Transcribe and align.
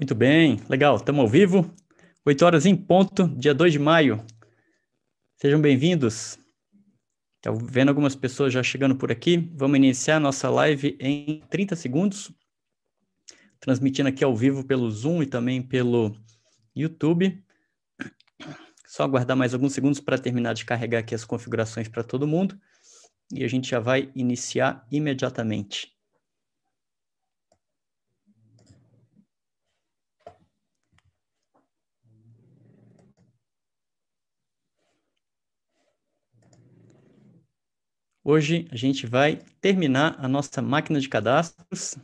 Muito 0.00 0.14
bem, 0.14 0.56
legal, 0.66 0.96
estamos 0.96 1.20
ao 1.20 1.28
vivo. 1.28 1.70
8 2.24 2.42
horas 2.46 2.64
em 2.64 2.74
ponto, 2.74 3.28
dia 3.36 3.52
2 3.52 3.74
de 3.74 3.78
maio. 3.78 4.24
Sejam 5.36 5.60
bem-vindos. 5.60 6.38
Estou 7.36 7.54
vendo 7.56 7.90
algumas 7.90 8.16
pessoas 8.16 8.50
já 8.50 8.62
chegando 8.62 8.96
por 8.96 9.12
aqui. 9.12 9.36
Vamos 9.54 9.76
iniciar 9.76 10.18
nossa 10.18 10.48
live 10.48 10.96
em 10.98 11.42
30 11.50 11.76
segundos. 11.76 12.32
Transmitindo 13.60 14.08
aqui 14.08 14.24
ao 14.24 14.34
vivo 14.34 14.64
pelo 14.64 14.90
Zoom 14.90 15.22
e 15.22 15.26
também 15.26 15.60
pelo 15.60 16.16
YouTube. 16.74 17.44
Só 18.86 19.02
aguardar 19.02 19.36
mais 19.36 19.52
alguns 19.52 19.74
segundos 19.74 20.00
para 20.00 20.16
terminar 20.16 20.54
de 20.54 20.64
carregar 20.64 21.00
aqui 21.00 21.14
as 21.14 21.26
configurações 21.26 21.88
para 21.88 22.02
todo 22.02 22.26
mundo. 22.26 22.58
E 23.30 23.44
a 23.44 23.48
gente 23.48 23.68
já 23.68 23.80
vai 23.80 24.10
iniciar 24.14 24.82
imediatamente. 24.90 25.92
Hoje 38.32 38.68
a 38.70 38.76
gente 38.76 39.08
vai 39.08 39.40
terminar 39.60 40.14
a 40.24 40.28
nossa 40.28 40.62
máquina 40.62 41.00
de 41.00 41.08
cadastros. 41.08 41.96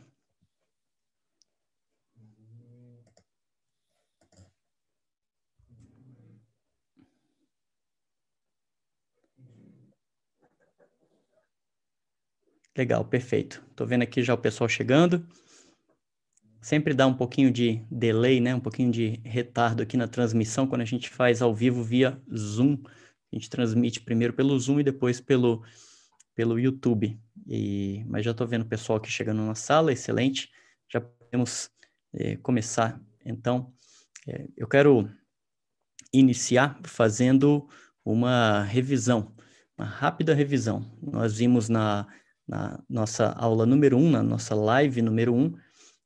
Legal, 12.77 13.05
perfeito. 13.05 13.63
Estou 13.69 13.87
vendo 13.87 14.01
aqui 14.01 14.21
já 14.21 14.33
o 14.33 14.37
pessoal 14.37 14.67
chegando. 14.67 15.25
Sempre 16.61 16.93
dá 16.93 17.07
um 17.07 17.15
pouquinho 17.15 17.49
de 17.49 17.81
delay, 17.89 18.41
né? 18.41 18.53
Um 18.53 18.59
pouquinho 18.59 18.91
de 18.91 19.21
retardo 19.23 19.81
aqui 19.81 19.95
na 19.95 20.09
transmissão 20.09 20.67
quando 20.67 20.81
a 20.81 20.85
gente 20.85 21.09
faz 21.09 21.41
ao 21.41 21.55
vivo 21.55 21.81
via 21.81 22.21
Zoom. 22.35 22.83
A 23.31 23.35
gente 23.37 23.49
transmite 23.49 24.01
primeiro 24.01 24.33
pelo 24.33 24.59
Zoom 24.59 24.81
e 24.81 24.83
depois 24.83 25.21
pelo 25.21 25.63
pelo 26.37 26.59
YouTube. 26.59 27.19
E, 27.47 28.05
mas 28.07 28.23
já 28.23 28.29
estou 28.29 28.45
vendo 28.45 28.61
o 28.61 28.67
pessoal 28.67 28.99
aqui 28.99 29.09
chegando 29.09 29.41
na 29.41 29.55
sala, 29.55 29.91
excelente. 29.91 30.51
Já 30.87 31.01
podemos 31.01 31.71
é, 32.13 32.35
começar. 32.37 33.01
Então, 33.25 33.73
é, 34.27 34.47
eu 34.55 34.67
quero 34.67 35.09
iniciar 36.13 36.79
fazendo 36.83 37.67
uma 38.05 38.61
revisão, 38.61 39.35
uma 39.75 39.87
rápida 39.87 40.35
revisão. 40.35 40.85
Nós 41.01 41.37
vimos 41.37 41.69
na, 41.69 42.07
na 42.47 42.79
nossa 42.87 43.31
aula 43.31 43.65
número 43.65 43.97
um, 43.97 44.11
na 44.11 44.21
nossa 44.21 44.53
live 44.53 45.01
número 45.01 45.33
um, 45.33 45.55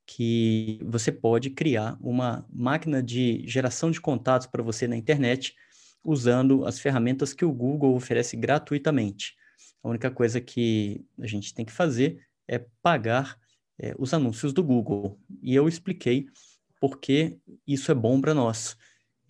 que 0.08 0.80
você 0.86 1.12
pode 1.12 1.50
criar 1.50 1.98
uma 2.00 2.46
máquina 2.50 3.04
de 3.04 3.44
geração 3.46 3.92
de 3.92 4.00
contatos 4.00 4.48
para 4.48 4.64
você 4.64 4.88
na 4.88 4.96
internet 4.96 5.56
usando 6.04 6.66
as 6.66 6.80
ferramentas 6.80 7.34
que 7.34 7.44
o 7.44 7.52
Google 7.52 7.96
oferece 7.96 8.38
gratuitamente. 8.38 9.36
A 9.84 9.90
única 9.90 10.12
coisa 10.12 10.40
que 10.40 11.06
a 11.20 11.28
gente 11.28 11.54
tem 11.54 11.66
que 11.66 11.72
fazer 11.72 12.26
é 12.48 12.64
pagar 12.82 13.38
é, 13.80 13.96
os 13.98 14.14
anúncios 14.14 14.54
do 14.54 14.64
Google. 14.64 15.20
E 15.42 15.56
eu 15.56 15.68
expliquei 15.68 16.28
por 16.80 17.00
que 17.00 17.40
isso 17.66 17.92
é 17.92 17.96
bom 17.96 18.20
para 18.22 18.34
nós. 18.34 18.78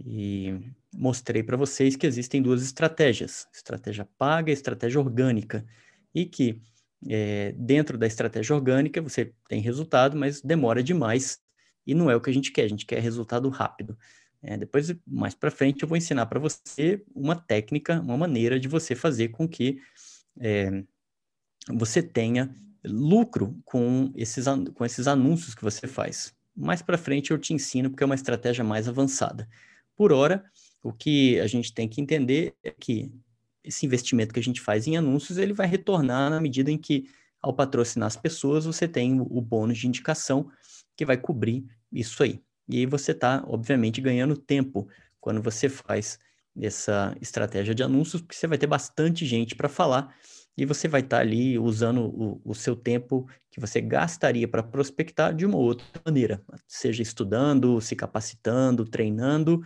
E 0.04 0.60
mostrei 0.94 1.44
para 1.44 1.56
vocês 1.58 1.96
que 1.96 2.08
existem 2.08 2.42
duas 2.42 2.62
estratégias: 2.64 3.48
estratégia 3.54 4.08
paga 4.18 4.50
e 4.50 4.54
estratégia 4.54 5.00
orgânica. 5.00 5.66
E 6.14 6.26
que 6.26 6.62
é, 7.08 7.54
dentro 7.58 7.98
da 7.98 8.08
estratégia 8.08 8.56
orgânica 8.56 9.02
você 9.02 9.34
tem 9.48 9.62
resultado, 9.62 10.18
mas 10.18 10.42
demora 10.42 10.84
demais 10.84 11.40
e 11.86 11.94
não 11.94 12.10
é 12.12 12.16
o 12.16 12.22
que 12.22 12.30
a 12.30 12.34
gente 12.34 12.52
quer. 12.52 12.64
A 12.64 12.68
gente 12.68 12.86
quer 12.86 13.00
resultado 13.00 13.50
rápido. 13.50 13.98
É, 14.44 14.58
depois, 14.58 14.94
mais 15.06 15.36
para 15.36 15.52
frente, 15.52 15.84
eu 15.84 15.88
vou 15.88 15.98
ensinar 15.98 16.26
para 16.26 16.40
você 16.40 17.04
uma 17.14 17.36
técnica, 17.36 18.00
uma 18.02 18.18
maneira 18.18 18.60
de 18.60 18.68
você 18.68 18.96
fazer 18.96 19.30
com 19.30 19.48
que 19.48 19.80
é, 20.40 20.84
você 21.70 22.02
tenha 22.02 22.54
lucro 22.84 23.60
com 23.64 24.12
esses, 24.16 24.46
com 24.74 24.86
esses 24.86 25.08
anúncios 25.08 25.54
que 25.54 25.64
você 25.64 25.88
faz. 25.88 26.34
Mais 26.56 26.82
para 26.82 26.98
frente 26.98 27.32
eu 27.32 27.38
te 27.38 27.54
ensino 27.54 27.90
porque 27.90 28.04
é 28.04 28.06
uma 28.06 28.16
estratégia 28.16 28.64
mais 28.64 28.88
avançada. 28.88 29.48
Por 29.96 30.12
hora, 30.12 30.44
o 30.82 30.92
que 30.92 31.40
a 31.40 31.48
gente 31.48 31.74
tem 31.74 31.88
que 31.88 32.02
entender 32.02 32.56
é 32.64 32.72
que 32.72 33.12
esse 33.64 33.86
investimento 33.86 34.34
que 34.34 34.40
a 34.40 34.44
gente 34.44 34.60
faz 34.60 34.88
em 34.88 34.98
anúncios, 34.98 35.38
ele 35.38 35.54
vai 35.54 35.68
retornar 35.68 36.30
na 36.30 36.42
medida 36.42 36.72
em 36.72 36.78
que, 36.78 37.08
ao 37.40 37.54
patrocinar 37.54 38.08
as 38.08 38.16
pessoas, 38.16 38.66
você 38.66 38.88
tem 38.88 39.20
o, 39.20 39.28
o 39.30 39.42
bônus 39.42 39.78
de 39.78 39.88
indicação 39.88 40.50
que 40.96 41.06
vai 41.06 41.18
cobrir 41.18 41.66
isso 41.92 42.24
aí. 42.24 42.42
E 42.68 42.78
aí 42.78 42.86
você 42.86 43.12
está, 43.12 43.44
obviamente, 43.48 44.02
ganhando 44.02 44.36
tempo 44.36 44.88
quando 45.20 45.42
você 45.42 45.70
faz 45.70 46.18
essa 46.60 47.16
estratégia 47.22 47.74
de 47.74 47.84
anúncios, 47.84 48.22
porque 48.22 48.36
você 48.36 48.48
vai 48.48 48.58
ter 48.58 48.68
bastante 48.68 49.26
gente 49.26 49.56
para 49.56 49.70
falar 49.70 50.16
e 50.58 50.66
você 50.66 50.88
vai 50.88 51.02
estar 51.02 51.18
tá 51.18 51.22
ali 51.22 51.58
usando 51.58 52.02
o, 52.02 52.42
o, 52.44 52.54
seu 52.54 52.76
tempo 52.76 53.28
que 53.50 53.60
você 53.60 53.80
gastaria 53.80 54.48
para 54.48 54.62
prospectar 54.62 55.34
de 55.34 55.46
uma 55.46 55.58
outra 55.58 55.86
maneira, 56.06 56.44
seja 56.68 57.02
estudando, 57.02 57.80
se 57.80 57.96
capacitando, 57.96 58.86
treinando, 58.86 59.62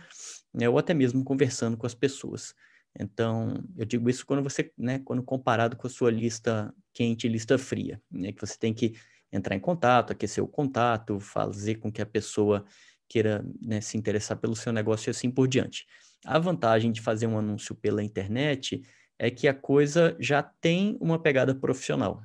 né, 0.54 0.68
ou 0.68 0.78
até 0.78 0.94
mesmo 0.94 1.24
conversando 1.24 1.76
com 1.76 1.86
as 1.86 1.94
pessoas. 1.94 2.54
Então, 2.98 3.62
eu 3.76 3.84
digo 3.84 4.08
isso 4.08 4.24
quando 4.24 4.42
você, 4.42 4.72
né, 4.78 5.00
quando 5.00 5.22
comparado 5.22 5.76
com 5.76 5.86
a 5.86 5.90
sua 5.90 6.10
lista 6.10 6.72
quente 6.94 7.26
e 7.26 7.30
lista 7.30 7.58
fria, 7.58 8.00
né, 8.10 8.32
que 8.32 8.40
você 8.40 8.56
tem 8.56 8.72
que 8.72 8.94
entrar 9.30 9.54
em 9.54 9.60
contato, 9.60 10.12
aquecer 10.12 10.42
o 10.42 10.48
contato, 10.48 11.20
fazer 11.20 11.74
com 11.76 11.92
que 11.92 12.00
a 12.00 12.06
pessoa 12.06 12.64
queira 13.08 13.44
né, 13.60 13.80
se 13.80 13.98
interessar 13.98 14.38
pelo 14.38 14.56
seu 14.56 14.72
negócio 14.72 15.10
e 15.10 15.12
assim 15.12 15.30
por 15.30 15.46
diante. 15.46 15.86
A 16.24 16.38
vantagem 16.38 16.90
de 16.90 17.00
fazer 17.00 17.26
um 17.26 17.38
anúncio 17.38 17.74
pela 17.74 18.02
internet 18.02 18.82
é 19.18 19.30
que 19.30 19.48
a 19.48 19.54
coisa 19.54 20.16
já 20.20 20.42
tem 20.42 20.96
uma 21.00 21.18
pegada 21.18 21.54
profissional. 21.54 22.22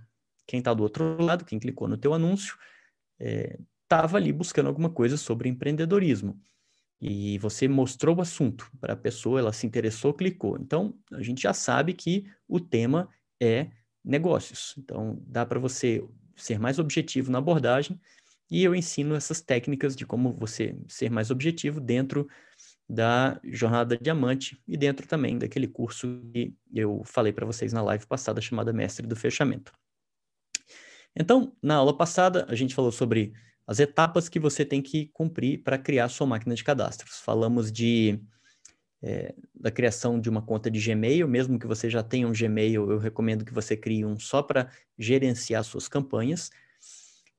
Quem 0.47 0.59
está 0.59 0.73
do 0.73 0.83
outro 0.83 1.21
lado, 1.21 1.45
quem 1.45 1.59
clicou 1.59 1.87
no 1.87 1.97
teu 1.97 2.13
anúncio, 2.13 2.57
estava 3.19 4.17
é, 4.17 4.21
ali 4.21 4.33
buscando 4.33 4.67
alguma 4.67 4.89
coisa 4.89 5.17
sobre 5.17 5.49
empreendedorismo. 5.49 6.39
E 6.99 7.39
você 7.39 7.67
mostrou 7.67 8.17
o 8.17 8.21
assunto 8.21 8.69
para 8.79 8.93
a 8.93 8.97
pessoa, 8.97 9.39
ela 9.39 9.53
se 9.53 9.65
interessou, 9.65 10.13
clicou. 10.13 10.57
Então, 10.59 10.93
a 11.11 11.21
gente 11.21 11.41
já 11.41 11.53
sabe 11.53 11.93
que 11.93 12.25
o 12.47 12.59
tema 12.59 13.09
é 13.41 13.71
negócios. 14.03 14.75
Então, 14.77 15.17
dá 15.25 15.45
para 15.45 15.59
você 15.59 16.07
ser 16.35 16.59
mais 16.59 16.79
objetivo 16.79 17.31
na 17.31 17.39
abordagem 17.39 17.99
e 18.49 18.63
eu 18.63 18.75
ensino 18.75 19.15
essas 19.15 19.41
técnicas 19.41 19.95
de 19.95 20.05
como 20.05 20.33
você 20.33 20.75
ser 20.87 21.09
mais 21.09 21.31
objetivo 21.31 21.79
dentro 21.79 22.27
da 22.91 23.39
Jornada 23.45 23.97
Diamante 23.97 24.61
e 24.67 24.75
dentro 24.75 25.07
também 25.07 25.37
daquele 25.37 25.65
curso 25.65 26.21
que 26.33 26.53
eu 26.75 27.01
falei 27.05 27.31
para 27.31 27.45
vocês 27.45 27.71
na 27.71 27.81
live 27.81 28.05
passada 28.05 28.41
chamada 28.41 28.73
Mestre 28.73 29.07
do 29.07 29.15
Fechamento. 29.15 29.71
Então, 31.15 31.55
na 31.63 31.75
aula 31.75 31.95
passada, 31.95 32.45
a 32.49 32.55
gente 32.55 32.75
falou 32.75 32.91
sobre 32.91 33.31
as 33.65 33.79
etapas 33.79 34.27
que 34.27 34.37
você 34.37 34.65
tem 34.65 34.81
que 34.81 35.05
cumprir 35.13 35.63
para 35.63 35.77
criar 35.77 36.09
sua 36.09 36.27
máquina 36.27 36.53
de 36.53 36.65
cadastros. 36.65 37.21
Falamos 37.21 37.71
de 37.71 38.19
é, 39.01 39.33
da 39.55 39.71
criação 39.71 40.19
de 40.19 40.29
uma 40.29 40.41
conta 40.41 40.69
de 40.69 40.85
Gmail, 40.85 41.29
mesmo 41.29 41.57
que 41.57 41.65
você 41.65 41.89
já 41.89 42.03
tenha 42.03 42.27
um 42.27 42.33
Gmail, 42.33 42.91
eu 42.91 42.97
recomendo 42.97 43.45
que 43.45 43.53
você 43.53 43.77
crie 43.77 44.03
um 44.03 44.19
só 44.19 44.43
para 44.43 44.69
gerenciar 44.99 45.63
suas 45.63 45.87
campanhas. 45.87 46.51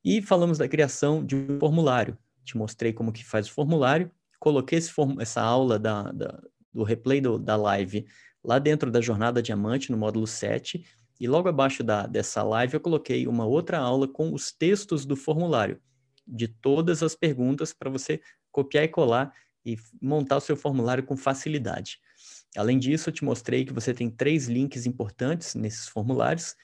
E 0.03 0.23
falamos 0.23 0.57
da 0.57 0.67
criação 0.67 1.23
de 1.23 1.37
um 1.37 1.59
formulário. 1.59 2.17
Te 2.43 2.57
mostrei 2.57 2.95
como 2.95 3.13
que 3.13 3.23
faz 3.23 3.47
o 3.49 3.53
formulário 3.53 4.11
coloquei 4.43 4.79
esse, 4.79 4.91
essa 5.21 5.41
aula 5.41 5.79
da, 5.79 6.11
da, 6.11 6.43
do 6.75 6.83
replay 6.83 7.21
do, 7.21 7.39
da 7.39 7.55
live 7.55 8.05
lá 8.43 8.59
dentro 8.59 8.91
da 8.91 9.01
Jornada 9.01 9.41
Diamante, 9.41 9.93
no 9.93 9.97
módulo 9.97 10.27
7, 10.27 10.85
e 11.21 11.29
logo 11.29 11.49
abaixo 11.49 11.85
da, 11.85 12.09
dessa 12.09 12.43
live 12.43 12.75
eu 12.75 12.81
coloquei 12.81 13.29
uma 13.29 13.47
outra 13.47 13.79
aula 13.79 14.09
com 14.09 14.35
os 14.35 14.51
textos 14.51 15.07
do 15.07 15.15
formulário, 15.15 15.81
de 16.27 16.49
todas 16.49 17.05
as 17.05 17.15
perguntas 17.15 17.73
para 17.73 17.89
você 17.89 18.21
copiar 18.51 18.83
e 18.83 18.89
colar 18.89 19.33
e 19.65 19.77
montar 20.01 20.39
o 20.39 20.41
seu 20.41 20.57
formulário 20.57 21.05
com 21.05 21.17
facilidade. 21.17 22.01
Além 22.57 22.81
disso, 22.81 23.11
eu 23.11 23.15
te 23.15 23.25
mostrei 23.25 23.65
que 23.65 23.73
você 23.73 23.95
tem 23.95 24.11
três 24.11 24.49
links 24.49 24.87
importantes 24.87 25.55
nesses 25.55 25.87
formulários, 25.87 26.57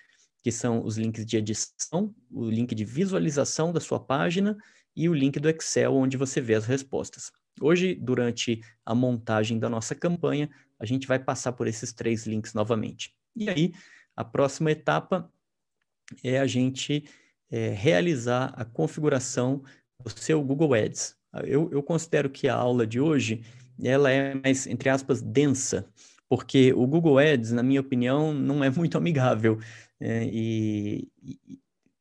que 0.48 0.52
são 0.52 0.82
os 0.82 0.96
links 0.96 1.26
de 1.26 1.36
edição, 1.36 2.14
o 2.30 2.48
link 2.48 2.74
de 2.74 2.82
visualização 2.82 3.70
da 3.70 3.80
sua 3.80 4.00
página 4.00 4.56
e 4.96 5.06
o 5.06 5.12
link 5.12 5.38
do 5.38 5.46
Excel, 5.46 5.94
onde 5.94 6.16
você 6.16 6.40
vê 6.40 6.54
as 6.54 6.64
respostas. 6.64 7.30
Hoje, 7.60 7.94
durante 7.94 8.62
a 8.82 8.94
montagem 8.94 9.58
da 9.58 9.68
nossa 9.68 9.94
campanha, 9.94 10.48
a 10.78 10.86
gente 10.86 11.06
vai 11.06 11.18
passar 11.18 11.52
por 11.52 11.66
esses 11.66 11.92
três 11.92 12.26
links 12.26 12.54
novamente. 12.54 13.14
E 13.36 13.50
aí, 13.50 13.74
a 14.16 14.24
próxima 14.24 14.70
etapa 14.70 15.30
é 16.24 16.38
a 16.38 16.46
gente 16.46 17.04
é, 17.50 17.68
realizar 17.68 18.54
a 18.56 18.64
configuração 18.64 19.62
do 20.02 20.08
seu 20.08 20.42
Google 20.42 20.72
Ads. 20.72 21.14
Eu, 21.44 21.68
eu 21.70 21.82
considero 21.82 22.30
que 22.30 22.48
a 22.48 22.54
aula 22.54 22.86
de 22.86 22.98
hoje 22.98 23.42
ela 23.84 24.10
é 24.10 24.32
mais, 24.32 24.66
entre 24.66 24.88
aspas, 24.88 25.20
densa, 25.20 25.86
porque 26.26 26.72
o 26.72 26.86
Google 26.86 27.18
Ads, 27.18 27.52
na 27.52 27.62
minha 27.62 27.82
opinião, 27.82 28.32
não 28.32 28.64
é 28.64 28.70
muito 28.70 28.96
amigável. 28.96 29.58
É, 30.00 30.24
e, 30.24 31.08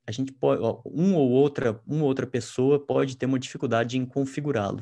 a 0.05 0.11
gente 0.11 0.31
pode, 0.31 0.61
um 0.85 1.15
ou 1.15 1.29
outra, 1.29 1.81
uma 1.85 2.05
outra 2.05 2.25
pessoa 2.25 2.79
pode 2.79 3.17
ter 3.17 3.25
uma 3.25 3.37
dificuldade 3.37 3.97
em 3.97 4.05
configurá-lo. 4.05 4.81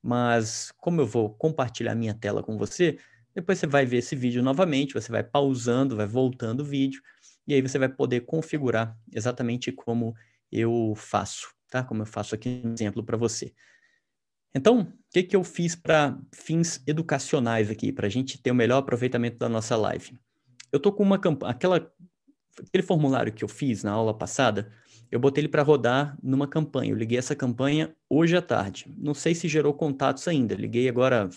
Mas 0.00 0.72
como 0.78 1.00
eu 1.00 1.06
vou 1.06 1.30
compartilhar 1.30 1.96
minha 1.96 2.14
tela 2.14 2.42
com 2.42 2.56
você, 2.56 2.98
depois 3.34 3.58
você 3.58 3.66
vai 3.66 3.84
ver 3.84 3.98
esse 3.98 4.14
vídeo 4.14 4.42
novamente, 4.42 4.94
você 4.94 5.10
vai 5.10 5.24
pausando, 5.24 5.96
vai 5.96 6.06
voltando 6.06 6.60
o 6.60 6.64
vídeo, 6.64 7.02
e 7.46 7.54
aí 7.54 7.60
você 7.60 7.78
vai 7.78 7.88
poder 7.88 8.20
configurar 8.20 8.96
exatamente 9.12 9.72
como 9.72 10.14
eu 10.50 10.94
faço, 10.96 11.52
tá? 11.68 11.82
Como 11.82 12.02
eu 12.02 12.06
faço 12.06 12.34
aqui 12.34 12.60
no 12.62 12.72
exemplo 12.72 13.02
para 13.02 13.16
você. 13.16 13.52
Então, 14.54 14.80
o 14.80 14.86
que, 15.10 15.22
que 15.22 15.34
eu 15.34 15.42
fiz 15.42 15.74
para 15.74 16.18
fins 16.30 16.82
educacionais 16.86 17.70
aqui, 17.70 17.90
para 17.90 18.06
a 18.06 18.10
gente 18.10 18.40
ter 18.40 18.50
o 18.50 18.54
melhor 18.54 18.78
aproveitamento 18.78 19.38
da 19.38 19.48
nossa 19.48 19.76
live? 19.76 20.18
Eu 20.70 20.78
tô 20.78 20.92
com 20.92 21.02
uma 21.02 21.18
campanha, 21.18 21.52
aquela 21.52 21.90
aquele 22.60 22.82
formulário 22.82 23.32
que 23.32 23.44
eu 23.44 23.48
fiz 23.48 23.82
na 23.82 23.92
aula 23.92 24.16
passada, 24.16 24.70
eu 25.10 25.20
botei 25.20 25.42
ele 25.42 25.48
para 25.48 25.62
rodar 25.62 26.16
numa 26.22 26.46
campanha. 26.46 26.92
Eu 26.92 26.96
liguei 26.96 27.18
essa 27.18 27.36
campanha 27.36 27.94
hoje 28.08 28.36
à 28.36 28.42
tarde. 28.42 28.86
Não 28.96 29.14
sei 29.14 29.34
se 29.34 29.46
gerou 29.46 29.74
contatos 29.74 30.26
ainda. 30.26 30.54
Liguei 30.54 30.88
agora 30.88 31.28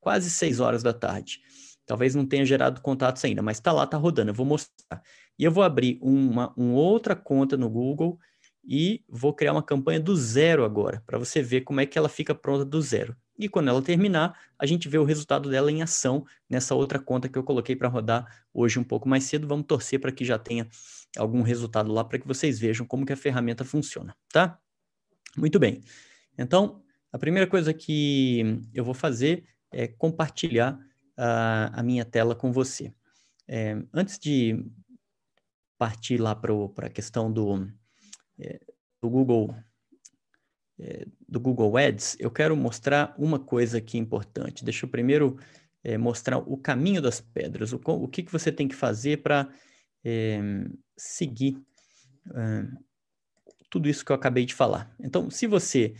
quase 0.00 0.30
6 0.30 0.60
horas 0.60 0.82
da 0.82 0.92
tarde. 0.92 1.40
Talvez 1.86 2.14
não 2.14 2.26
tenha 2.26 2.44
gerado 2.44 2.80
contatos 2.80 3.24
ainda, 3.24 3.42
mas 3.42 3.56
está 3.56 3.72
lá, 3.72 3.84
está 3.84 3.96
rodando. 3.96 4.30
Eu 4.30 4.34
vou 4.34 4.46
mostrar. 4.46 5.02
E 5.38 5.44
eu 5.44 5.50
vou 5.50 5.62
abrir 5.62 5.98
uma, 6.02 6.52
uma 6.56 6.74
outra 6.74 7.16
conta 7.16 7.56
no 7.56 7.70
Google 7.70 8.18
e 8.64 9.02
vou 9.08 9.34
criar 9.34 9.52
uma 9.52 9.62
campanha 9.62 9.98
do 9.98 10.14
zero 10.14 10.64
agora, 10.64 11.02
para 11.06 11.18
você 11.18 11.42
ver 11.42 11.62
como 11.62 11.80
é 11.80 11.86
que 11.86 11.98
ela 11.98 12.08
fica 12.08 12.34
pronta 12.34 12.64
do 12.64 12.80
zero. 12.80 13.16
E 13.38 13.48
quando 13.48 13.68
ela 13.68 13.82
terminar, 13.82 14.38
a 14.58 14.66
gente 14.66 14.88
vê 14.88 14.98
o 14.98 15.04
resultado 15.04 15.50
dela 15.50 15.70
em 15.70 15.82
ação 15.82 16.24
nessa 16.48 16.74
outra 16.74 16.98
conta 16.98 17.28
que 17.28 17.38
eu 17.38 17.42
coloquei 17.42 17.74
para 17.74 17.88
rodar 17.88 18.44
hoje 18.52 18.78
um 18.78 18.84
pouco 18.84 19.08
mais 19.08 19.24
cedo. 19.24 19.48
Vamos 19.48 19.66
torcer 19.66 19.98
para 20.00 20.12
que 20.12 20.24
já 20.24 20.38
tenha 20.38 20.68
algum 21.16 21.42
resultado 21.42 21.90
lá 21.90 22.04
para 22.04 22.18
que 22.18 22.26
vocês 22.26 22.58
vejam 22.58 22.86
como 22.86 23.06
que 23.06 23.12
a 23.12 23.16
ferramenta 23.16 23.64
funciona, 23.64 24.14
tá? 24.30 24.58
Muito 25.36 25.58
bem. 25.58 25.82
Então, 26.36 26.82
a 27.10 27.18
primeira 27.18 27.48
coisa 27.48 27.72
que 27.72 28.60
eu 28.72 28.84
vou 28.84 28.94
fazer 28.94 29.44
é 29.70 29.88
compartilhar 29.88 30.78
a, 31.16 31.80
a 31.80 31.82
minha 31.82 32.04
tela 32.04 32.34
com 32.34 32.52
você. 32.52 32.92
É, 33.48 33.76
antes 33.92 34.18
de 34.18 34.64
partir 35.78 36.18
lá 36.18 36.34
para 36.34 36.86
a 36.86 36.90
questão 36.90 37.32
do, 37.32 37.68
é, 38.38 38.60
do 39.00 39.10
Google 39.10 39.54
é, 40.78 41.06
do 41.32 41.40
Google 41.40 41.78
Ads, 41.78 42.16
eu 42.20 42.30
quero 42.30 42.54
mostrar 42.54 43.14
uma 43.16 43.38
coisa 43.38 43.78
aqui 43.78 43.96
importante. 43.96 44.62
Deixa 44.62 44.84
eu 44.84 44.90
primeiro 44.90 45.38
é, 45.82 45.96
mostrar 45.96 46.36
o 46.36 46.58
caminho 46.58 47.00
das 47.00 47.22
pedras, 47.22 47.72
o, 47.72 47.80
o 47.82 48.06
que, 48.06 48.22
que 48.22 48.30
você 48.30 48.52
tem 48.52 48.68
que 48.68 48.74
fazer 48.74 49.22
para 49.22 49.48
é, 50.04 50.38
seguir 50.94 51.58
é, 52.34 52.66
tudo 53.70 53.88
isso 53.88 54.04
que 54.04 54.12
eu 54.12 54.16
acabei 54.16 54.44
de 54.44 54.54
falar. 54.54 54.94
Então, 55.00 55.30
se 55.30 55.46
você 55.46 55.94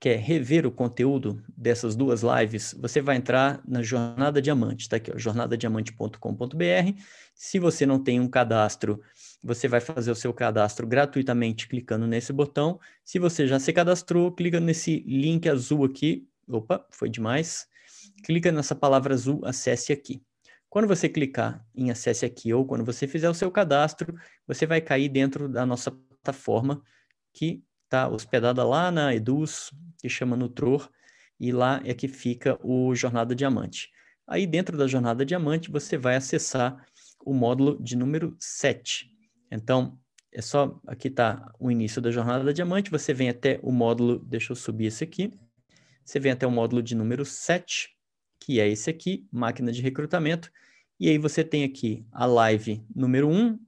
quer 0.00 0.18
rever 0.18 0.66
o 0.66 0.72
conteúdo 0.72 1.40
dessas 1.56 1.94
duas 1.94 2.22
lives, 2.22 2.74
você 2.76 3.00
vai 3.00 3.14
entrar 3.14 3.62
na 3.64 3.84
Jornada 3.84 4.42
Diamante, 4.42 4.88
tá 4.88 4.96
aqui, 4.96 5.12
jornadadiamante.com.br. 5.14 7.00
Se 7.36 7.60
você 7.60 7.86
não 7.86 8.02
tem 8.02 8.18
um 8.18 8.26
cadastro, 8.26 9.00
você 9.42 9.66
vai 9.66 9.80
fazer 9.80 10.10
o 10.10 10.14
seu 10.14 10.32
cadastro 10.32 10.86
gratuitamente 10.86 11.66
clicando 11.66 12.06
nesse 12.06 12.32
botão. 12.32 12.78
Se 13.04 13.18
você 13.18 13.46
já 13.46 13.58
se 13.58 13.72
cadastrou, 13.72 14.30
clica 14.30 14.60
nesse 14.60 15.00
link 15.00 15.48
azul 15.48 15.84
aqui. 15.84 16.28
Opa, 16.48 16.86
foi 16.90 17.08
demais. 17.08 17.66
Clica 18.24 18.52
nessa 18.52 18.74
palavra 18.74 19.14
azul, 19.14 19.40
acesse 19.44 19.92
aqui. 19.92 20.22
Quando 20.70 20.88
você 20.88 21.08
clicar 21.08 21.66
em 21.74 21.90
acesse 21.90 22.24
aqui 22.24 22.54
ou 22.54 22.64
quando 22.64 22.84
você 22.84 23.06
fizer 23.06 23.28
o 23.28 23.34
seu 23.34 23.50
cadastro, 23.50 24.14
você 24.46 24.64
vai 24.64 24.80
cair 24.80 25.08
dentro 25.08 25.48
da 25.48 25.66
nossa 25.66 25.90
plataforma 25.90 26.82
que 27.32 27.62
está 27.84 28.08
hospedada 28.08 28.64
lá 28.64 28.90
na 28.90 29.14
Eduz, 29.14 29.70
que 29.98 30.08
chama 30.08 30.36
Nutror, 30.36 30.88
e 31.38 31.52
lá 31.52 31.82
é 31.84 31.92
que 31.92 32.08
fica 32.08 32.58
o 32.62 32.94
Jornada 32.94 33.34
Diamante. 33.34 33.90
Aí 34.26 34.46
dentro 34.46 34.78
da 34.78 34.86
Jornada 34.86 35.26
Diamante 35.26 35.70
você 35.70 35.98
vai 35.98 36.16
acessar 36.16 36.86
o 37.24 37.34
módulo 37.34 37.76
de 37.82 37.96
número 37.96 38.34
7. 38.38 39.11
Então, 39.52 39.98
é 40.32 40.40
só, 40.40 40.80
aqui 40.86 41.08
está 41.08 41.52
o 41.60 41.70
início 41.70 42.00
da 42.00 42.10
Jornada 42.10 42.54
Diamante, 42.54 42.90
você 42.90 43.12
vem 43.12 43.28
até 43.28 43.60
o 43.62 43.70
módulo, 43.70 44.18
deixa 44.18 44.52
eu 44.52 44.56
subir 44.56 44.86
esse 44.86 45.04
aqui, 45.04 45.30
você 46.02 46.18
vem 46.18 46.32
até 46.32 46.46
o 46.46 46.50
módulo 46.50 46.82
de 46.82 46.94
número 46.94 47.22
7, 47.22 47.90
que 48.40 48.58
é 48.58 48.66
esse 48.66 48.88
aqui, 48.88 49.28
máquina 49.30 49.70
de 49.70 49.82
recrutamento, 49.82 50.50
e 50.98 51.10
aí 51.10 51.18
você 51.18 51.44
tem 51.44 51.64
aqui 51.64 52.06
a 52.10 52.24
live 52.24 52.82
número 52.94 53.28
1, 53.28 53.58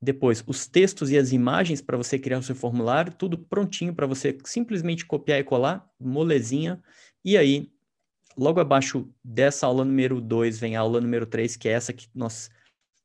depois, 0.00 0.42
os 0.46 0.66
textos 0.66 1.10
e 1.10 1.16
as 1.16 1.30
imagens 1.32 1.80
para 1.80 1.96
você 1.96 2.18
criar 2.18 2.38
o 2.38 2.42
seu 2.42 2.56
formulário, 2.56 3.14
tudo 3.14 3.38
prontinho 3.38 3.94
para 3.94 4.06
você 4.06 4.36
simplesmente 4.44 5.06
copiar 5.06 5.38
e 5.38 5.44
colar, 5.44 5.88
molezinha. 5.98 6.82
E 7.24 7.38
aí, 7.38 7.70
logo 8.36 8.58
abaixo 8.58 9.08
dessa 9.22 9.64
aula 9.64 9.84
número 9.84 10.20
2 10.20 10.58
vem 10.58 10.74
a 10.74 10.80
aula 10.80 11.00
número 11.00 11.24
3, 11.24 11.56
que 11.56 11.68
é 11.68 11.72
essa 11.72 11.92
que 11.92 12.08
nós 12.12 12.50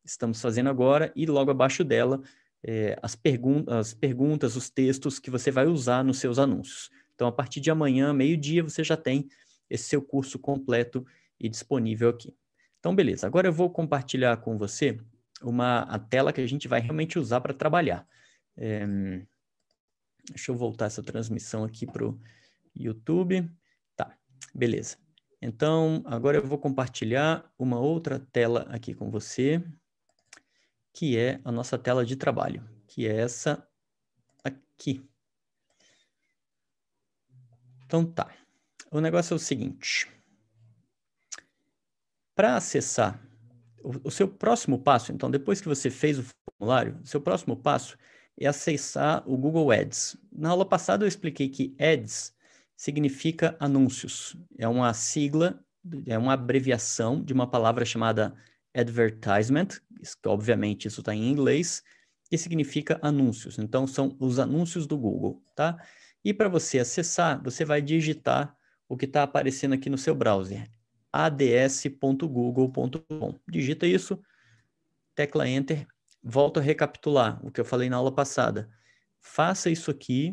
estamos 0.08 0.42
fazendo 0.42 0.70
agora, 0.70 1.12
e 1.16 1.26
logo 1.26 1.52
abaixo 1.52 1.84
dela, 1.84 2.22
é, 2.64 2.98
as, 3.02 3.16
pergun 3.16 3.64
as 3.68 3.94
perguntas, 3.94 4.56
os 4.56 4.70
textos 4.70 5.20
que 5.20 5.30
você 5.30 5.52
vai 5.52 5.68
usar 5.68 6.04
nos 6.04 6.20
seus 6.20 6.40
anúncios. 6.40 6.90
Então, 7.14 7.28
a 7.28 7.32
partir 7.32 7.60
de 7.60 7.72
amanhã, 7.72 8.14
meio-dia, 8.14 8.64
você 8.64 8.84
já 8.84 8.96
tem 8.96 9.28
esse 9.70 9.86
seu 9.86 10.02
curso 10.02 10.40
completo 10.40 11.06
e 11.40 11.50
disponível 11.50 12.10
aqui. 12.10 12.36
Então, 12.80 12.96
beleza. 12.96 13.28
Agora 13.28 13.48
eu 13.48 13.54
vou 13.54 13.70
compartilhar 13.70 14.38
com 14.38 14.58
você 14.58 14.98
uma 15.42 15.82
a 15.82 16.00
tela 16.00 16.32
que 16.32 16.42
a 16.42 16.48
gente 16.48 16.68
vai 16.68 16.80
realmente 16.80 17.20
usar 17.20 17.42
para 17.42 17.54
trabalhar. 17.54 18.08
É, 18.56 18.86
deixa 20.30 20.52
eu 20.52 20.56
voltar 20.56 20.86
essa 20.86 21.04
transmissão 21.04 21.64
aqui 21.64 21.86
para 21.86 22.06
o 22.06 22.20
YouTube. 22.76 23.50
Tá, 23.96 24.16
beleza. 24.54 24.98
Então, 25.42 26.02
agora 26.06 26.38
eu 26.38 26.46
vou 26.46 26.58
compartilhar 26.58 27.52
uma 27.58 27.80
outra 27.80 28.20
tela 28.20 28.66
aqui 28.70 28.94
com 28.94 29.12
você, 29.12 29.64
que 30.98 31.16
é 31.16 31.40
a 31.46 31.52
nossa 31.52 31.78
tela 31.78 32.04
de 32.04 32.16
trabalho, 32.16 32.68
que 32.88 33.06
é 33.06 33.18
essa 33.18 33.64
aqui. 34.44 35.08
Então 37.86 38.04
tá. 38.04 38.36
O 38.90 39.00
negócio 39.00 39.36
é 39.36 39.36
o 39.36 39.40
seguinte. 39.40 40.12
Para 42.34 42.56
acessar 42.56 43.24
o, 43.84 44.10
seu 44.10 44.28
próximo 44.28 44.80
passo, 44.80 45.12
então, 45.12 45.30
depois 45.30 45.62
que 45.62 45.68
você 45.68 45.92
fez 45.92 46.18
o 46.18 46.26
formulário, 46.58 47.00
seu 47.04 47.22
próximo 47.22 47.56
passo 47.56 47.96
é 48.36 48.48
acessar 48.48 49.24
o 49.30 49.38
Google 49.38 49.72
Ads. 49.72 50.18
Na 50.32 50.50
aula 50.50 50.66
passada 50.66 51.06
eu 51.06 51.08
expliquei 51.08 51.48
que 51.48 51.76
Ads 51.80 52.34
significa 52.76 53.56
anúncios. 53.60 54.36
É 54.58 54.68
uma 54.68 54.92
sigla, 54.96 55.64
é 56.08 56.18
uma 56.18 56.34
abreviação 56.34 57.24
de 57.24 57.34
uma 57.34 57.46
palavra 57.46 57.86
chamada 57.86 58.36
advertisement, 58.80 59.68
que 60.22 60.28
obviamente 60.28 60.88
isso 60.88 61.02
está 61.02 61.14
em 61.14 61.30
inglês, 61.30 61.84
que 62.30 62.38
significa 62.38 63.00
anúncios. 63.02 63.58
Então, 63.58 63.88
são 63.88 64.16
os 64.20 64.38
anúncios 64.40 64.86
do 64.86 64.98
Google, 64.98 65.42
tá? 65.56 65.78
E 66.24 66.34
para 66.34 66.50
você 66.50 66.80
acessar, 66.80 67.42
você 67.44 67.64
vai 67.66 67.82
digitar 67.82 68.56
o 68.88 68.96
que 68.98 69.06
está 69.06 69.24
aparecendo 69.24 69.74
aqui 69.74 69.90
no 69.90 69.98
seu 69.98 70.14
browser, 70.14 70.70
ads.google.com. 71.12 73.00
Digita 73.48 73.88
isso, 73.88 74.22
tecla 75.16 75.48
Enter, 75.48 75.88
volto 76.22 76.60
a 76.60 76.64
recapitular 76.64 77.40
o 77.46 77.52
que 77.52 77.60
eu 77.62 77.66
falei 77.66 77.90
na 77.90 77.98
aula 77.98 78.12
passada. 78.14 78.70
Faça 79.20 79.70
isso 79.70 79.90
aqui 79.90 80.32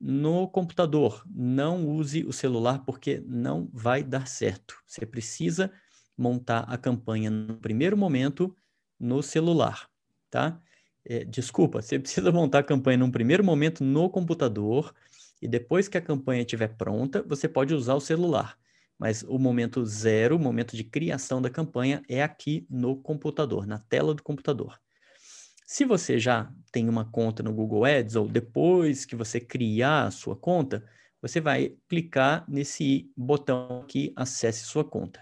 no 0.00 0.48
computador. 0.48 1.24
Não 1.32 1.86
use 1.86 2.24
o 2.24 2.32
celular 2.32 2.84
porque 2.84 3.22
não 3.26 3.70
vai 3.72 4.02
dar 4.02 4.26
certo. 4.26 4.76
Você 4.86 5.06
precisa 5.06 5.72
montar 6.16 6.60
a 6.68 6.76
campanha 6.76 7.30
no 7.30 7.56
primeiro 7.56 7.96
momento 7.96 8.54
no 8.98 9.22
celular, 9.22 9.88
tá? 10.30 10.60
É, 11.04 11.24
desculpa, 11.24 11.82
você 11.82 11.98
precisa 12.00 12.30
montar 12.30 12.60
a 12.60 12.62
campanha 12.62 12.98
num 12.98 13.10
primeiro 13.10 13.44
momento 13.44 13.84
no 13.84 14.08
computador 14.10 14.94
e 15.40 15.48
depois 15.48 15.88
que 15.88 15.98
a 15.98 16.02
campanha 16.02 16.42
estiver 16.42 16.76
pronta, 16.76 17.22
você 17.22 17.48
pode 17.48 17.74
usar 17.74 17.94
o 17.94 18.00
celular 18.00 18.56
mas 19.02 19.24
o 19.24 19.36
momento 19.36 19.84
zero, 19.84 20.36
o 20.36 20.38
momento 20.38 20.76
de 20.76 20.84
criação 20.84 21.42
da 21.42 21.50
campanha, 21.50 22.00
é 22.08 22.22
aqui 22.22 22.64
no 22.70 22.94
computador, 22.94 23.66
na 23.66 23.76
tela 23.76 24.14
do 24.14 24.22
computador. 24.22 24.78
Se 25.66 25.84
você 25.84 26.20
já 26.20 26.52
tem 26.70 26.88
uma 26.88 27.04
conta 27.04 27.42
no 27.42 27.52
Google 27.52 27.84
Ads, 27.84 28.14
ou 28.14 28.28
depois 28.28 29.04
que 29.04 29.16
você 29.16 29.40
criar 29.40 30.06
a 30.06 30.10
sua 30.12 30.36
conta, 30.36 30.88
você 31.20 31.40
vai 31.40 31.74
clicar 31.88 32.44
nesse 32.48 33.10
botão 33.16 33.80
aqui, 33.82 34.12
acesse 34.14 34.66
sua 34.66 34.84
conta. 34.84 35.20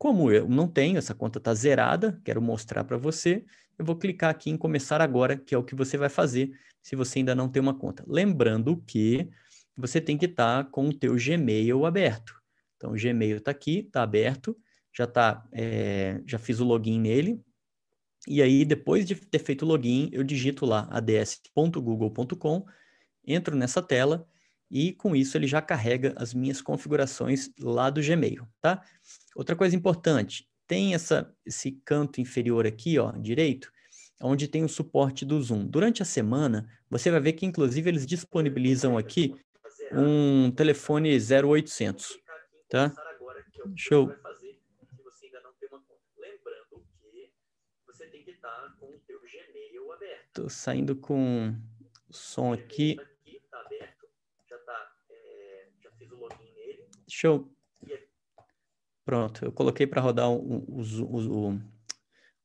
Como 0.00 0.32
eu 0.32 0.48
não 0.48 0.66
tenho, 0.66 0.96
essa 0.96 1.14
conta 1.14 1.36
está 1.36 1.52
zerada, 1.52 2.18
quero 2.24 2.40
mostrar 2.40 2.84
para 2.84 2.96
você, 2.96 3.44
eu 3.78 3.84
vou 3.84 3.94
clicar 3.94 4.30
aqui 4.30 4.48
em 4.48 4.56
começar 4.56 4.98
agora, 4.98 5.36
que 5.36 5.54
é 5.54 5.58
o 5.58 5.62
que 5.62 5.74
você 5.74 5.98
vai 5.98 6.08
fazer 6.08 6.58
se 6.82 6.96
você 6.96 7.18
ainda 7.18 7.34
não 7.34 7.50
tem 7.50 7.60
uma 7.60 7.78
conta. 7.78 8.02
Lembrando 8.08 8.82
que 8.86 9.28
você 9.76 10.00
tem 10.00 10.16
que 10.16 10.24
estar 10.24 10.64
tá 10.64 10.70
com 10.70 10.88
o 10.88 10.94
teu 10.94 11.16
Gmail 11.16 11.84
aberto. 11.84 12.34
Então, 12.78 12.92
o 12.92 12.94
Gmail 12.94 13.36
está 13.36 13.50
aqui, 13.50 13.80
está 13.80 14.02
aberto, 14.02 14.56
já 14.90 15.06
tá, 15.06 15.46
é, 15.52 16.22
já 16.26 16.38
fiz 16.38 16.60
o 16.60 16.64
login 16.64 16.98
nele. 16.98 17.38
E 18.26 18.40
aí, 18.40 18.64
depois 18.64 19.06
de 19.06 19.14
ter 19.14 19.40
feito 19.40 19.66
o 19.66 19.68
login, 19.68 20.08
eu 20.14 20.24
digito 20.24 20.64
lá 20.64 20.88
ads.google.com, 20.90 22.64
entro 23.26 23.54
nessa 23.54 23.82
tela 23.82 24.26
e 24.70 24.92
com 24.92 25.16
isso 25.16 25.36
ele 25.36 25.46
já 25.46 25.60
carrega 25.60 26.14
as 26.16 26.32
minhas 26.32 26.62
configurações 26.62 27.50
lá 27.58 27.90
do 27.90 28.00
Gmail, 28.00 28.46
tá? 28.60 28.82
Outra 29.34 29.56
coisa 29.56 29.74
importante, 29.74 30.48
tem 30.66 30.94
essa, 30.94 31.34
esse 31.44 31.72
canto 31.84 32.20
inferior 32.20 32.66
aqui, 32.66 32.98
ó, 32.98 33.10
direito, 33.12 33.72
onde 34.22 34.46
tem 34.46 34.62
o 34.62 34.68
suporte 34.68 35.24
do 35.24 35.42
Zoom. 35.42 35.66
Durante 35.66 36.02
a 36.02 36.04
semana, 36.04 36.68
você 36.88 37.10
vai 37.10 37.20
ver 37.20 37.32
que 37.32 37.44
inclusive 37.44 37.90
eles 37.90 38.06
disponibilizam 38.06 38.96
aqui 38.96 39.34
um 39.92 40.50
telefone 40.52 41.10
0800, 41.18 42.18
tá? 42.68 42.94
Show. 43.74 44.14
Tô 50.32 50.48
saindo 50.48 50.94
com 50.94 51.56
som 52.08 52.52
aqui. 52.52 52.96
Show. 57.10 57.50
Pronto, 59.04 59.44
eu 59.44 59.52
coloquei 59.52 59.86
para 59.86 60.00
rodar 60.00 60.30
o, 60.30 60.64
o, 60.68 60.82
o, 61.02 61.60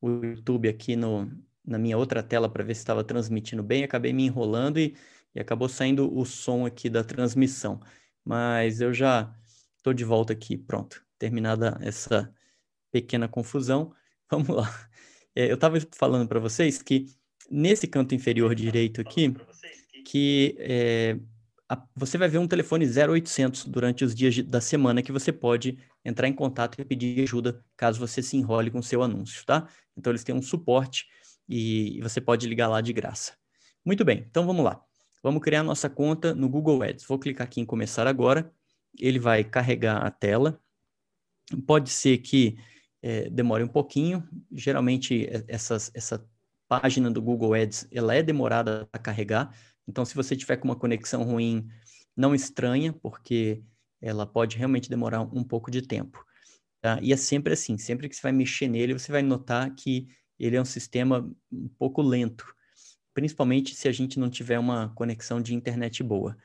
o, 0.02 0.26
YouTube 0.26 0.68
aqui 0.68 0.96
no, 0.96 1.30
na 1.64 1.78
minha 1.78 1.98
outra 1.98 2.24
tela 2.24 2.50
para 2.50 2.64
ver 2.64 2.74
se 2.74 2.82
estava 2.82 3.04
transmitindo 3.04 3.62
bem. 3.62 3.84
Acabei 3.84 4.14
me 4.14 4.26
enrolando 4.26 4.80
e, 4.80 4.96
e 5.34 5.40
acabou 5.40 5.70
saindo 5.70 6.12
o 6.18 6.26
som 6.26 6.66
aqui 6.66 6.90
da 6.90 7.04
transmissão. 7.04 7.80
Mas 8.24 8.82
eu 8.82 8.94
já 8.94 9.32
estou 9.78 9.94
de 9.94 10.04
volta 10.04 10.34
aqui. 10.34 10.58
Pronto, 10.58 11.06
terminada 11.20 11.78
essa 11.82 12.34
pequena 12.92 13.28
confusão. 13.28 13.94
Vamos 14.32 14.50
lá. 14.50 14.90
É, 15.36 15.52
eu 15.52 15.56
estava 15.56 15.78
falando 15.94 16.28
para 16.28 16.40
vocês 16.40 16.82
que 16.82 17.08
nesse 17.52 17.88
canto 17.88 18.16
inferior 18.16 18.56
direito 18.56 19.02
aqui, 19.02 19.36
que 20.06 20.56
é, 20.58 21.20
você 21.96 22.18
vai 22.18 22.28
ver 22.28 22.38
um 22.38 22.48
telefone 22.48 22.86
0800 22.86 23.66
durante 23.66 24.06
os 24.06 24.14
dias 24.14 24.36
de, 24.36 24.44
da 24.44 24.62
semana 24.62 25.02
que 25.02 25.12
você 25.12 25.32
pode 25.32 25.78
entrar 26.04 26.28
em 26.28 26.34
contato 26.34 26.80
e 26.80 26.86
pedir 26.86 27.24
ajuda 27.24 27.64
caso 27.76 28.00
você 28.00 28.22
se 28.22 28.38
enrole 28.38 28.70
com 28.70 28.82
seu 28.82 29.02
anúncio, 29.02 29.44
tá? 29.46 29.68
Então 29.98 30.12
eles 30.12 30.24
têm 30.24 30.36
um 30.36 30.42
suporte 30.42 31.08
e, 31.50 32.00
você 32.02 32.22
pode 32.22 32.48
ligar 32.48 32.68
lá 32.68 32.82
de 32.82 32.94
graça. 32.94 33.34
Muito 33.84 34.06
bem, 34.06 34.26
então 34.30 34.46
vamos 34.46 34.64
lá. 34.64 34.82
Vamos 35.24 35.42
criar 35.42 35.64
nossa 35.64 35.90
conta 35.90 36.36
no 36.36 36.48
Google 36.48 36.84
Ads. 36.84 37.06
Vou 37.06 37.18
clicar 37.18 37.48
aqui 37.48 37.60
em 37.60 37.66
começar 37.66 38.06
agora. 38.06 38.52
Ele 39.00 39.18
vai 39.18 39.44
carregar 39.44 39.98
a 40.06 40.12
tela. 40.12 40.60
Pode 41.66 41.90
ser 41.90 42.20
que 42.20 42.58
é, 43.02 43.28
demore 43.30 43.64
um 43.64 43.68
pouquinho. 43.68 44.28
Geralmente 44.52 45.28
essas, 45.48 45.92
essa 45.96 46.24
página 46.68 47.10
do 47.10 47.22
Google 47.22 47.56
Ads 47.56 47.88
ela 47.92 48.14
é 48.14 48.22
demorada 48.22 48.88
a 48.94 49.00
carregar. 49.00 49.52
Então, 49.88 50.06
se 50.06 50.16
você 50.16 50.36
tiver 50.36 50.58
com 50.58 50.68
uma 50.68 50.76
conexão 50.76 51.24
ruim, 51.24 51.68
não 52.16 52.34
estranha, 52.34 52.94
porque 52.94 53.64
ela 54.02 54.26
pode 54.26 54.58
realmente 54.58 54.90
demorar 54.90 55.22
um 55.22 55.44
pouco 55.44 55.70
de 55.70 55.82
tempo. 55.82 56.24
Tá? 56.82 57.00
E 57.02 57.12
é 57.12 57.18
sempre 57.18 57.54
assim, 57.54 57.78
sempre 57.78 58.08
que 58.08 58.16
você 58.16 58.22
vai 58.22 58.32
mexer 58.32 58.68
nele, 58.68 58.94
você 58.94 59.12
vai 59.12 59.22
notar 59.22 59.74
que 59.74 60.08
ele 60.40 60.56
é 60.56 60.62
um 60.62 60.66
sistema 60.66 61.30
um 61.52 61.68
pouco 61.68 62.02
lento, 62.02 62.46
principalmente 63.14 63.74
se 63.74 63.88
a 63.88 63.92
gente 63.92 64.20
não 64.20 64.30
tiver 64.30 64.60
uma 64.60 64.90
conexão 64.90 65.42
de 65.42 65.56
internet 65.56 66.04
boa. 66.04 66.38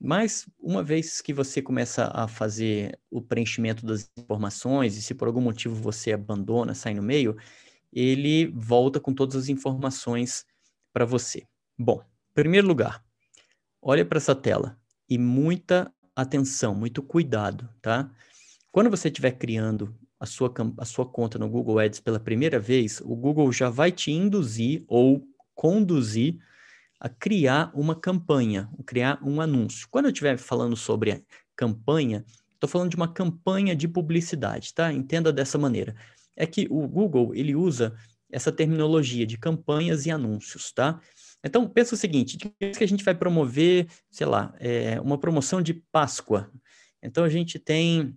Mas 0.00 0.48
uma 0.58 0.82
vez 0.82 1.20
que 1.20 1.32
você 1.32 1.60
começa 1.60 2.10
a 2.14 2.26
fazer 2.26 2.98
o 3.10 3.20
preenchimento 3.20 3.84
das 3.84 4.10
informações 4.18 4.96
e 4.96 5.02
se 5.02 5.14
por 5.14 5.28
algum 5.28 5.42
motivo 5.42 5.74
você 5.74 6.12
abandona, 6.12 6.74
sai 6.74 6.94
no 6.94 7.02
meio, 7.02 7.36
ele 7.92 8.46
volta 8.46 8.98
com 8.98 9.14
todas 9.14 9.36
as 9.36 9.48
informações 9.48 10.44
para 10.92 11.04
você. 11.04 11.46
Bom, 11.78 12.02
primeiro 12.34 12.66
lugar, 12.66 13.04
olha 13.80 14.04
para 14.04 14.18
essa 14.18 14.34
tela 14.34 14.78
e 15.08 15.18
muita 15.18 15.92
atenção, 16.14 16.74
muito 16.74 17.02
cuidado, 17.02 17.68
tá? 17.80 18.10
Quando 18.70 18.90
você 18.90 19.08
estiver 19.08 19.32
criando 19.32 19.94
a 20.18 20.26
sua, 20.26 20.52
a 20.78 20.84
sua 20.84 21.06
conta 21.06 21.38
no 21.38 21.48
Google 21.48 21.78
Ads 21.78 22.00
pela 22.00 22.20
primeira 22.20 22.58
vez, 22.58 23.00
o 23.00 23.16
Google 23.16 23.50
já 23.52 23.70
vai 23.70 23.90
te 23.90 24.12
induzir 24.12 24.84
ou 24.86 25.26
conduzir 25.54 26.38
a 27.00 27.08
criar 27.08 27.72
uma 27.74 27.94
campanha, 27.94 28.70
criar 28.84 29.18
um 29.22 29.40
anúncio. 29.40 29.88
Quando 29.90 30.04
eu 30.04 30.10
estiver 30.12 30.36
falando 30.36 30.76
sobre 30.76 31.24
campanha, 31.56 32.24
estou 32.54 32.68
falando 32.68 32.90
de 32.90 32.96
uma 32.96 33.08
campanha 33.08 33.74
de 33.74 33.88
publicidade, 33.88 34.74
tá? 34.74 34.92
Entenda 34.92 35.32
dessa 35.32 35.56
maneira. 35.56 35.96
É 36.36 36.46
que 36.46 36.66
o 36.70 36.86
Google, 36.86 37.34
ele 37.34 37.56
usa 37.56 37.96
essa 38.30 38.52
terminologia 38.52 39.26
de 39.26 39.38
campanhas 39.38 40.04
e 40.06 40.10
anúncios, 40.10 40.70
tá? 40.70 41.00
Então, 41.44 41.68
pensa 41.68 41.94
o 41.94 41.98
seguinte, 41.98 42.36
que 42.36 42.84
a 42.84 42.88
gente 42.88 43.04
vai 43.04 43.14
promover, 43.14 43.88
sei 44.10 44.26
lá, 44.26 44.54
é, 44.58 45.00
uma 45.00 45.18
promoção 45.18 45.62
de 45.62 45.74
Páscoa. 45.74 46.50
Então, 47.02 47.24
a 47.24 47.28
gente 47.28 47.58
tem 47.58 48.14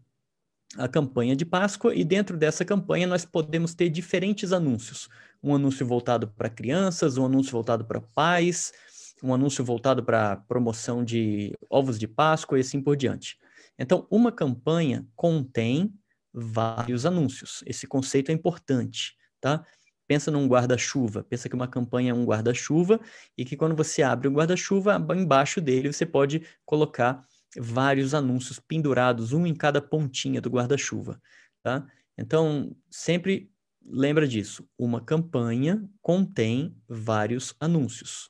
a 0.77 0.87
campanha 0.87 1.35
de 1.35 1.45
Páscoa 1.45 1.93
e 1.93 2.03
dentro 2.03 2.35
dessa 2.37 2.65
campanha 2.65 3.07
nós 3.07 3.25
podemos 3.25 3.73
ter 3.73 3.89
diferentes 3.89 4.51
anúncios. 4.51 5.07
Um 5.41 5.55
anúncio 5.55 5.85
voltado 5.85 6.27
para 6.27 6.49
crianças, 6.49 7.17
um 7.17 7.25
anúncio 7.25 7.51
voltado 7.51 7.85
para 7.85 8.01
pais, 8.01 8.73
um 9.21 9.33
anúncio 9.33 9.63
voltado 9.63 10.03
para 10.03 10.35
promoção 10.35 11.03
de 11.03 11.53
ovos 11.69 11.97
de 11.97 12.07
Páscoa 12.07 12.57
e 12.57 12.61
assim 12.61 12.81
por 12.81 12.97
diante. 12.97 13.37
Então, 13.77 14.07
uma 14.09 14.31
campanha 14.31 15.05
contém 15.15 15.93
vários 16.33 17.05
anúncios. 17.05 17.63
Esse 17.65 17.87
conceito 17.87 18.31
é 18.31 18.33
importante, 18.33 19.15
tá? 19.39 19.65
Pensa 20.07 20.29
num 20.29 20.47
guarda-chuva, 20.47 21.23
pensa 21.23 21.47
que 21.47 21.55
uma 21.55 21.67
campanha 21.67 22.11
é 22.11 22.13
um 22.13 22.25
guarda-chuva 22.25 22.99
e 23.37 23.45
que 23.45 23.55
quando 23.55 23.75
você 23.75 24.03
abre 24.03 24.27
o 24.27 24.31
guarda-chuva, 24.31 24.95
embaixo 25.15 25.61
dele 25.61 25.91
você 25.91 26.05
pode 26.05 26.45
colocar 26.65 27.25
vários 27.57 28.13
anúncios 28.13 28.59
pendurados, 28.59 29.31
um 29.31 29.45
em 29.45 29.53
cada 29.53 29.81
pontinha 29.81 30.41
do 30.41 30.49
guarda-chuva, 30.49 31.21
tá? 31.61 31.87
Então, 32.17 32.75
sempre 32.89 33.49
lembra 33.85 34.27
disso, 34.27 34.67
uma 34.77 35.01
campanha 35.01 35.83
contém 36.01 36.75
vários 36.87 37.55
anúncios. 37.59 38.29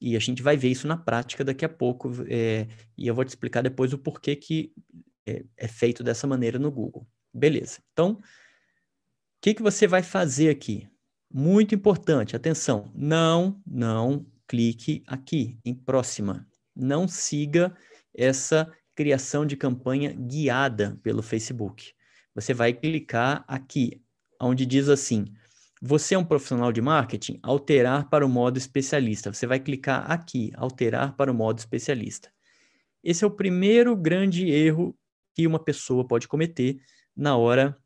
E 0.00 0.16
a 0.16 0.20
gente 0.20 0.42
vai 0.42 0.56
ver 0.56 0.68
isso 0.68 0.86
na 0.86 0.96
prática 0.96 1.44
daqui 1.44 1.64
a 1.64 1.68
pouco, 1.68 2.12
é, 2.28 2.68
e 2.96 3.06
eu 3.06 3.14
vou 3.14 3.24
te 3.24 3.28
explicar 3.28 3.62
depois 3.62 3.92
o 3.92 3.98
porquê 3.98 4.36
que 4.36 4.72
é, 5.26 5.44
é 5.56 5.68
feito 5.68 6.02
dessa 6.02 6.26
maneira 6.26 6.58
no 6.58 6.70
Google. 6.70 7.06
Beleza. 7.34 7.80
Então, 7.92 8.12
o 8.12 8.20
que, 9.40 9.54
que 9.54 9.62
você 9.62 9.86
vai 9.86 10.02
fazer 10.02 10.50
aqui? 10.50 10.88
Muito 11.30 11.74
importante, 11.74 12.34
atenção, 12.34 12.90
não, 12.94 13.60
não 13.66 14.26
clique 14.46 15.02
aqui 15.06 15.58
em 15.64 15.74
próxima. 15.74 16.46
Não 16.74 17.06
siga 17.06 17.76
essa 18.14 18.72
criação 18.94 19.44
de 19.44 19.56
campanha 19.56 20.12
guiada 20.12 20.98
pelo 21.02 21.22
Facebook. 21.22 21.92
Você 22.34 22.54
vai 22.54 22.72
clicar 22.72 23.44
aqui, 23.46 24.02
onde 24.40 24.64
diz 24.64 24.88
assim: 24.88 25.26
você 25.80 26.14
é 26.14 26.18
um 26.18 26.24
profissional 26.24 26.72
de 26.72 26.80
marketing? 26.80 27.38
Alterar 27.40 28.08
para 28.08 28.26
o 28.26 28.28
modo 28.28 28.58
especialista. 28.58 29.32
Você 29.32 29.46
vai 29.46 29.60
clicar 29.60 30.10
aqui, 30.10 30.50
alterar 30.56 31.14
para 31.14 31.30
o 31.30 31.34
modo 31.34 31.58
especialista. 31.58 32.32
Esse 33.04 33.22
é 33.22 33.26
o 33.26 33.30
primeiro 33.30 33.94
grande 33.94 34.48
erro 34.50 34.96
que 35.34 35.46
uma 35.46 35.62
pessoa 35.62 36.06
pode 36.06 36.26
cometer 36.26 36.80
na 37.16 37.36
hora 37.36 37.76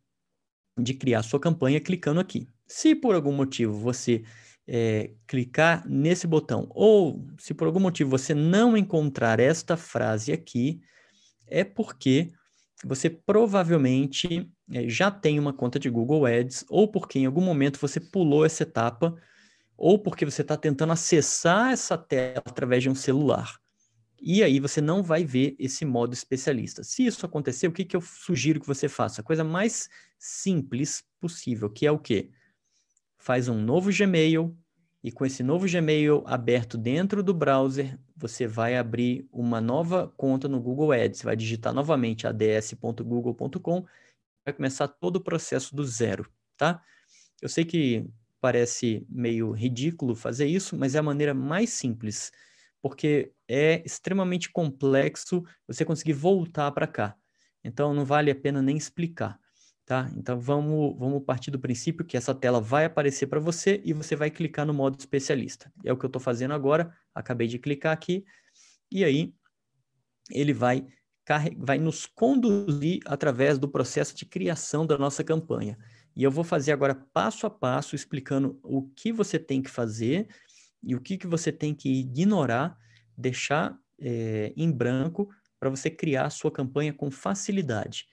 de 0.78 0.94
criar 0.94 1.22
sua 1.22 1.38
campanha 1.38 1.80
clicando 1.80 2.18
aqui. 2.18 2.48
Se 2.72 2.94
por 2.94 3.14
algum 3.14 3.32
motivo 3.32 3.74
você 3.74 4.24
é, 4.66 5.10
clicar 5.26 5.86
nesse 5.86 6.26
botão, 6.26 6.66
ou 6.70 7.22
se 7.38 7.52
por 7.52 7.66
algum 7.66 7.78
motivo 7.78 8.08
você 8.08 8.34
não 8.34 8.74
encontrar 8.78 9.38
esta 9.38 9.76
frase 9.76 10.32
aqui, 10.32 10.80
é 11.46 11.64
porque 11.64 12.32
você 12.82 13.10
provavelmente 13.10 14.50
é, 14.70 14.88
já 14.88 15.10
tem 15.10 15.38
uma 15.38 15.52
conta 15.52 15.78
de 15.78 15.90
Google 15.90 16.24
Ads, 16.24 16.64
ou 16.70 16.90
porque 16.90 17.18
em 17.18 17.26
algum 17.26 17.42
momento 17.42 17.78
você 17.78 18.00
pulou 18.00 18.42
essa 18.42 18.62
etapa, 18.62 19.14
ou 19.76 19.98
porque 19.98 20.24
você 20.24 20.40
está 20.40 20.56
tentando 20.56 20.94
acessar 20.94 21.72
essa 21.72 21.98
tela 21.98 22.42
através 22.46 22.82
de 22.82 22.88
um 22.88 22.94
celular. 22.94 23.60
E 24.18 24.42
aí 24.42 24.58
você 24.58 24.80
não 24.80 25.02
vai 25.02 25.26
ver 25.26 25.54
esse 25.58 25.84
modo 25.84 26.14
especialista. 26.14 26.82
Se 26.82 27.04
isso 27.04 27.26
acontecer, 27.26 27.66
o 27.66 27.72
que, 27.72 27.84
que 27.84 27.96
eu 27.96 28.00
sugiro 28.00 28.60
que 28.60 28.66
você 28.66 28.88
faça? 28.88 29.20
A 29.20 29.24
coisa 29.24 29.44
mais 29.44 29.90
simples 30.18 31.04
possível, 31.20 31.68
que 31.68 31.86
é 31.86 31.92
o 31.92 31.98
quê? 31.98 32.30
Faz 33.22 33.48
um 33.48 33.54
novo 33.54 33.90
Gmail 33.96 34.52
e 35.00 35.12
com 35.12 35.24
esse 35.24 35.44
novo 35.44 35.66
Gmail 35.70 36.24
aberto 36.26 36.76
dentro 36.76 37.22
do 37.22 37.32
browser, 37.32 37.96
você 38.16 38.48
vai 38.48 38.76
abrir 38.76 39.28
uma 39.32 39.60
nova 39.60 40.12
conta 40.16 40.48
no 40.48 40.60
Google 40.60 40.90
Ads, 40.90 41.20
você 41.20 41.24
vai 41.24 41.36
digitar 41.36 41.72
novamente 41.72 42.26
ads.google.com, 42.26 43.86
vai 44.44 44.52
começar 44.52 44.88
todo 44.88 45.16
o 45.16 45.20
processo 45.20 45.74
do 45.74 45.84
zero, 45.84 46.28
tá? 46.56 46.82
Eu 47.40 47.48
sei 47.48 47.64
que 47.64 48.04
parece 48.40 49.06
meio 49.08 49.52
ridículo 49.52 50.16
fazer 50.16 50.46
isso, 50.46 50.76
mas 50.76 50.96
é 50.96 50.98
a 50.98 51.02
maneira 51.02 51.32
mais 51.32 51.70
simples, 51.70 52.32
porque 52.80 53.32
é 53.46 53.84
extremamente 53.86 54.50
complexo 54.50 55.44
você 55.64 55.84
conseguir 55.84 56.14
voltar 56.14 56.72
para 56.72 56.88
cá. 56.88 57.16
Então 57.62 57.94
não 57.94 58.04
vale 58.04 58.32
a 58.32 58.34
pena 58.34 58.60
nem 58.60 58.76
explicar. 58.76 59.38
Tá? 59.84 60.10
Então 60.16 60.38
vamos, 60.38 60.98
vamos 60.98 61.22
partir 61.24 61.50
do 61.50 61.58
princípio 61.58 62.04
que 62.04 62.16
essa 62.16 62.34
tela 62.34 62.60
vai 62.60 62.84
aparecer 62.84 63.26
para 63.26 63.40
você 63.40 63.80
e 63.84 63.92
você 63.92 64.14
vai 64.14 64.30
clicar 64.30 64.66
no 64.66 64.74
modo 64.74 64.98
especialista. 64.98 65.72
É 65.84 65.92
o 65.92 65.96
que 65.96 66.04
eu 66.04 66.08
estou 66.08 66.20
fazendo 66.20 66.54
agora, 66.54 66.92
acabei 67.14 67.46
de 67.46 67.58
clicar 67.58 67.92
aqui, 67.92 68.24
e 68.90 69.04
aí 69.04 69.34
ele 70.30 70.52
vai, 70.52 70.86
vai 71.56 71.78
nos 71.78 72.06
conduzir 72.06 73.00
através 73.06 73.58
do 73.58 73.68
processo 73.68 74.14
de 74.14 74.24
criação 74.24 74.86
da 74.86 74.96
nossa 74.96 75.24
campanha. 75.24 75.78
E 76.14 76.22
eu 76.22 76.30
vou 76.30 76.44
fazer 76.44 76.72
agora 76.72 76.94
passo 76.94 77.46
a 77.46 77.50
passo, 77.50 77.96
explicando 77.96 78.58
o 78.62 78.82
que 78.90 79.12
você 79.12 79.38
tem 79.38 79.62
que 79.62 79.70
fazer 79.70 80.28
e 80.82 80.94
o 80.94 81.00
que, 81.00 81.16
que 81.16 81.26
você 81.26 81.50
tem 81.50 81.74
que 81.74 82.00
ignorar, 82.00 82.76
deixar 83.16 83.78
é, 83.98 84.52
em 84.56 84.70
branco 84.70 85.30
para 85.58 85.70
você 85.70 85.88
criar 85.88 86.26
a 86.26 86.30
sua 86.30 86.50
campanha 86.50 86.92
com 86.92 87.10
facilidade. 87.10 88.06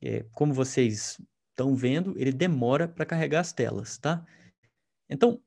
É, 0.00 0.24
como 0.32 0.52
vocês 0.52 1.20
estão 1.50 1.74
vendo, 1.74 2.14
ele 2.18 2.32
demora 2.32 2.86
para 2.86 3.06
carregar 3.06 3.40
as 3.40 3.52
telas, 3.52 3.96
tá? 3.98 4.24
Então, 5.08 5.40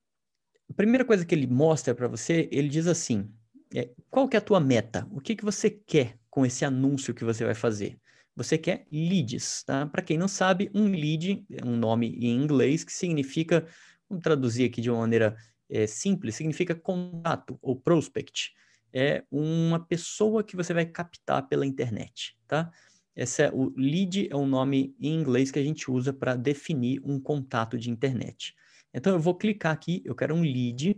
a 0.70 0.74
primeira 0.74 1.06
coisa 1.06 1.26
que 1.26 1.34
ele 1.34 1.48
mostra 1.48 1.94
para 1.94 2.08
você, 2.08 2.48
ele 2.52 2.68
diz 2.68 2.88
assim, 2.88 3.32
é, 3.74 3.90
qual 4.10 4.28
que 4.28 4.36
é 4.36 4.40
a 4.40 4.42
tua 4.42 4.60
meta? 4.60 5.08
O 5.12 5.20
que, 5.22 5.36
que 5.36 5.46
você 5.46 5.70
quer 5.70 6.18
com 6.30 6.46
esse 6.46 6.66
anúncio 6.66 7.14
que 7.14 7.24
você 7.24 7.46
vai 7.46 7.56
fazer? 7.56 8.00
Você 8.36 8.58
quer 8.58 8.86
leads, 8.92 9.64
tá? 9.64 9.86
Para 9.86 10.02
quem 10.02 10.18
não 10.18 10.28
sabe, 10.28 10.72
um 10.74 10.86
lead 10.86 11.46
é 11.52 11.66
um 11.66 11.76
nome 11.76 12.16
em 12.16 12.36
inglês 12.36 12.84
que 12.84 12.94
significa, 12.94 13.68
vamos 14.10 14.24
traduzir 14.24 14.66
aqui 14.66 14.82
de 14.82 14.90
uma 14.90 15.00
maneira 15.00 15.36
é, 15.70 15.86
simples, 15.86 16.36
significa 16.36 16.74
contato 16.74 17.60
ou 17.62 17.76
prospect. 17.76 18.54
É 18.94 19.24
uma 19.30 19.86
pessoa 19.86 20.44
que 20.44 20.56
você 20.56 20.74
vai 20.74 20.86
captar 20.86 21.48
pela 21.48 21.66
internet, 21.66 22.38
tá? 22.48 22.72
Essa 23.20 23.54
o 23.54 23.74
lead 23.76 24.30
é 24.32 24.36
um 24.38 24.48
nome 24.48 24.96
em 24.98 25.14
inglês 25.14 25.52
que 25.52 25.60
a 25.60 25.64
gente 25.64 25.92
usa 25.92 26.14
para 26.14 26.38
definir 26.38 27.02
um 27.04 27.20
contato 27.20 27.78
de 27.78 27.92
internet. 27.92 28.56
Então 28.94 29.12
eu 29.12 29.20
vou 29.20 29.36
clicar 29.36 29.74
aqui, 29.74 30.02
eu 30.06 30.16
quero 30.16 30.34
um 30.34 30.42
lead, 30.42 30.98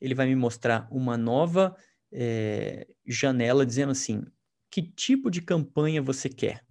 ele 0.00 0.16
vai 0.16 0.26
me 0.26 0.34
mostrar 0.34 0.88
uma 0.90 1.16
nova 1.16 1.76
é, 2.10 2.88
janela 3.06 3.64
dizendo 3.64 3.92
assim, 3.92 4.24
que 4.68 4.82
tipo 4.82 5.30
de 5.30 5.40
campanha 5.40 6.02
você 6.02 6.28
quer. 6.28 6.66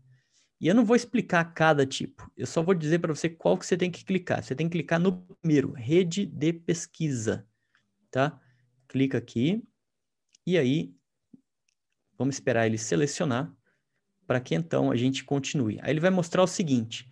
E 0.60 0.68
eu 0.68 0.76
não 0.76 0.84
vou 0.84 0.98
explicar 0.98 1.46
cada 1.54 1.86
tipo, 1.86 2.30
eu 2.36 2.46
só 2.46 2.62
vou 2.62 2.76
dizer 2.76 3.00
para 3.00 3.16
você 3.16 3.30
qual 3.30 3.58
que 3.58 3.66
você 3.66 3.78
tem 3.78 3.90
que 3.90 4.04
clicar. 4.04 4.44
Você 4.44 4.54
tem 4.54 4.68
que 4.68 4.78
clicar 4.78 5.00
no 5.00 5.22
primeiro, 5.42 5.72
rede 5.72 6.26
de 6.26 6.52
pesquisa, 6.52 7.48
tá? 8.12 8.38
Clica 8.90 9.18
aqui 9.18 9.64
e 10.46 10.58
aí 10.58 10.94
vamos 12.18 12.36
esperar 12.36 12.68
ele 12.68 12.78
selecionar 12.78 13.56
para 14.26 14.40
que 14.40 14.56
então 14.56 14.92
a 14.92 14.96
gente 14.96 15.24
continue. 15.24 15.80
Aí 15.82 15.92
ele 15.92 16.00
vai 16.00 16.10
mostrar 16.10 16.44
o 16.44 16.48
seguinte: 16.48 17.10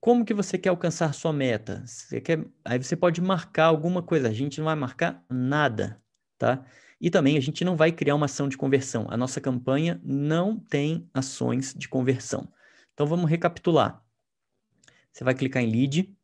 como 0.00 0.24
que 0.24 0.34
você 0.34 0.56
quer 0.56 0.68
alcançar 0.68 1.12
sua 1.14 1.32
meta? 1.32 1.82
Você 1.86 2.20
quer... 2.20 2.46
Aí 2.64 2.78
você 2.78 2.94
pode 2.94 3.20
marcar 3.20 3.66
alguma 3.66 4.02
coisa. 4.02 4.28
A 4.28 4.32
gente 4.32 4.58
não 4.58 4.66
vai 4.66 4.76
marcar 4.76 5.24
nada, 5.28 6.00
tá? 6.38 6.64
E 7.00 7.10
também 7.10 7.36
a 7.36 7.40
gente 7.40 7.64
não 7.64 7.76
vai 7.76 7.92
criar 7.92 8.14
uma 8.14 8.26
ação 8.26 8.48
de 8.48 8.56
conversão. 8.56 9.06
A 9.10 9.16
nossa 9.16 9.40
campanha 9.40 10.00
não 10.04 10.58
tem 10.58 11.10
ações 11.12 11.74
de 11.74 11.88
conversão. 11.88 12.48
Então 12.94 13.06
vamos 13.06 13.28
recapitular. 13.28 14.02
Você 15.12 15.24
vai 15.24 15.34
clicar 15.34 15.62
em 15.62 15.70
lead, 15.70 16.16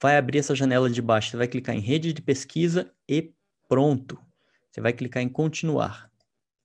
vai 0.00 0.16
abrir 0.16 0.38
essa 0.38 0.54
janela 0.54 0.90
de 0.90 1.00
baixo, 1.00 1.30
você 1.30 1.36
vai 1.36 1.48
clicar 1.48 1.74
em 1.74 1.80
rede 1.80 2.12
de 2.12 2.20
pesquisa 2.20 2.92
e 3.08 3.32
pronto. 3.68 4.20
Você 4.70 4.80
vai 4.80 4.92
clicar 4.92 5.22
em 5.22 5.28
continuar 5.28 6.10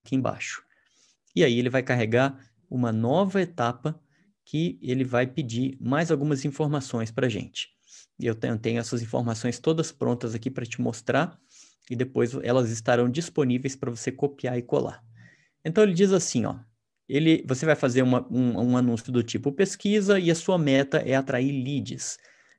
aqui 0.03 0.15
embaixo. 0.15 0.63
E 1.39 1.43
aí 1.46 1.58
ele 1.58 1.69
vai 1.69 1.81
carregar 1.81 2.38
uma 2.69 2.91
nova 2.91 3.41
etapa 3.41 3.98
que 4.43 4.77
ele 4.81 5.05
vai 5.05 5.25
pedir 5.25 5.77
mais 5.79 6.12
algumas 6.12 6.43
informações 6.43 7.12
para 7.12 7.27
a 7.27 7.29
gente. 7.29 7.69
Eu 8.19 8.36
tenho, 8.36 8.60
tenho 8.60 8.77
essas 8.77 9.01
informações 9.01 9.58
todas 9.58 9.89
prontas 9.89 10.36
aqui 10.36 10.51
para 10.51 10.65
te 10.65 10.81
mostrar 10.81 11.39
e 11.89 11.96
depois 11.96 12.34
elas 12.43 12.69
estarão 12.69 13.10
disponíveis 13.10 13.74
para 13.74 13.89
você 13.89 14.12
copiar 14.12 14.58
e 14.58 14.62
colar. 14.62 15.01
Então 15.63 15.81
ele 15.81 15.93
diz 15.93 16.12
assim, 16.12 16.44
ó, 16.44 16.57
ele, 17.07 17.42
você 17.48 17.66
vai 17.66 17.75
fazer 17.77 18.01
uma, 18.01 18.27
um, 18.29 18.72
um, 18.72 18.75
anúncio 18.75 19.09
do 19.09 19.24
tipo 19.24 19.50
pesquisa 19.50 20.20
e 20.20 20.29
a 20.29 20.35
sua 20.35 20.57
meta 20.57 20.98
é 20.98 21.16
atrair 21.16 21.53
leads. 21.53 22.18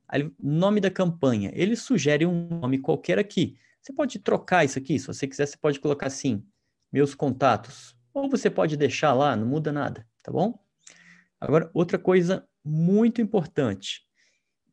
Aí, 0.08 0.32
nome 0.42 0.80
da 0.80 0.90
campanha, 0.90 1.50
ele 1.52 1.76
sugere 1.76 2.24
um 2.24 2.48
nome 2.48 2.78
qualquer 2.78 3.18
aqui. 3.18 3.58
Você 3.82 3.92
pode 3.92 4.18
trocar 4.20 4.64
isso 4.64 4.78
aqui, 4.78 4.98
se 4.98 5.06
você 5.06 5.26
quiser, 5.26 5.44
você 5.44 5.58
pode 5.58 5.78
colocar 5.78 6.06
assim, 6.06 6.42
meus 6.90 7.14
contatos. 7.14 7.99
Ou 8.12 8.28
você 8.28 8.50
pode 8.50 8.76
deixar 8.76 9.12
lá, 9.12 9.36
não 9.36 9.46
muda 9.46 9.72
nada, 9.72 10.06
tá 10.22 10.32
bom? 10.32 10.58
Agora, 11.40 11.70
outra 11.72 11.98
coisa 11.98 12.46
muito 12.64 13.20
importante. 13.20 14.02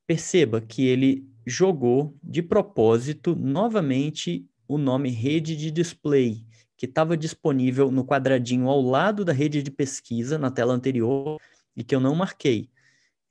Perceba 0.06 0.60
que 0.62 0.86
ele 0.86 1.28
jogou 1.46 2.18
de 2.22 2.42
propósito 2.42 3.36
novamente 3.36 4.46
o 4.68 4.78
nome 4.78 5.10
rede 5.10 5.56
de 5.56 5.72
display, 5.72 6.46
que 6.76 6.86
estava 6.86 7.16
disponível 7.16 7.90
no 7.90 8.06
quadradinho 8.06 8.68
ao 8.68 8.82
lado 8.82 9.24
da 9.24 9.32
rede 9.32 9.64
de 9.64 9.72
pesquisa 9.72 10.38
na 10.38 10.52
tela 10.52 10.74
anterior 10.74 11.40
e 11.76 11.84
que 11.84 11.96
eu 11.96 12.00
não 12.00 12.16
marquei. 12.16 12.70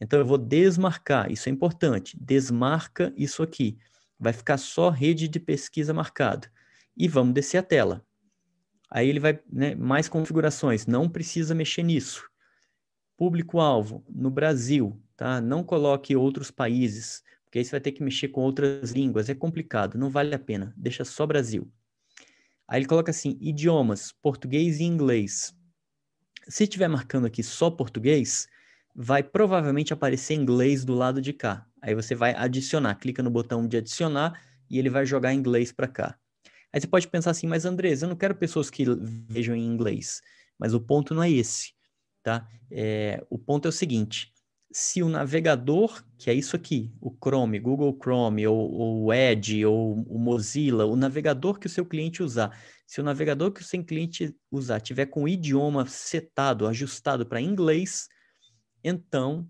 Então 0.00 0.18
eu 0.18 0.26
vou 0.26 0.38
desmarcar, 0.38 1.30
isso 1.30 1.48
é 1.48 1.52
importante. 1.52 2.16
Desmarca 2.20 3.12
isso 3.16 3.42
aqui. 3.42 3.78
Vai 4.18 4.32
ficar 4.32 4.58
só 4.58 4.88
rede 4.88 5.28
de 5.28 5.40
pesquisa 5.40 5.92
marcado. 5.92 6.48
E 6.96 7.08
vamos 7.08 7.34
descer 7.34 7.58
a 7.58 7.62
tela. 7.62 8.05
Aí 8.90 9.08
ele 9.08 9.20
vai, 9.20 9.40
né, 9.52 9.74
mais 9.74 10.08
configurações, 10.08 10.86
não 10.86 11.08
precisa 11.08 11.54
mexer 11.54 11.82
nisso. 11.82 12.28
Público-alvo, 13.16 14.04
no 14.08 14.30
Brasil, 14.30 15.00
tá? 15.16 15.40
Não 15.40 15.64
coloque 15.64 16.14
outros 16.14 16.50
países 16.50 17.22
porque 17.56 17.60
aí 17.60 17.64
você 17.64 17.70
vai 17.70 17.80
ter 17.80 17.92
que 17.92 18.02
mexer 18.02 18.28
com 18.28 18.42
outras 18.42 18.90
línguas, 18.90 19.30
é 19.30 19.34
complicado, 19.34 19.96
não 19.96 20.10
vale 20.10 20.34
a 20.34 20.38
pena, 20.38 20.74
deixa 20.76 21.06
só 21.06 21.24
Brasil. 21.26 21.72
Aí 22.68 22.80
ele 22.80 22.86
coloca 22.86 23.10
assim, 23.10 23.38
idiomas, 23.40 24.12
português 24.20 24.78
e 24.78 24.84
inglês. 24.84 25.56
Se 26.48 26.64
estiver 26.64 26.88
marcando 26.88 27.26
aqui 27.26 27.42
só 27.42 27.70
português, 27.70 28.46
vai 28.94 29.22
provavelmente 29.22 29.92
aparecer 29.92 30.34
inglês 30.34 30.84
do 30.84 30.92
lado 30.92 31.18
de 31.18 31.32
cá. 31.32 31.66
Aí 31.80 31.94
você 31.94 32.14
vai 32.14 32.34
adicionar, 32.34 32.96
clica 32.96 33.22
no 33.22 33.30
botão 33.30 33.66
de 33.66 33.78
adicionar 33.78 34.38
e 34.68 34.78
ele 34.78 34.90
vai 34.90 35.06
jogar 35.06 35.32
inglês 35.32 35.72
para 35.72 35.88
cá. 35.88 36.18
Aí 36.72 36.80
você 36.80 36.86
pode 36.86 37.08
pensar 37.08 37.30
assim, 37.30 37.46
mas 37.46 37.64
Andrés, 37.64 38.02
eu 38.02 38.08
não 38.08 38.16
quero 38.16 38.34
pessoas 38.34 38.68
que 38.70 38.84
vejam 39.28 39.54
em 39.54 39.64
inglês. 39.64 40.20
Mas 40.58 40.74
o 40.74 40.80
ponto 40.80 41.14
não 41.14 41.22
é 41.22 41.30
esse, 41.30 41.72
tá? 42.22 42.48
É, 42.70 43.24
o 43.30 43.38
ponto 43.38 43.66
é 43.66 43.68
o 43.68 43.72
seguinte, 43.72 44.32
se 44.72 45.02
o 45.02 45.08
navegador, 45.08 46.04
que 46.18 46.28
é 46.28 46.34
isso 46.34 46.56
aqui, 46.56 46.92
o 47.00 47.10
Chrome, 47.10 47.58
Google 47.58 47.96
Chrome, 47.98 48.46
ou, 48.46 49.04
o 49.04 49.12
Edge, 49.12 49.64
ou 49.64 49.94
o 49.94 50.18
Mozilla, 50.18 50.84
o 50.84 50.96
navegador 50.96 51.58
que 51.58 51.66
o 51.66 51.70
seu 51.70 51.86
cliente 51.86 52.22
usar, 52.22 52.54
se 52.86 53.00
o 53.00 53.04
navegador 53.04 53.52
que 53.52 53.62
o 53.62 53.64
seu 53.64 53.82
cliente 53.82 54.34
usar 54.50 54.80
tiver 54.80 55.06
com 55.06 55.22
o 55.24 55.28
idioma 55.28 55.86
setado, 55.86 56.66
ajustado 56.66 57.24
para 57.24 57.40
inglês, 57.40 58.08
então 58.84 59.48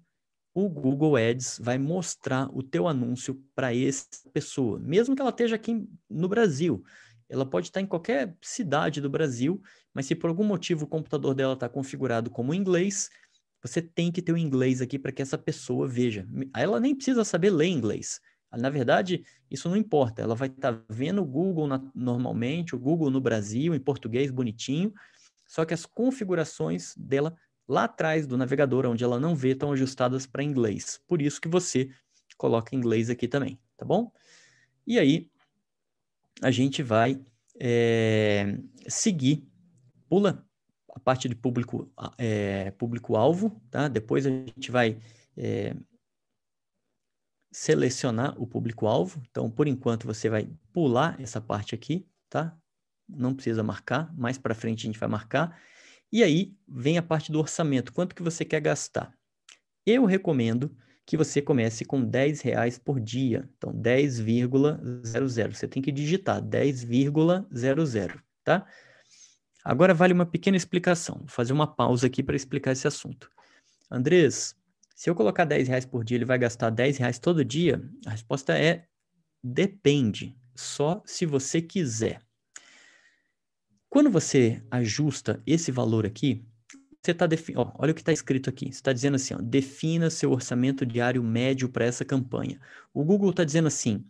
o 0.54 0.68
Google 0.68 1.16
Ads 1.16 1.58
vai 1.60 1.76
mostrar 1.76 2.48
o 2.56 2.62
teu 2.62 2.86
anúncio 2.86 3.42
para 3.54 3.74
essa 3.74 4.06
pessoa, 4.32 4.78
mesmo 4.78 5.14
que 5.14 5.20
ela 5.20 5.30
esteja 5.30 5.56
aqui 5.56 5.86
no 6.08 6.28
Brasil. 6.28 6.84
Ela 7.28 7.44
pode 7.44 7.68
estar 7.68 7.80
em 7.80 7.86
qualquer 7.86 8.36
cidade 8.40 9.00
do 9.00 9.10
Brasil, 9.10 9.60
mas 9.92 10.06
se 10.06 10.14
por 10.14 10.28
algum 10.28 10.44
motivo 10.44 10.84
o 10.84 10.88
computador 10.88 11.34
dela 11.34 11.54
está 11.54 11.68
configurado 11.68 12.30
como 12.30 12.54
inglês, 12.54 13.10
você 13.62 13.82
tem 13.82 14.12
que 14.12 14.22
ter 14.22 14.32
o 14.32 14.38
inglês 14.38 14.80
aqui 14.80 14.98
para 14.98 15.12
que 15.12 15.22
essa 15.22 15.36
pessoa 15.36 15.88
veja. 15.88 16.26
Ela 16.54 16.78
nem 16.78 16.94
precisa 16.94 17.24
saber 17.24 17.50
ler 17.50 17.66
inglês. 17.66 18.20
Na 18.52 18.70
verdade, 18.70 19.24
isso 19.50 19.68
não 19.68 19.76
importa. 19.76 20.22
Ela 20.22 20.34
vai 20.34 20.48
estar 20.48 20.72
tá 20.72 20.84
vendo 20.88 21.20
o 21.20 21.26
Google 21.26 21.66
na, 21.66 21.82
normalmente, 21.94 22.74
o 22.74 22.78
Google 22.78 23.10
no 23.10 23.20
Brasil, 23.20 23.74
em 23.74 23.80
português 23.80 24.30
bonitinho, 24.30 24.92
só 25.46 25.64
que 25.64 25.74
as 25.74 25.84
configurações 25.84 26.94
dela 26.96 27.36
lá 27.68 27.84
atrás 27.84 28.26
do 28.26 28.36
navegador, 28.36 28.86
onde 28.86 29.02
ela 29.02 29.18
não 29.18 29.34
vê, 29.34 29.50
estão 29.50 29.72
ajustadas 29.72 30.26
para 30.26 30.42
inglês. 30.42 31.00
Por 31.06 31.20
isso 31.20 31.40
que 31.40 31.48
você 31.48 31.90
coloca 32.36 32.76
inglês 32.76 33.10
aqui 33.10 33.26
também, 33.26 33.58
tá 33.76 33.84
bom? 33.84 34.12
E 34.86 34.98
aí, 34.98 35.30
a 36.42 36.50
gente 36.50 36.82
vai 36.82 37.20
é, 37.58 38.58
seguir, 38.88 39.48
pula 40.08 40.46
a 40.94 41.00
parte 41.00 41.28
de 41.28 41.34
público 41.34 41.92
é, 42.16 42.70
público-alvo, 42.72 43.60
tá? 43.70 43.88
Depois 43.88 44.26
a 44.26 44.30
gente 44.30 44.70
vai 44.70 44.98
é, 45.36 45.74
selecionar 47.52 48.40
o 48.40 48.46
público-alvo. 48.46 49.22
Então, 49.30 49.50
por 49.50 49.66
enquanto, 49.66 50.06
você 50.06 50.28
vai 50.28 50.48
pular 50.72 51.20
essa 51.20 51.40
parte 51.40 51.74
aqui, 51.74 52.06
tá? 52.28 52.56
Não 53.08 53.34
precisa 53.34 53.62
marcar, 53.62 54.14
mais 54.16 54.36
para 54.36 54.54
frente 54.54 54.80
a 54.80 54.90
gente 54.90 54.98
vai 54.98 55.08
marcar. 55.08 55.58
E 56.12 56.22
aí 56.22 56.56
vem 56.68 56.98
a 56.98 57.02
parte 57.02 57.32
do 57.32 57.38
orçamento, 57.38 57.92
quanto 57.92 58.14
que 58.14 58.22
você 58.22 58.44
quer 58.44 58.60
gastar. 58.60 59.16
Eu 59.84 60.04
recomendo 60.04 60.76
que 61.06 61.16
você 61.16 61.40
comece 61.40 61.84
com 61.84 62.04
10 62.04 62.40
reais 62.40 62.78
por 62.78 62.98
dia. 63.00 63.48
Então, 63.56 63.72
10,00. 63.72 65.54
Você 65.54 65.68
tem 65.68 65.80
que 65.80 65.92
digitar 65.92 66.42
10,00, 66.42 68.20
tá? 68.42 68.66
Agora 69.64 69.94
vale 69.94 70.12
uma 70.12 70.26
pequena 70.26 70.56
explicação. 70.56 71.18
Vou 71.18 71.28
fazer 71.28 71.52
uma 71.52 71.66
pausa 71.66 72.08
aqui 72.08 72.22
para 72.22 72.34
explicar 72.36 72.72
esse 72.72 72.88
assunto. 72.88 73.30
Andrés, 73.90 74.56
Se 74.96 75.10
eu 75.10 75.14
colocar 75.14 75.44
10 75.44 75.68
reais 75.68 75.84
por 75.84 76.02
dia, 76.02 76.16
ele 76.16 76.24
vai 76.24 76.38
gastar 76.38 76.70
10 76.70 76.96
reais 76.96 77.18
todo 77.18 77.44
dia? 77.44 77.86
A 78.06 78.10
resposta 78.10 78.58
é 78.58 78.86
depende, 79.44 80.34
só 80.54 81.02
se 81.04 81.26
você 81.26 81.60
quiser. 81.60 82.22
Quando 83.90 84.10
você 84.10 84.62
ajusta 84.70 85.42
esse 85.46 85.70
valor 85.70 86.06
aqui, 86.06 86.42
você 87.06 87.12
está 87.12 87.26
definindo. 87.26 87.72
Olha 87.78 87.92
o 87.92 87.94
que 87.94 88.00
está 88.00 88.12
escrito 88.12 88.50
aqui. 88.50 88.66
Você 88.66 88.72
está 88.72 88.92
dizendo 88.92 89.14
assim: 89.14 89.34
ó, 89.34 89.38
defina 89.38 90.10
seu 90.10 90.30
orçamento 90.32 90.84
diário 90.84 91.22
médio 91.22 91.68
para 91.68 91.84
essa 91.84 92.04
campanha. 92.04 92.60
O 92.92 93.04
Google 93.04 93.30
está 93.30 93.44
dizendo 93.44 93.68
assim: 93.68 94.04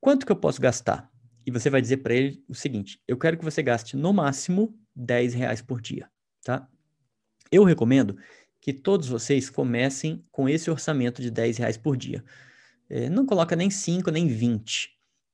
quanto 0.00 0.26
que 0.26 0.32
eu 0.32 0.36
posso 0.36 0.60
gastar? 0.60 1.10
E 1.46 1.50
você 1.50 1.70
vai 1.70 1.80
dizer 1.80 1.98
para 1.98 2.14
ele 2.14 2.42
o 2.48 2.54
seguinte: 2.54 3.00
eu 3.06 3.16
quero 3.16 3.38
que 3.38 3.44
você 3.44 3.62
gaste 3.62 3.96
no 3.96 4.12
máximo 4.12 4.78
10 4.94 5.34
reais 5.34 5.62
por 5.62 5.80
dia. 5.80 6.10
Tá? 6.44 6.68
Eu 7.50 7.62
recomendo 7.64 8.18
que 8.60 8.72
todos 8.72 9.08
vocês 9.08 9.48
comecem 9.48 10.24
com 10.32 10.48
esse 10.48 10.70
orçamento 10.70 11.22
de 11.22 11.30
10 11.30 11.58
reais 11.58 11.76
por 11.76 11.96
dia. 11.96 12.24
É, 12.88 13.08
não 13.08 13.24
coloca 13.24 13.54
nem 13.54 13.70
5, 13.70 14.10
nem 14.10 14.26
20. 14.26 14.90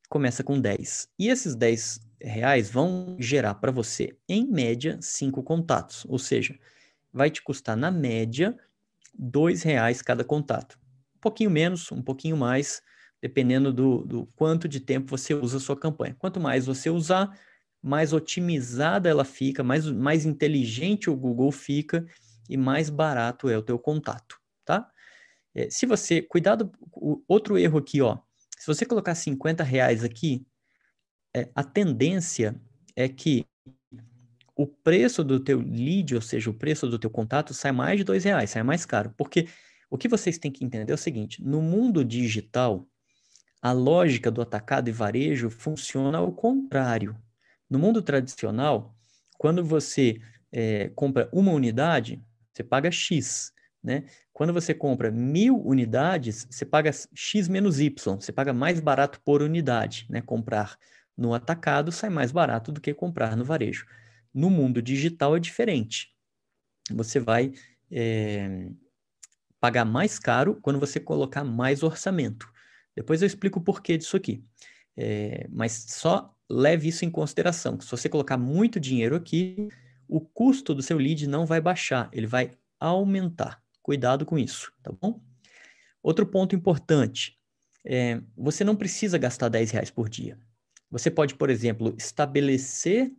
Começa 0.09 0.45
com 0.45 0.61
10. 0.61 1.09
E 1.19 1.29
esses 1.29 1.55
10 1.55 2.01
reais 2.21 2.71
vão 2.71 3.17
gerar 3.19 3.55
para 3.55 3.73
você, 3.73 4.17
em 4.29 4.47
média, 4.47 4.99
5 5.01 5.43
contatos. 5.43 6.05
Ou 6.07 6.19
seja, 6.19 6.59
vai 7.13 7.31
te 7.31 7.43
custar, 7.43 7.77
na 7.77 7.91
média, 7.91 8.57
dois 9.13 9.63
reais 9.63 10.01
cada 10.01 10.25
contato. 10.25 10.79
Um 11.17 11.21
pouquinho 11.21 11.51
menos, 11.51 11.91
um 11.93 12.03
pouquinho 12.03 12.37
mais, 12.37 12.83
dependendo 13.21 13.73
do, 13.73 14.05
do 14.05 14.27
quanto 14.35 14.69
de 14.69 14.81
tempo 14.81 15.11
você 15.11 15.35
usa 15.35 15.59
a 15.59 15.61
sua 15.61 15.77
campanha. 15.77 16.17
Quanto 16.19 16.41
mais 16.41 16.67
você 16.67 16.91
usar, 16.91 17.39
mais 17.83 18.13
otimizada 18.13 19.09
ela 19.09 19.25
fica, 19.25 19.63
mais, 19.63 19.87
mais 19.87 20.25
inteligente 20.25 21.11
o 21.11 21.17
Google 21.17 21.51
fica 21.51 22.07
e 22.49 22.57
mais 22.57 22.89
barato 22.89 23.49
é 23.49 23.57
o 23.57 23.63
teu 23.63 23.79
contato, 23.79 24.41
tá? 24.65 24.89
É, 25.55 25.69
se 25.69 25.85
você, 25.85 26.23
cuidado, 26.23 26.73
o, 26.93 27.23
outro 27.29 27.59
erro 27.59 27.79
aqui, 27.79 28.01
ó, 28.01 28.19
se 28.57 28.67
você 28.67 28.87
colocar 28.87 29.15
50 29.15 29.63
reais 29.63 30.05
aqui, 30.05 30.47
é, 31.35 31.51
a 31.55 31.65
tendência 31.65 32.61
é 32.95 33.09
que 33.09 33.45
o 34.63 34.67
preço 34.67 35.25
do 35.25 35.41
teu 35.41 35.61
lead, 35.61 36.15
ou 36.15 36.21
seja, 36.21 36.49
o 36.49 36.55
preço 36.55 36.89
do 36.89 36.99
teu 36.99 37.11
contato, 37.11 37.53
sai 37.53 37.73
mais 37.73 37.99
de 37.99 38.05
dois 38.05 38.25
reais, 38.25 38.51
sai 38.51 38.63
mais 38.63 38.87
caro. 38.87 39.13
Porque 39.17 39.49
o 39.91 39.99
que 39.99 40.09
vocês 40.09 40.39
têm 40.39 40.53
que 40.53 40.65
entender 40.65 40.93
é 40.93 40.95
o 40.95 40.99
seguinte: 40.99 41.43
no 41.43 41.61
mundo 41.61 42.05
digital, 42.05 42.87
a 43.61 43.73
lógica 43.73 44.31
do 44.31 44.41
atacado 44.41 44.89
e 44.89 44.93
varejo 44.93 45.51
funciona 45.51 46.19
ao 46.19 46.33
contrário. 46.33 47.17
No 47.69 47.79
mundo 47.79 48.01
tradicional, 48.03 48.95
quando 49.37 49.65
você 49.65 50.21
é, 50.53 50.91
compra 50.95 51.29
uma 51.33 51.53
unidade, 51.53 52.23
você 52.53 52.63
paga 52.63 52.91
X. 52.91 53.53
Né? 53.83 54.05
Quando 54.33 54.53
você 54.53 54.73
compra 54.73 55.11
mil 55.11 55.61
unidades, 55.61 56.47
você 56.49 56.65
paga 56.65 56.93
X 57.15 57.49
menos 57.49 57.81
Y, 57.81 58.15
você 58.15 58.31
paga 58.31 58.53
mais 58.53 58.79
barato 58.79 59.21
por 59.25 59.43
unidade. 59.43 60.07
Né? 60.09 60.21
Comprar 60.21 60.77
no 61.17 61.35
atacado 61.35 61.91
sai 61.91 62.11
mais 62.11 62.31
barato 62.31 62.71
do 62.71 62.81
que 62.81 62.95
comprar 62.95 63.37
no 63.37 63.45
varejo. 63.45 63.87
No 64.35 64.51
mundo 64.51 64.81
digital 64.81 65.37
é 65.37 65.41
diferente. 65.41 66.15
Você 66.91 67.21
vai 67.21 67.53
é, 67.91 68.69
pagar 69.61 69.85
mais 69.85 70.19
caro 70.19 70.59
quando 70.61 70.81
você 70.81 70.99
colocar 70.99 71.45
mais 71.45 71.83
orçamento. 71.83 72.51
Depois 72.97 73.23
eu 73.23 73.27
explico 73.27 73.59
o 73.59 73.63
porquê 73.63 73.97
disso 73.97 74.17
aqui. 74.17 74.45
É, 74.97 75.47
mas 75.51 75.87
só 75.89 76.35
leve 76.49 76.89
isso 76.89 77.05
em 77.05 77.11
consideração. 77.11 77.81
Se 77.81 77.91
você 77.91 78.09
colocar 78.09 78.37
muito 78.37 78.79
dinheiro 78.79 79.17
aqui, 79.17 79.69
o 80.09 80.21
custo 80.21 80.75
do 80.75 80.83
seu 80.83 80.99
lead 80.99 81.27
não 81.27 81.47
vai 81.47 81.61
baixar, 81.61 82.11
ele 82.13 82.27
vai 82.27 82.51
aumentar. 82.79 83.63
Cuidado 83.83 84.27
com 84.27 84.39
isso, 84.39 84.73
tá 84.83 84.93
bom? 84.93 85.21
Outro 86.03 86.27
ponto 86.27 86.55
importante, 86.55 87.39
é, 87.85 88.21
você 88.37 88.65
não 88.65 88.77
precisa 88.77 89.17
gastar 89.19 89.49
10 89.49 89.71
reais 89.71 89.91
por 89.91 90.09
dia. 90.09 90.39
Você 90.91 91.11
pode, 91.11 91.35
por 91.35 91.49
exemplo, 91.49 91.95
estabelecer 91.97 93.13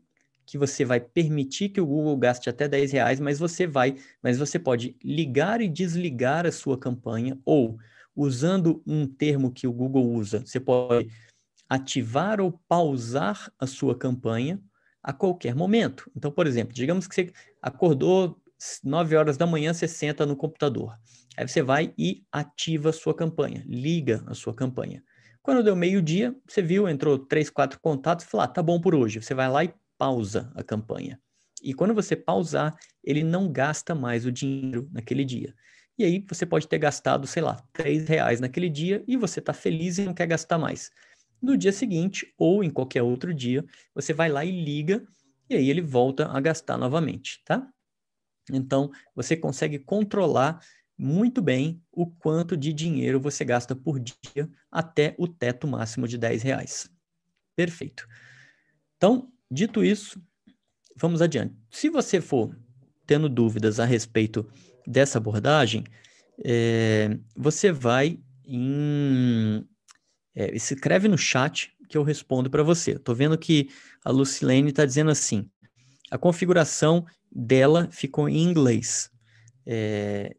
que 0.46 0.58
você 0.58 0.84
vai 0.86 1.00
permitir 1.00 1.70
que 1.70 1.82
o 1.82 1.86
Google 1.86 2.18
gaste 2.18 2.50
até 2.50 2.68
10 2.68 2.92
reais, 2.92 3.20
mas 3.20 3.40
você 3.40 3.66
vai, 3.66 3.96
mas 4.22 4.38
você 4.38 4.60
pode 4.60 4.96
ligar 5.04 5.62
e 5.62 5.68
desligar 5.68 6.46
a 6.46 6.52
sua 6.52 6.78
campanha, 6.78 7.38
ou 7.46 7.78
usando 8.16 8.82
um 8.86 9.08
termo 9.08 9.52
que 9.52 9.68
o 9.68 9.74
Google 9.74 10.12
usa, 10.14 10.42
você 10.46 10.60
pode 10.60 11.10
ativar 11.68 12.40
ou 12.40 12.60
pausar 12.68 13.52
a 13.60 13.66
sua 13.66 13.98
campanha 13.98 14.62
a 15.02 15.12
qualquer 15.12 15.56
momento. 15.56 16.10
Então, 16.16 16.32
por 16.32 16.46
exemplo, 16.46 16.74
digamos 16.74 17.08
que 17.08 17.16
você 17.16 17.34
acordou 17.62 18.40
9 18.84 19.16
horas 19.16 19.38
da 19.38 19.46
manhã, 19.46 19.74
você 19.74 19.88
senta 19.88 20.26
no 20.26 20.36
computador. 20.36 20.98
Aí 21.36 21.48
você 21.48 21.62
vai 21.62 21.94
e 21.98 22.24
ativa 22.32 22.90
a 22.90 22.94
sua 22.94 23.14
campanha, 23.14 23.64
liga 23.68 24.24
a 24.28 24.34
sua 24.34 24.54
campanha. 24.54 25.04
Quando 25.42 25.64
deu 25.64 25.76
meio-dia, 25.76 26.34
você 26.48 26.62
viu, 26.62 26.88
entrou 26.88 27.18
três, 27.20 27.50
quatro 27.50 27.80
contatos, 27.82 28.26
falou, 28.26 28.46
ah, 28.46 28.48
tá 28.48 28.64
bom 28.64 28.80
por 28.80 28.96
hoje. 28.96 29.22
Você 29.22 29.34
vai 29.34 29.50
lá 29.50 29.64
e 29.66 29.74
pausa 30.04 30.52
a 30.54 30.62
campanha. 30.62 31.18
E 31.64 31.74
quando 31.74 31.94
você 31.94 32.14
pausar, 32.14 32.78
ele 33.02 33.24
não 33.24 33.50
gasta 33.50 33.96
mais 33.96 34.26
o 34.26 34.32
dinheiro 34.34 34.90
naquele 34.92 35.24
dia. 35.24 35.56
E 35.98 36.04
aí 36.04 36.26
você 36.28 36.46
pode 36.46 36.68
ter 36.68 36.78
gastado, 36.78 37.26
sei 37.26 37.42
lá, 37.42 37.56
três 37.72 38.06
reais 38.06 38.42
naquele 38.42 38.68
dia 38.68 39.02
e 39.08 39.16
você 39.16 39.40
está 39.40 39.54
feliz 39.54 39.98
e 39.98 40.04
não 40.04 40.14
quer 40.14 40.28
gastar 40.28 40.58
mais. 40.58 40.92
No 41.42 41.56
dia 41.56 41.72
seguinte, 41.72 42.34
ou 42.38 42.66
em 42.66 42.70
qualquer 42.70 43.02
outro 43.02 43.34
dia, 43.34 43.64
você 43.96 44.12
vai 44.12 44.28
lá 44.28 44.44
e 44.44 44.52
liga, 44.52 45.08
e 45.50 45.56
aí 45.56 45.70
ele 45.70 45.82
volta 45.82 46.28
a 46.28 46.42
gastar 46.42 46.78
novamente, 46.78 47.42
tá? 47.46 47.66
Então, 48.52 48.92
você 49.16 49.38
consegue 49.38 49.80
controlar 49.80 50.60
muito 50.98 51.42
bem 51.42 51.82
o 51.94 52.08
quanto 52.08 52.58
de 52.58 52.74
dinheiro 52.74 53.22
você 53.22 53.46
gasta 53.46 53.74
por 53.74 54.02
dia 54.02 54.50
até 54.70 55.16
o 55.18 55.30
teto 55.30 55.66
máximo 55.66 56.10
de 56.10 56.18
10 56.18 56.44
reais. 56.44 56.92
Perfeito. 57.56 58.06
Então, 58.98 59.33
Dito 59.54 59.84
isso, 59.84 60.20
vamos 60.98 61.22
adiante. 61.22 61.56
Se 61.70 61.88
você 61.88 62.20
for 62.20 62.58
tendo 63.06 63.30
dúvidas 63.30 63.80
a 63.80 63.86
respeito 63.86 64.50
dessa 64.88 65.20
abordagem, 65.20 65.84
é, 66.44 67.20
você 67.38 67.72
vai 67.72 68.20
em. 68.44 69.64
É, 70.34 70.56
escreve 70.56 71.08
no 71.08 71.20
chat 71.20 71.72
que 71.88 71.96
eu 71.96 72.02
respondo 72.02 72.50
para 72.50 72.64
você. 72.64 72.94
Estou 72.94 73.14
vendo 73.14 73.38
que 73.38 73.70
a 74.04 74.10
Lucilene 74.10 74.70
está 74.70 74.86
dizendo 74.86 75.12
assim: 75.12 75.48
a 76.10 76.18
configuração 76.18 77.06
dela 77.32 77.88
ficou 77.92 78.28
em 78.28 78.42
inglês. 78.42 79.12
É, 79.68 80.36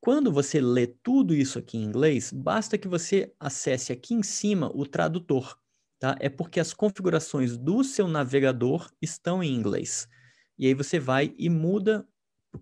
quando 0.00 0.32
você 0.32 0.60
lê 0.60 0.88
tudo 0.88 1.32
isso 1.36 1.56
aqui 1.56 1.78
em 1.78 1.84
inglês, 1.84 2.32
basta 2.32 2.76
que 2.76 2.88
você 2.88 3.32
acesse 3.38 3.92
aqui 3.92 4.12
em 4.12 4.24
cima 4.24 4.72
o 4.74 4.84
tradutor 4.84 5.56
tá? 5.98 6.16
É 6.20 6.28
porque 6.28 6.60
as 6.60 6.72
configurações 6.72 7.56
do 7.56 7.82
seu 7.82 8.08
navegador 8.08 8.90
estão 9.00 9.42
em 9.42 9.54
inglês. 9.54 10.08
E 10.58 10.66
aí 10.66 10.74
você 10.74 10.98
vai 10.98 11.34
e 11.38 11.48
muda 11.48 12.06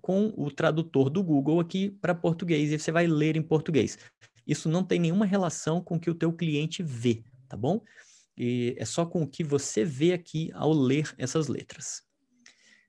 com 0.01 0.33
o 0.37 0.51
tradutor 0.51 1.09
do 1.09 1.23
Google 1.23 1.61
aqui 1.61 1.91
para 1.91 2.15
português 2.15 2.73
e 2.73 2.79
você 2.79 2.91
vai 2.91 3.07
ler 3.07 3.37
em 3.37 3.43
português. 3.43 3.99
Isso 4.47 4.69
não 4.69 4.85
tem 4.85 4.99
nenhuma 4.99 5.25
relação 5.25 5.81
com 5.81 5.97
o 5.97 6.01
que 6.01 6.11
o 6.11 6.15
teu 6.15 6.33
cliente 6.33 6.83
vê, 6.83 7.25
tá 7.49 7.57
bom? 7.57 7.81
E 8.37 8.75
é 8.79 8.85
só 8.85 9.07
com 9.07 9.23
o 9.23 9.29
que 9.29 9.45
você 9.45 9.85
vê 9.85 10.13
aqui 10.13 10.51
ao 10.55 10.73
ler 10.73 11.15
essas 11.17 11.49
letras. 11.49 12.03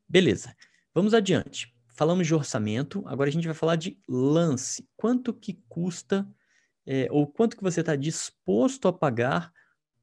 Beleza. 0.07 0.55
Vamos 0.93 1.13
adiante. 1.13 1.73
Falamos 1.95 2.27
de 2.27 2.35
orçamento, 2.35 3.03
agora 3.07 3.29
a 3.29 3.31
gente 3.31 3.45
vai 3.45 3.53
falar 3.53 3.77
de 3.77 3.97
lance. 4.07 4.87
Quanto 4.97 5.33
que 5.33 5.61
custa 5.69 6.27
é, 6.85 7.07
ou 7.09 7.25
quanto 7.25 7.55
que 7.55 7.63
você 7.63 7.79
está 7.79 7.95
disposto 7.95 8.87
a 8.87 8.93
pagar 8.93 9.51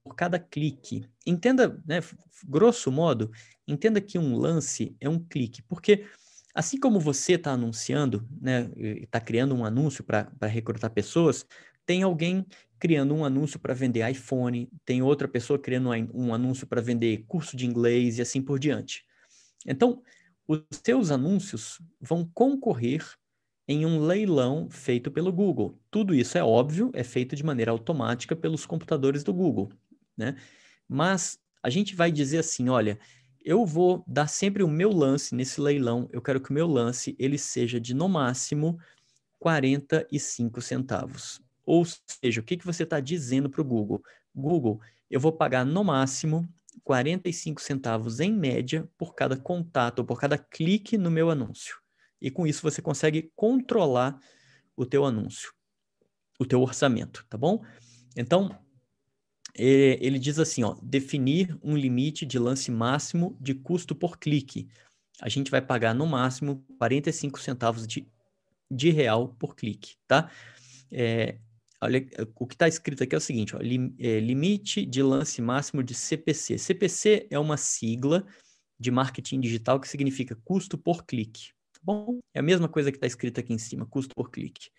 por 0.05 0.15
cada 0.15 0.39
clique. 0.39 1.05
Entenda, 1.27 1.81
né, 1.87 2.01
grosso 2.45 2.91
modo, 2.91 3.31
entenda 3.67 4.01
que 4.01 4.19
um 4.19 4.37
lance 4.37 4.97
é 5.01 5.09
um 5.09 5.19
clique, 5.19 5.63
porque 5.63 6.07
assim 6.55 6.79
como 6.79 7.01
você 7.01 7.35
está 7.35 7.53
anunciando, 7.53 8.29
né, 8.41 8.71
está 8.77 9.21
criando 9.21 9.55
um 9.55 9.65
anúncio 9.65 10.05
para 10.05 10.29
recrutar 10.43 10.91
pessoas, 10.91 11.47
tem 11.87 12.03
alguém 12.03 12.47
criando 12.79 13.15
um 13.15 13.25
anúncio 13.25 13.59
para 13.59 13.75
vender 13.75 14.09
iPhone, 14.11 14.69
tem 14.85 15.03
outra 15.03 15.29
pessoa 15.29 15.59
criando 15.59 15.91
um 16.13 16.35
anúncio 16.35 16.67
para 16.67 16.81
vender 16.81 17.25
curso 17.29 17.57
de 17.57 17.65
inglês 17.65 18.19
e 18.19 18.23
assim 18.23 18.43
por 18.43 18.59
diante. 18.59 19.05
Então, 19.67 20.03
os 20.47 20.61
seus 20.85 21.13
anúncios 21.13 21.81
vão 22.01 22.29
concorrer 22.35 23.05
em 23.69 23.87
um 23.87 24.01
leilão 24.01 24.69
feito 24.69 25.13
pelo 25.13 25.33
Google. 25.33 25.79
Tudo 25.89 26.13
isso 26.13 26.37
é 26.37 26.43
óbvio, 26.43 26.91
é 26.93 27.05
feito 27.05 27.37
de 27.37 27.45
maneira 27.45 27.71
automática 27.71 28.35
pelos 28.35 28.67
computadores 28.67 29.23
do 29.23 29.33
Google 29.33 29.71
né? 30.17 30.37
Mas 30.89 31.39
a 31.63 31.71
gente 31.71 31.95
vai 31.95 32.11
dizer 32.11 32.39
assim, 32.39 32.69
olha, 32.69 32.99
eu 33.45 33.65
vou 33.65 34.05
dar 34.07 34.29
sempre 34.29 34.63
o 34.63 34.69
meu 34.69 34.91
lance 34.91 35.35
nesse 35.35 35.61
leilão, 35.61 36.09
eu 36.13 36.23
quero 36.23 36.41
que 36.41 36.51
o 36.51 36.55
meu 36.55 36.67
lance 36.67 37.17
ele 37.19 37.39
seja 37.39 37.81
de 37.81 37.95
no 37.95 38.09
máximo 38.09 38.79
45 39.39 40.61
centavos. 40.61 41.41
Ou 41.65 41.85
seja, 41.85 42.41
o 42.41 42.45
que, 42.45 42.57
que 42.57 42.67
você 42.67 42.83
está 42.83 43.01
dizendo 43.01 43.51
para 43.51 43.61
o 43.61 43.65
Google? 43.65 44.03
Google, 44.35 44.81
eu 45.11 45.21
vou 45.21 45.33
pagar 45.33 45.65
no 45.65 45.85
máximo 45.85 46.49
45 46.85 47.61
centavos 47.61 48.21
em 48.21 48.33
média 48.33 48.89
por 48.97 49.15
cada 49.15 49.37
contato, 49.37 50.05
por 50.05 50.19
cada 50.19 50.39
clique 50.39 50.97
no 50.97 51.11
meu 51.11 51.31
anúncio. 51.31 51.77
E 52.21 52.31
com 52.31 52.47
isso 52.47 52.63
você 52.63 52.81
consegue 52.81 53.33
controlar 53.35 54.19
o 54.77 54.87
teu 54.87 55.05
anúncio, 55.05 55.53
o 56.39 56.47
teu 56.47 56.63
orçamento, 56.63 57.27
tá 57.29 57.37
bom? 57.37 57.65
Então, 58.17 58.57
ele 59.55 60.19
diz 60.19 60.39
assim, 60.39 60.63
ó, 60.63 60.77
definir 60.83 61.59
um 61.63 61.77
limite 61.77 62.25
de 62.25 62.39
lance 62.39 62.71
máximo 62.71 63.37
de 63.41 63.55
custo 63.55 63.95
por 63.95 64.19
clique. 64.19 64.69
A 65.21 65.29
gente 65.29 65.51
vai 65.51 65.61
pagar 65.61 65.95
no 65.95 66.07
máximo 66.07 66.65
45 66.79 67.39
centavos 67.41 67.87
de, 67.87 68.09
de 68.71 68.91
real 68.91 69.29
por 69.39 69.55
clique, 69.55 69.97
tá? 70.07 70.31
É, 70.91 71.39
olha, 71.81 72.07
o 72.37 72.47
que 72.47 72.55
está 72.55 72.67
escrito 72.67 73.03
aqui 73.03 73.15
é 73.15 73.19
o 73.19 73.21
seguinte, 73.21 73.55
ó, 73.55 73.61
é, 73.61 74.21
limite 74.21 74.87
de 74.87 75.03
lance 75.03 75.43
máximo 75.43 75.83
de 75.83 75.95
CPC. 75.95 76.59
CPC 76.59 77.27
é 77.31 77.39
uma 77.39 77.57
sigla 77.57 78.27
de 78.79 78.91
marketing 78.91 79.41
digital 79.41 79.79
que 79.79 79.89
significa 79.89 80.35
custo 80.45 80.77
por 80.77 81.05
clique, 81.05 81.51
tá 81.73 81.81
bom? 81.83 82.19
É 82.35 82.41
a 82.41 82.43
mesma 82.43 82.69
coisa 82.69 82.91
que 82.91 82.97
está 82.97 83.07
escrito 83.07 83.39
aqui 83.39 83.53
em 83.53 83.59
cima, 83.59 83.87
custo 83.87 84.15
por 84.15 84.31
clique. 84.31 84.71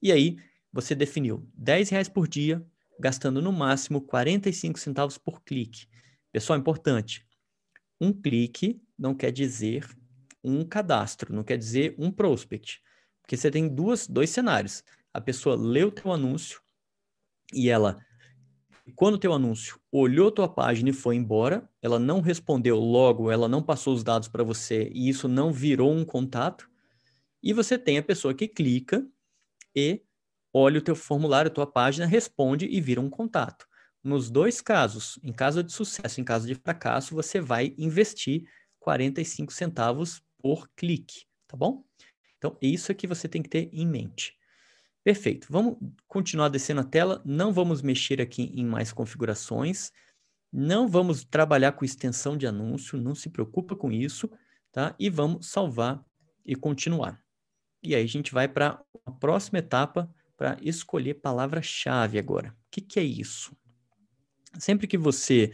E 0.00 0.12
aí, 0.12 0.36
você 0.72 0.94
definiu 0.94 1.48
10 1.54 1.88
reais 1.90 2.08
por 2.08 2.28
dia, 2.28 2.64
gastando 2.98 3.42
no 3.42 3.52
máximo 3.52 4.00
45 4.00 4.78
centavos 4.78 5.18
por 5.18 5.42
clique. 5.42 5.86
Pessoal, 6.32 6.58
importante, 6.58 7.26
um 8.00 8.12
clique 8.12 8.80
não 8.98 9.14
quer 9.14 9.30
dizer 9.30 9.88
um 10.42 10.64
cadastro, 10.64 11.34
não 11.34 11.42
quer 11.42 11.56
dizer 11.56 11.94
um 11.98 12.10
prospect, 12.10 12.82
porque 13.22 13.36
você 13.36 13.50
tem 13.50 13.68
duas, 13.68 14.06
dois 14.06 14.30
cenários. 14.30 14.84
A 15.12 15.20
pessoa 15.20 15.56
leu 15.56 15.88
o 15.88 15.92
teu 15.92 16.12
anúncio 16.12 16.60
e 17.52 17.68
ela, 17.68 18.04
quando 18.94 19.14
o 19.14 19.18
teu 19.18 19.32
anúncio 19.32 19.80
olhou 19.90 20.30
tua 20.30 20.48
página 20.48 20.90
e 20.90 20.92
foi 20.92 21.16
embora, 21.16 21.68
ela 21.80 21.98
não 21.98 22.20
respondeu 22.20 22.78
logo, 22.78 23.30
ela 23.30 23.48
não 23.48 23.62
passou 23.62 23.94
os 23.94 24.04
dados 24.04 24.28
para 24.28 24.44
você 24.44 24.90
e 24.92 25.08
isso 25.08 25.28
não 25.28 25.52
virou 25.52 25.92
um 25.92 26.04
contato. 26.04 26.68
E 27.42 27.52
você 27.52 27.78
tem 27.78 27.96
a 27.96 28.02
pessoa 28.02 28.34
que 28.34 28.48
clica 28.48 29.06
e 29.74 30.02
olha 30.54 30.78
o 30.78 30.82
teu 30.82 30.94
formulário, 30.94 31.50
tua 31.50 31.66
página, 31.66 32.06
responde 32.06 32.66
e 32.66 32.80
vira 32.80 33.00
um 33.00 33.10
contato. 33.10 33.66
Nos 34.02 34.30
dois 34.30 34.60
casos, 34.60 35.18
em 35.22 35.32
caso 35.32 35.64
de 35.64 35.72
sucesso, 35.72 36.20
em 36.20 36.24
caso 36.24 36.46
de 36.46 36.54
fracasso, 36.54 37.14
você 37.14 37.40
vai 37.40 37.74
investir 37.76 38.44
45 38.78 39.52
centavos 39.52 40.22
por 40.38 40.68
clique, 40.76 41.24
tá 41.48 41.56
bom? 41.56 41.82
Então, 42.38 42.56
isso 42.62 42.92
é 42.92 42.94
que 42.94 43.06
você 43.06 43.26
tem 43.26 43.42
que 43.42 43.48
ter 43.48 43.70
em 43.72 43.86
mente. 43.86 44.36
Perfeito. 45.02 45.46
Vamos 45.50 45.76
continuar 46.06 46.48
descendo 46.48 46.82
a 46.82 46.84
tela. 46.84 47.22
Não 47.24 47.52
vamos 47.52 47.82
mexer 47.82 48.20
aqui 48.20 48.52
em 48.54 48.64
mais 48.64 48.92
configurações. 48.92 49.90
Não 50.52 50.86
vamos 50.86 51.24
trabalhar 51.24 51.72
com 51.72 51.84
extensão 51.84 52.36
de 52.36 52.46
anúncio. 52.46 53.00
Não 53.00 53.14
se 53.14 53.28
preocupa 53.30 53.74
com 53.74 53.90
isso, 53.90 54.30
tá? 54.70 54.94
E 54.98 55.10
vamos 55.10 55.46
salvar 55.46 56.04
e 56.44 56.54
continuar. 56.54 57.22
E 57.82 57.94
aí 57.94 58.04
a 58.04 58.08
gente 58.08 58.32
vai 58.32 58.46
para 58.46 58.82
a 59.04 59.10
próxima 59.10 59.58
etapa, 59.58 60.10
para 60.36 60.56
escolher 60.60 61.14
palavra-chave 61.14 62.18
agora. 62.18 62.50
O 62.50 62.70
que, 62.70 62.80
que, 62.80 62.98
é 62.98 63.02
isso? 63.02 63.56
Sempre 64.58 64.86
que 64.86 64.98
você 64.98 65.52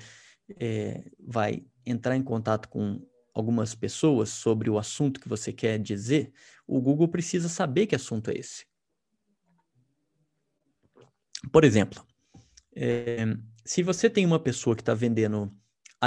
é, 0.58 1.10
vai 1.18 1.64
entrar 1.84 2.16
em 2.16 2.22
contato 2.22 2.68
com 2.68 3.00
algumas 3.34 3.74
pessoas 3.74 4.30
sobre 4.30 4.68
o 4.68 4.78
assunto 4.78 5.20
que 5.20 5.28
você 5.28 5.52
quer 5.52 5.78
dizer, 5.78 6.32
o 6.66 6.80
Google 6.80 7.08
precisa 7.08 7.48
saber 7.48 7.86
que 7.86 7.94
assunto 7.94 8.30
é 8.30 8.34
esse. 8.34 8.66
Por 11.52 11.64
exemplo, 11.64 12.04
é, 12.74 13.24
se 13.64 13.82
você 13.82 14.10
tem 14.10 14.26
uma 14.26 14.38
pessoa 14.38 14.76
que 14.76 14.82
está 14.82 14.94
vendendo 14.94 15.52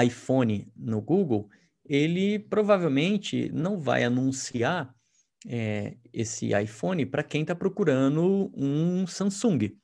iPhone 0.04 0.72
no 0.76 1.02
Google, 1.02 1.50
ele 1.86 2.40
provavelmente 2.40 3.50
não 3.52 3.80
vai 3.80 4.04
anunciar 4.04 4.96
é, 5.48 5.96
esse 6.12 6.52
iPhone 6.54 7.06
para 7.06 7.24
quem 7.24 7.42
está 7.42 7.56
procurando 7.56 8.52
um 8.56 9.06
Samsung, 9.06 9.76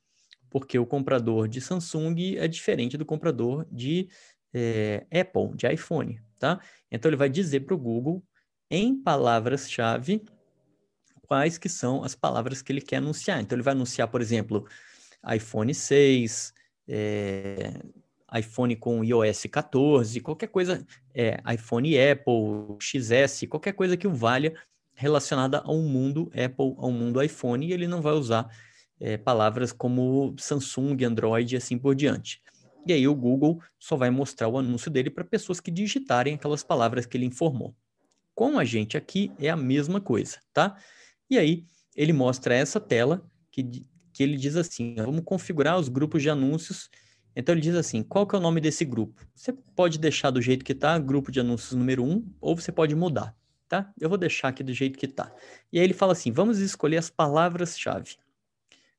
porque 0.49 0.77
o 0.79 0.85
comprador 0.85 1.47
de 1.47 1.61
Samsung 1.61 2.35
é 2.37 2.47
diferente 2.47 2.97
do 2.97 3.05
comprador 3.05 3.65
de 3.71 4.09
é, 4.53 5.05
Apple, 5.11 5.55
de 5.55 5.67
iPhone, 5.67 6.19
tá? 6.39 6.59
Então 6.91 7.09
ele 7.09 7.17
vai 7.17 7.29
dizer 7.29 7.61
para 7.61 7.75
o 7.75 7.77
Google 7.77 8.23
em 8.69 8.95
palavras-chave 8.95 10.23
quais 11.27 11.57
que 11.57 11.69
são 11.69 12.03
as 12.03 12.15
palavras 12.15 12.61
que 12.61 12.71
ele 12.71 12.81
quer 12.81 12.97
anunciar. 12.97 13.39
Então 13.41 13.55
ele 13.55 13.63
vai 13.63 13.73
anunciar, 13.73 14.07
por 14.07 14.21
exemplo, 14.21 14.65
iPhone 15.31 15.73
6, 15.73 16.53
é, 16.87 17.73
iPhone 18.37 18.75
com 18.75 19.03
iOS 19.03 19.43
14, 19.51 20.19
qualquer 20.21 20.47
coisa, 20.47 20.85
é, 21.13 21.39
iPhone 21.53 21.95
Apple, 21.99 22.77
XS, 22.79 23.47
qualquer 23.47 23.73
coisa 23.73 23.97
que 23.97 24.07
o 24.07 24.13
valha 24.13 24.53
relacionada 24.99 25.59
ao 25.59 25.77
mundo 25.77 26.29
Apple, 26.33 26.75
ao 26.77 26.91
mundo 26.91 27.23
iPhone, 27.23 27.65
e 27.65 27.71
ele 27.71 27.87
não 27.87 28.01
vai 28.01 28.11
usar 28.11 28.53
é, 28.99 29.17
palavras 29.17 29.71
como 29.71 30.35
Samsung, 30.37 31.05
Android 31.05 31.55
e 31.55 31.57
assim 31.57 31.77
por 31.77 31.95
diante. 31.95 32.41
E 32.85 32.91
aí 32.91 33.07
o 33.07 33.15
Google 33.15 33.61
só 33.79 33.95
vai 33.95 34.09
mostrar 34.09 34.49
o 34.49 34.57
anúncio 34.57 34.91
dele 34.91 35.09
para 35.09 35.23
pessoas 35.23 35.61
que 35.61 35.71
digitarem 35.71 36.35
aquelas 36.35 36.63
palavras 36.63 37.05
que 37.05 37.15
ele 37.15 37.25
informou. 37.25 37.73
Com 38.35 38.59
a 38.59 38.65
gente 38.65 38.97
aqui 38.97 39.31
é 39.39 39.49
a 39.49 39.55
mesma 39.55 40.01
coisa, 40.01 40.37
tá? 40.53 40.75
E 41.29 41.37
aí 41.37 41.63
ele 41.95 42.11
mostra 42.11 42.53
essa 42.53 42.79
tela 42.79 43.25
que, 43.49 43.63
que 44.11 44.21
ele 44.21 44.35
diz 44.35 44.57
assim, 44.57 44.95
vamos 44.95 45.21
configurar 45.23 45.79
os 45.79 45.87
grupos 45.87 46.21
de 46.21 46.29
anúncios. 46.29 46.89
Então 47.33 47.55
ele 47.55 47.61
diz 47.61 47.75
assim, 47.75 48.03
qual 48.03 48.27
que 48.27 48.35
é 48.35 48.37
o 48.37 48.41
nome 48.41 48.59
desse 48.59 48.83
grupo? 48.83 49.25
Você 49.33 49.53
pode 49.53 49.97
deixar 49.97 50.29
do 50.29 50.41
jeito 50.41 50.65
que 50.65 50.73
está, 50.73 50.99
grupo 50.99 51.31
de 51.31 51.39
anúncios 51.39 51.71
número 51.71 52.03
1, 52.03 52.11
um, 52.11 52.33
ou 52.41 52.53
você 52.53 52.69
pode 52.69 52.93
mudar 52.95 53.38
tá? 53.69 53.93
Eu 53.99 54.09
vou 54.09 54.17
deixar 54.17 54.49
aqui 54.49 54.63
do 54.63 54.73
jeito 54.73 54.97
que 54.97 55.07
tá. 55.07 55.31
E 55.71 55.77
aí 55.79 55.85
ele 55.85 55.93
fala 55.93 56.11
assim: 56.11 56.31
vamos 56.31 56.59
escolher 56.59 56.97
as 56.97 57.09
palavras-chave. 57.09 58.17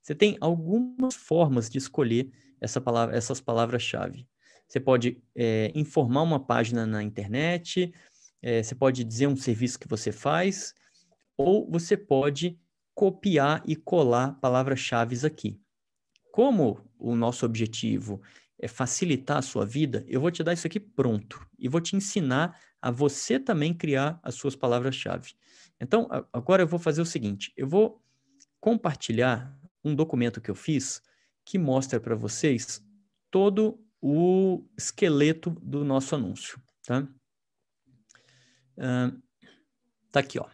Você 0.00 0.14
tem 0.14 0.38
algumas 0.40 1.14
formas 1.14 1.68
de 1.68 1.76
escolher 1.76 2.30
essa 2.60 2.80
palavra, 2.80 3.14
essas 3.14 3.40
palavras-chave. 3.40 4.26
Você 4.66 4.78
pode 4.78 5.20
é, 5.34 5.72
informar 5.74 6.22
uma 6.22 6.38
página 6.38 6.86
na 6.86 7.02
internet, 7.02 7.92
é, 8.40 8.62
você 8.62 8.74
pode 8.74 9.02
dizer 9.02 9.26
um 9.26 9.36
serviço 9.36 9.78
que 9.78 9.88
você 9.88 10.12
faz, 10.12 10.72
ou 11.36 11.68
você 11.68 11.96
pode 11.96 12.58
copiar 12.94 13.62
e 13.66 13.74
colar 13.74 14.34
palavras-chave 14.40 15.26
aqui. 15.26 15.60
Como 16.30 16.80
o 16.98 17.16
nosso 17.16 17.44
objetivo 17.44 18.22
é 18.58 18.68
facilitar 18.68 19.38
a 19.38 19.42
sua 19.42 19.66
vida, 19.66 20.04
eu 20.06 20.20
vou 20.20 20.30
te 20.30 20.44
dar 20.44 20.52
isso 20.52 20.66
aqui 20.66 20.78
pronto 20.78 21.44
e 21.58 21.68
vou 21.68 21.80
te 21.80 21.96
ensinar 21.96 22.56
a 22.80 22.90
você 22.90 23.38
também 23.38 23.74
criar 23.74 24.18
as 24.22 24.34
suas 24.34 24.56
palavras-chave. 24.56 25.34
Então, 25.80 26.08
agora 26.32 26.62
eu 26.62 26.66
vou 26.66 26.78
fazer 26.78 27.02
o 27.02 27.06
seguinte: 27.06 27.52
eu 27.56 27.68
vou 27.68 28.02
compartilhar 28.60 29.56
um 29.84 29.94
documento 29.94 30.40
que 30.40 30.50
eu 30.50 30.54
fiz 30.54 31.02
que 31.44 31.58
mostra 31.58 31.98
para 31.98 32.14
vocês 32.14 32.84
todo 33.30 33.82
o 34.00 34.64
esqueleto 34.76 35.50
do 35.62 35.84
nosso 35.84 36.14
anúncio, 36.14 36.60
tá? 36.84 37.06
Uh, 38.76 39.20
tá 40.10 40.20
aqui, 40.20 40.38
ó. 40.38 40.46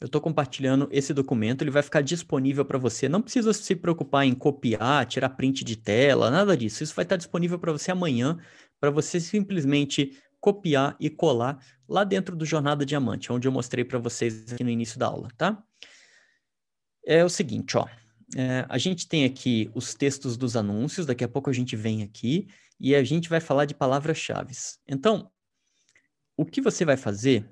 Eu 0.00 0.06
estou 0.06 0.20
compartilhando 0.20 0.88
esse 0.90 1.14
documento, 1.14 1.62
ele 1.62 1.70
vai 1.70 1.82
ficar 1.82 2.00
disponível 2.00 2.64
para 2.64 2.76
você. 2.76 3.08
Não 3.08 3.22
precisa 3.22 3.52
se 3.52 3.76
preocupar 3.76 4.26
em 4.26 4.34
copiar, 4.34 5.06
tirar 5.06 5.28
print 5.28 5.64
de 5.64 5.76
tela, 5.76 6.28
nada 6.28 6.56
disso. 6.56 6.82
Isso 6.82 6.94
vai 6.94 7.04
estar 7.04 7.16
disponível 7.16 7.56
para 7.56 7.70
você 7.70 7.92
amanhã, 7.92 8.36
para 8.80 8.90
você 8.90 9.20
simplesmente 9.20 10.20
copiar 10.42 10.96
e 10.98 11.08
colar 11.08 11.64
lá 11.88 12.02
dentro 12.02 12.34
do 12.34 12.44
Jornada 12.44 12.84
Diamante, 12.84 13.32
onde 13.32 13.46
eu 13.46 13.52
mostrei 13.52 13.84
para 13.84 14.00
vocês 14.00 14.52
aqui 14.52 14.64
no 14.64 14.70
início 14.70 14.98
da 14.98 15.06
aula, 15.06 15.28
tá? 15.38 15.62
É 17.06 17.24
o 17.24 17.28
seguinte, 17.28 17.76
ó. 17.76 17.86
É, 18.36 18.66
a 18.68 18.76
gente 18.76 19.06
tem 19.06 19.24
aqui 19.24 19.70
os 19.72 19.94
textos 19.94 20.36
dos 20.36 20.56
anúncios, 20.56 21.06
daqui 21.06 21.22
a 21.22 21.28
pouco 21.28 21.48
a 21.48 21.52
gente 21.52 21.76
vem 21.76 22.02
aqui 22.02 22.48
e 22.80 22.92
a 22.92 23.04
gente 23.04 23.28
vai 23.28 23.40
falar 23.40 23.66
de 23.66 23.74
palavras-chave. 23.74 24.52
Então, 24.88 25.30
o 26.36 26.44
que 26.44 26.60
você 26.60 26.84
vai 26.84 26.96
fazer 26.96 27.48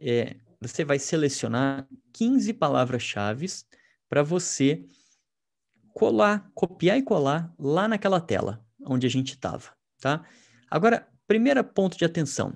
é 0.00 0.36
você 0.58 0.84
vai 0.84 0.98
selecionar 0.98 1.86
15 2.14 2.54
palavras-chave 2.54 3.46
para 4.08 4.22
você 4.22 4.86
colar, 5.92 6.50
copiar 6.54 6.96
e 6.96 7.02
colar 7.02 7.52
lá 7.58 7.86
naquela 7.86 8.20
tela 8.20 8.64
onde 8.86 9.06
a 9.06 9.10
gente 9.10 9.34
estava, 9.34 9.76
tá? 10.00 10.24
Agora, 10.70 11.11
primeiro 11.32 11.64
ponto 11.64 11.96
de 11.96 12.04
atenção. 12.04 12.54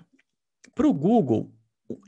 Para 0.74 0.86
o 0.86 0.92
Google, 0.92 1.50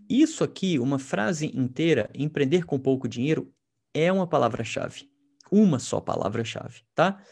isso 0.07 0.44
aqui, 0.44 0.78
uma 0.78 0.98
frase 0.98 1.46
inteira, 1.59 2.11
empreender 2.14 2.66
com 2.66 2.78
pouco 2.78 3.09
dinheiro, 3.09 3.50
é 3.94 4.12
uma 4.12 4.26
palavra-chave. 4.26 5.11
Uma 5.50 5.78
só 5.78 5.98
palavra-chave, 5.98 6.83
tá? 6.94 7.24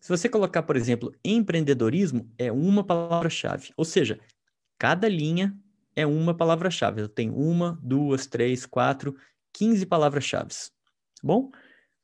Se 0.00 0.08
você 0.08 0.26
colocar, 0.26 0.62
por 0.62 0.74
exemplo, 0.74 1.14
empreendedorismo, 1.22 2.32
é 2.38 2.50
uma 2.50 2.82
palavra-chave. 2.82 3.74
Ou 3.76 3.84
seja, 3.84 4.18
cada 4.78 5.06
linha 5.06 5.54
é 5.94 6.06
uma 6.06 6.34
palavra-chave. 6.34 7.02
Eu 7.02 7.10
tenho 7.10 7.36
uma, 7.36 7.78
duas, 7.82 8.26
três, 8.26 8.64
quatro, 8.64 9.14
quinze 9.52 9.84
palavras-chave. 9.84 10.48
Tá 10.48 11.22
bom? 11.22 11.50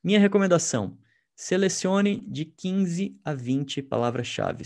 Minha 0.02 0.20
recomendação: 0.20 0.98
selecione 1.34 2.20
de 2.28 2.44
15 2.44 3.18
a 3.24 3.32
20 3.32 3.80
palavras-chave. 3.80 4.64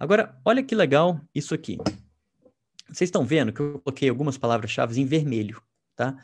Agora, 0.00 0.40
olha 0.44 0.64
que 0.64 0.74
legal 0.74 1.20
isso 1.34 1.54
aqui. 1.54 1.76
Vocês 2.88 3.08
estão 3.08 3.24
vendo 3.24 3.52
que 3.52 3.60
eu 3.60 3.78
coloquei 3.78 4.08
algumas 4.08 4.36
palavras-chave 4.38 4.98
em 5.00 5.04
vermelho, 5.04 5.62
tá? 5.94 6.16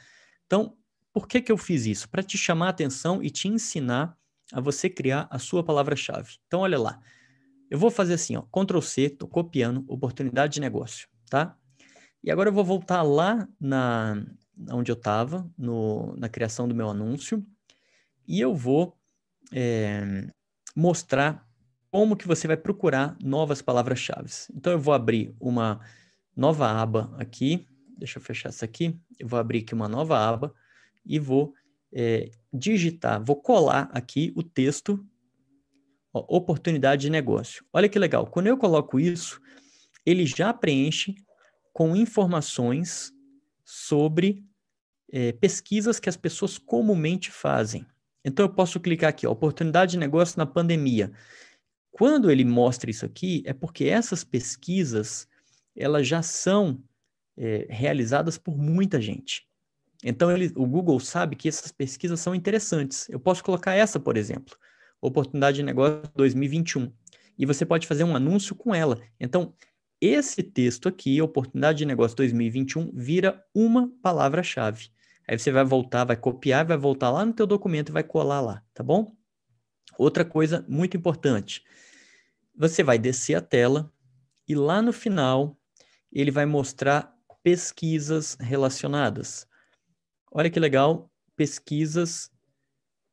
Então, 0.46 0.76
Por 1.16 1.26
que, 1.26 1.40
que 1.40 1.50
eu 1.50 1.56
fiz 1.56 1.86
isso? 1.86 2.10
Para 2.10 2.22
te 2.22 2.36
chamar 2.36 2.66
a 2.66 2.68
atenção 2.68 3.22
e 3.22 3.30
te 3.30 3.48
ensinar 3.48 4.18
a 4.52 4.60
você 4.60 4.90
criar 4.90 5.26
a 5.30 5.38
sua 5.38 5.64
palavra-chave. 5.64 6.36
Então, 6.46 6.60
olha 6.60 6.78
lá. 6.78 7.00
Eu 7.70 7.78
vou 7.78 7.90
fazer 7.90 8.12
assim, 8.12 8.36
ó, 8.36 8.42
Ctrl 8.42 8.82
C, 8.82 9.02
estou 9.04 9.26
copiando 9.26 9.82
oportunidade 9.88 10.52
de 10.52 10.60
negócio, 10.60 11.08
tá? 11.30 11.56
E 12.22 12.30
agora 12.30 12.50
eu 12.50 12.52
vou 12.52 12.66
voltar 12.66 13.00
lá 13.00 13.48
na 13.58 14.26
onde 14.72 14.92
eu 14.92 14.94
estava, 14.94 15.50
na 16.18 16.28
criação 16.28 16.68
do 16.68 16.74
meu 16.74 16.90
anúncio, 16.90 17.42
e 18.28 18.38
eu 18.38 18.54
vou 18.54 18.94
é, 19.50 20.28
mostrar 20.74 21.45
como 21.90 22.16
que 22.16 22.26
você 22.26 22.46
vai 22.46 22.56
procurar 22.56 23.16
novas 23.22 23.62
palavras-chave. 23.62 24.30
Então 24.54 24.72
eu 24.72 24.78
vou 24.78 24.94
abrir 24.94 25.34
uma 25.40 25.80
nova 26.36 26.68
aba 26.68 27.14
aqui, 27.18 27.66
deixa 27.96 28.18
eu 28.18 28.22
fechar 28.22 28.50
essa 28.50 28.64
aqui, 28.64 28.98
eu 29.18 29.26
vou 29.26 29.38
abrir 29.38 29.60
aqui 29.60 29.74
uma 29.74 29.88
nova 29.88 30.18
aba 30.18 30.54
e 31.04 31.18
vou 31.18 31.54
é, 31.92 32.30
digitar, 32.52 33.22
vou 33.24 33.36
colar 33.36 33.88
aqui 33.92 34.32
o 34.36 34.42
texto 34.42 35.04
ó, 36.12 36.24
oportunidade 36.28 37.02
de 37.02 37.10
negócio. 37.10 37.64
Olha 37.72 37.88
que 37.88 37.98
legal, 37.98 38.26
quando 38.26 38.48
eu 38.48 38.56
coloco 38.56 39.00
isso, 39.00 39.40
ele 40.04 40.26
já 40.26 40.52
preenche 40.52 41.14
com 41.72 41.96
informações 41.96 43.12
sobre 43.64 44.44
é, 45.12 45.32
pesquisas 45.32 45.98
que 45.98 46.08
as 46.08 46.16
pessoas 46.16 46.58
comumente 46.58 47.30
fazem. 47.30 47.86
Então 48.24 48.44
eu 48.44 48.52
posso 48.52 48.80
clicar 48.80 49.10
aqui, 49.10 49.26
ó, 49.26 49.30
oportunidade 49.30 49.92
de 49.92 49.98
negócio 49.98 50.38
na 50.38 50.46
pandemia. 50.46 51.12
Quando 51.98 52.30
ele 52.30 52.44
mostra 52.44 52.90
isso 52.90 53.06
aqui, 53.06 53.42
é 53.46 53.54
porque 53.54 53.86
essas 53.86 54.22
pesquisas 54.22 55.26
elas 55.74 56.06
já 56.06 56.20
são 56.20 56.78
é, 57.38 57.66
realizadas 57.70 58.36
por 58.36 58.54
muita 58.54 59.00
gente. 59.00 59.48
Então 60.04 60.30
ele, 60.30 60.52
o 60.56 60.66
Google 60.66 61.00
sabe 61.00 61.36
que 61.36 61.48
essas 61.48 61.72
pesquisas 61.72 62.20
são 62.20 62.34
interessantes. 62.34 63.08
Eu 63.08 63.18
posso 63.18 63.42
colocar 63.42 63.72
essa, 63.72 63.98
por 63.98 64.18
exemplo, 64.18 64.58
oportunidade 65.00 65.56
de 65.56 65.62
negócio 65.62 66.02
2021, 66.14 66.92
e 67.38 67.46
você 67.46 67.64
pode 67.64 67.86
fazer 67.86 68.04
um 68.04 68.14
anúncio 68.14 68.54
com 68.54 68.74
ela. 68.74 69.00
Então 69.18 69.54
esse 69.98 70.42
texto 70.42 70.90
aqui, 70.90 71.22
oportunidade 71.22 71.78
de 71.78 71.86
negócio 71.86 72.14
2021, 72.14 72.90
vira 72.92 73.42
uma 73.54 73.90
palavra-chave. 74.02 74.90
Aí 75.26 75.38
você 75.38 75.50
vai 75.50 75.64
voltar, 75.64 76.04
vai 76.04 76.16
copiar, 76.18 76.66
vai 76.66 76.76
voltar 76.76 77.10
lá 77.10 77.24
no 77.24 77.32
teu 77.32 77.46
documento 77.46 77.88
e 77.88 77.92
vai 77.92 78.04
colar 78.04 78.42
lá, 78.42 78.62
tá 78.74 78.82
bom? 78.82 79.16
Outra 79.96 80.26
coisa 80.26 80.62
muito 80.68 80.94
importante. 80.94 81.64
Você 82.56 82.82
vai 82.82 82.98
descer 82.98 83.34
a 83.34 83.40
tela 83.40 83.92
e 84.48 84.54
lá 84.54 84.80
no 84.80 84.92
final 84.92 85.58
ele 86.10 86.30
vai 86.30 86.46
mostrar 86.46 87.14
pesquisas 87.42 88.36
relacionadas. 88.40 89.46
Olha 90.32 90.50
que 90.50 90.58
legal, 90.58 91.10
pesquisas 91.36 92.30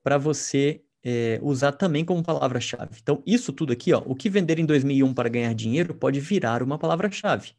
para 0.01 0.17
você 0.17 0.84
é, 1.03 1.39
usar 1.41 1.73
também 1.73 2.06
como 2.06 2.23
palavra-chave. 2.23 2.97
Então, 3.01 3.21
isso 3.25 3.51
tudo 3.51 3.73
aqui, 3.73 3.93
ó, 3.93 4.01
o 4.06 4.15
que 4.15 4.29
vender 4.29 4.60
em 4.60 4.65
2001 4.65 5.13
para 5.13 5.29
ganhar 5.29 5.53
dinheiro 5.53 5.93
pode 5.93 6.19
virar 6.19 6.63
uma 6.63 6.79
palavra-chave, 6.79 7.51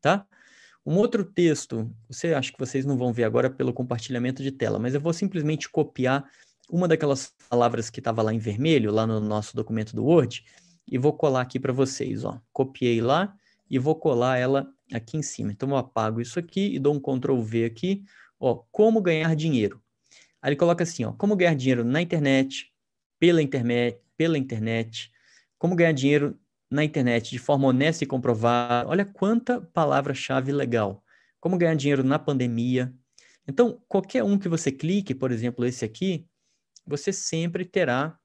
tá? 0.00 0.26
Um 0.84 0.96
outro 0.96 1.24
texto, 1.24 1.94
você 2.08 2.34
acha 2.34 2.52
que 2.52 2.58
vocês 2.58 2.84
não 2.84 2.96
vão 2.96 3.12
ver 3.12 3.24
agora 3.24 3.50
pelo 3.50 3.72
compartilhamento 3.72 4.42
de 4.42 4.50
tela, 4.50 4.78
mas 4.78 4.94
eu 4.94 5.00
vou 5.00 5.12
simplesmente 5.12 5.68
copiar 5.68 6.28
uma 6.68 6.88
daquelas 6.88 7.32
palavras 7.48 7.90
que 7.90 8.00
estava 8.00 8.22
lá 8.22 8.32
em 8.32 8.38
vermelho, 8.38 8.90
lá 8.90 9.06
no 9.06 9.20
nosso 9.20 9.54
documento 9.54 9.94
do 9.94 10.04
Word, 10.04 10.44
e 10.86 10.98
vou 10.98 11.12
colar 11.12 11.42
aqui 11.42 11.58
para 11.58 11.72
vocês. 11.72 12.24
Ó. 12.24 12.40
Copiei 12.52 13.00
lá 13.00 13.34
e 13.70 13.78
vou 13.78 13.94
colar 13.94 14.38
ela 14.38 14.72
aqui 14.92 15.16
em 15.16 15.22
cima. 15.22 15.52
Então, 15.52 15.70
eu 15.70 15.76
apago 15.76 16.20
isso 16.20 16.38
aqui 16.38 16.74
e 16.74 16.78
dou 16.78 16.94
um 16.94 17.00
Ctrl 17.00 17.40
V 17.40 17.64
aqui. 17.64 18.04
Ó, 18.38 18.62
como 18.70 19.00
ganhar 19.00 19.34
dinheiro. 19.36 19.80
Aí 20.40 20.50
ele 20.50 20.56
coloca 20.56 20.82
assim, 20.82 21.04
ó, 21.04 21.12
como 21.12 21.36
ganhar 21.36 21.54
dinheiro 21.54 21.84
na 21.84 22.02
internet, 22.02 22.72
pela 23.18 23.40
internet, 23.40 24.00
pela 24.16 24.36
internet, 24.36 25.12
como 25.56 25.76
ganhar 25.76 25.92
dinheiro 25.92 26.36
na 26.68 26.82
internet 26.82 27.30
de 27.30 27.38
forma 27.38 27.68
honesta 27.68 28.02
e 28.02 28.06
comprovada. 28.06 28.88
Olha 28.88 29.04
quanta 29.04 29.60
palavra-chave 29.60 30.50
legal. 30.50 31.04
Como 31.38 31.56
ganhar 31.56 31.76
dinheiro 31.76 32.02
na 32.02 32.18
pandemia. 32.18 32.92
Então, 33.46 33.80
qualquer 33.88 34.24
um 34.24 34.38
que 34.38 34.48
você 34.48 34.72
clique, 34.72 35.14
por 35.14 35.30
exemplo, 35.30 35.64
esse 35.64 35.84
aqui, 35.84 36.26
você 36.86 37.12
sempre 37.12 37.64
terá 37.64 38.18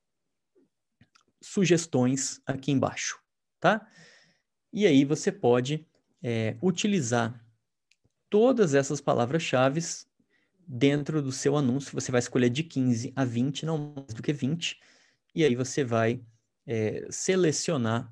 sugestões 1.48 2.42
aqui 2.46 2.72
embaixo, 2.72 3.20
tá? 3.60 3.88
E 4.72 4.86
aí 4.86 5.06
você 5.06 5.32
pode 5.32 5.86
é, 6.22 6.58
utilizar 6.62 7.44
todas 8.30 8.74
essas 8.74 9.00
palavras-chave 9.00 9.80
dentro 10.68 11.22
do 11.22 11.32
seu 11.32 11.56
anúncio. 11.56 11.94
Você 11.94 12.12
vai 12.12 12.20
escolher 12.20 12.50
de 12.50 12.64
15 12.64 13.14
a 13.16 13.24
20, 13.24 13.66
não 13.66 13.94
mais 13.96 14.14
do 14.14 14.22
que 14.22 14.34
20, 14.34 14.80
e 15.34 15.44
aí 15.44 15.56
você 15.56 15.84
vai 15.84 16.22
é, 16.66 17.08
selecionar 17.10 18.12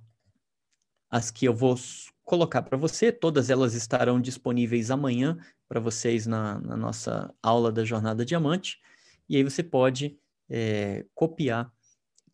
as 1.10 1.30
que 1.30 1.46
eu 1.46 1.54
vou 1.54 1.76
colocar 2.24 2.62
para 2.62 2.78
você. 2.78 3.12
Todas 3.12 3.50
elas 3.50 3.74
estarão 3.74 4.20
disponíveis 4.22 4.90
amanhã 4.90 5.38
para 5.68 5.80
vocês 5.80 6.26
na, 6.26 6.60
na, 6.60 6.78
nossa 6.78 7.34
aula 7.44 7.72
da 7.72 7.84
Jornada 7.84 8.26
Diamante. 8.26 8.80
E 9.28 9.36
aí 9.36 9.44
você 9.44 9.62
pode 9.62 10.18
é, 10.50 11.06
copiar 11.14 11.72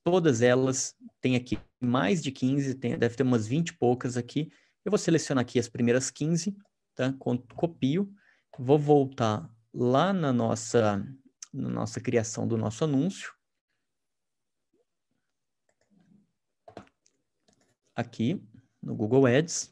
todas 0.03 0.41
elas. 0.41 0.95
Tem 1.19 1.35
aqui 1.35 1.57
mais 1.79 2.21
de 2.21 2.31
15, 2.31 2.75
tem, 2.75 2.97
deve 2.97 3.15
ter 3.15 3.23
umas 3.23 3.47
20 3.47 3.69
e 3.69 3.77
poucas 3.77 4.17
aqui. 4.17 4.51
Eu 4.83 4.91
vou 4.91 4.97
selecionar 4.97 5.43
aqui 5.43 5.59
as 5.59 5.69
primeiras 5.69 6.09
15, 6.09 6.55
tá? 6.95 7.13
Copio, 7.55 8.11
vou 8.57 8.79
voltar 8.79 9.49
lá 9.73 10.11
na 10.11 10.33
nossa, 10.33 11.05
na 11.53 11.69
nossa 11.69 11.99
criação 11.99 12.47
do 12.47 12.57
nosso 12.57 12.83
anúncio. 12.83 13.33
Aqui, 17.95 18.41
no 18.81 18.95
Google 18.95 19.25
Ads. 19.25 19.71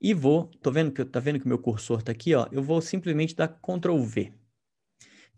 E 0.00 0.14
vou, 0.14 0.46
tô 0.62 0.70
vendo 0.70 0.92
que 0.92 1.04
tá 1.04 1.18
vendo 1.18 1.40
que 1.40 1.48
meu 1.48 1.58
cursor 1.58 1.98
está 1.98 2.12
aqui, 2.12 2.32
ó, 2.34 2.46
eu 2.52 2.62
vou 2.62 2.80
simplesmente 2.80 3.34
dar 3.34 3.48
Ctrl 3.48 4.00
V. 4.00 4.32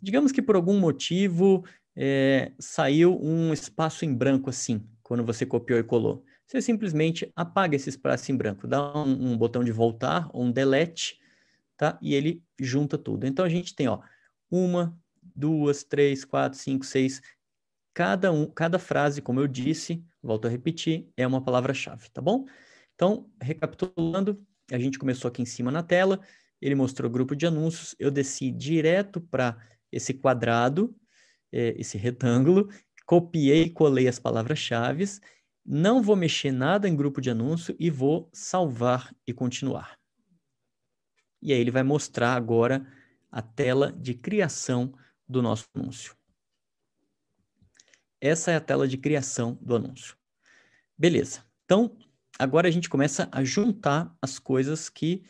Digamos 0.03 0.33
que 0.33 0.43
por 0.43 0.55
algum 0.55 0.79
motivo 0.79 1.65
é, 1.97 2.53
saiu 2.59 3.19
um 3.21 3.53
espaço 3.53 4.05
em 4.05 4.15
branco 4.15 4.51
assim, 4.51 4.87
quando 5.03 5.25
você 5.25 5.45
copiou 5.45 5.79
e 5.79 5.85
colou. 5.85 6.25
Você 6.47 6.61
simplesmente 6.61 7.31
apaga 7.37 7.77
esse 7.77 7.89
espaço 7.89 8.33
em 8.33 8.37
branco, 8.37 8.67
dá 8.67 8.93
um, 8.97 9.33
um 9.33 9.39
botão 9.39 9.63
de 9.63 9.71
voltar 9.71 10.29
ou 10.33 10.45
um 10.45 10.51
delete, 10.51 11.19
tá? 11.77 11.99
E 12.03 12.15
ele 12.15 12.43
junta 12.59 12.99
tudo. 12.99 13.27
Então 13.27 13.45
a 13.45 13.49
gente 13.49 13.75
tem, 13.75 13.87
ó, 13.89 14.01
uma, 14.51 14.99
duas, 15.35 15.85
três, 15.85 16.25
quatro, 16.25 16.59
cinco, 16.59 16.85
seis. 16.85 17.23
Cada, 17.95 18.33
um, 18.33 18.47
cada 18.47 18.79
frase, 18.79 19.23
como 19.23 19.41
eu 19.41 19.47
disse, 19.47 20.05
volto 20.23 20.47
a 20.47 20.51
repetir, 20.51 21.09
é 21.17 21.27
uma 21.27 21.43
palavra-chave, 21.43 22.11
tá 22.11 22.21
bom? 22.21 22.47
Então, 22.95 23.31
recapitulando, 23.41 24.45
a 24.71 24.79
gente 24.79 24.99
começou 24.99 25.29
aqui 25.29 25.43
em 25.43 25.47
cima 25.47 25.71
na 25.71 25.83
tela, 25.83 26.21
ele 26.61 26.75
mostrou 26.75 27.09
o 27.09 27.13
grupo 27.13 27.35
de 27.35 27.47
anúncios, 27.47 27.95
eu 27.99 28.11
desci 28.11 28.51
direto 28.51 29.21
para 29.21 29.57
esse 29.91 30.15
quadrado, 30.15 30.95
é, 31.53 31.75
esse 31.79 31.99
retângulo, 31.99 32.69
copiei 33.07 33.65
e 33.65 33.71
colei 33.71 34.09
as 34.09 34.19
palavras-chave, 34.19 35.05
não 35.65 36.03
vou 36.03 36.17
mexer 36.17 36.53
nada 36.53 36.89
em 36.89 36.97
grupo 36.97 37.21
de 37.21 37.31
anúncio 37.31 37.77
e 37.79 37.91
vou 37.91 38.31
salvar 38.33 39.15
e 39.27 39.33
continuar. 39.33 39.99
E 41.43 41.53
aí 41.53 41.61
ele 41.61 41.71
vai 41.71 41.83
mostrar 41.83 42.35
agora 42.35 42.87
a 43.31 43.41
tela 43.41 43.93
de 43.93 44.15
criação 44.15 44.93
do 45.29 45.41
nosso 45.41 45.67
anúncio. 45.75 46.17
Essa 48.21 48.51
é 48.51 48.57
a 48.57 48.61
tela 48.61 48.87
de 48.87 48.99
criação 48.99 49.59
do 49.63 49.77
anúncio. 49.77 50.17
Beleza. 50.99 51.45
Então, 51.65 51.97
agora 52.39 52.69
a 52.69 52.71
gente 52.71 52.89
começa 52.89 53.29
a 53.33 53.43
juntar 53.43 54.15
as 54.21 54.39
coisas 54.39 54.89
que 54.89 55.25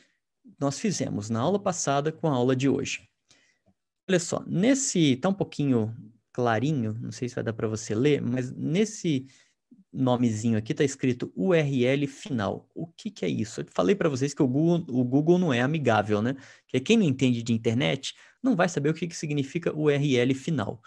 nós 0.59 0.79
fizemos 0.79 1.31
na 1.31 1.41
aula 1.41 1.59
passada 1.59 2.11
com 2.11 2.29
a 2.29 2.33
aula 2.33 2.57
de 2.57 2.69
hoje. 2.69 3.10
Olha 4.09 4.21
só, 4.21 4.45
nesse 4.47 5.17
tá 5.17 5.29
um 5.29 5.35
pouquinho 5.35 5.95
clarinho, 6.33 6.97
não 7.01 7.13
sei 7.13 7.29
se 7.29 7.35
vai 7.35 7.45
dar 7.45 7.53
para 7.53 7.69
você 7.69 7.95
ler, 7.95 8.21
mas 8.23 8.53
nesse 8.53 9.27
nomezinho 9.93 10.57
aqui 10.57 10.73
está 10.73 10.85
escrito 10.85 11.33
URL 11.35 12.07
final. 12.07 12.69
O 12.75 12.87
que, 12.87 13.11
que 13.11 13.25
é 13.25 13.29
isso? 13.29 13.61
Eu 13.61 13.67
falei 13.71 13.95
para 13.95 14.09
vocês 14.09 14.33
que 14.33 14.43
o 14.43 14.49
Google, 14.49 14.85
o 14.89 15.05
Google 15.05 15.39
não 15.39 15.53
é 15.53 15.61
amigável, 15.61 16.23
né? 16.23 16.37
Que 16.67 16.79
quem 16.81 16.97
não 16.97 17.05
entende 17.05 17.43
de 17.43 17.53
internet 17.53 18.15
não 18.43 18.55
vai 18.55 18.69
saber 18.69 18.91
o 18.91 18.95
que, 18.95 19.09
que 19.09 19.17
significa 19.17 19.77
URL 19.77 20.35
final. 20.35 20.81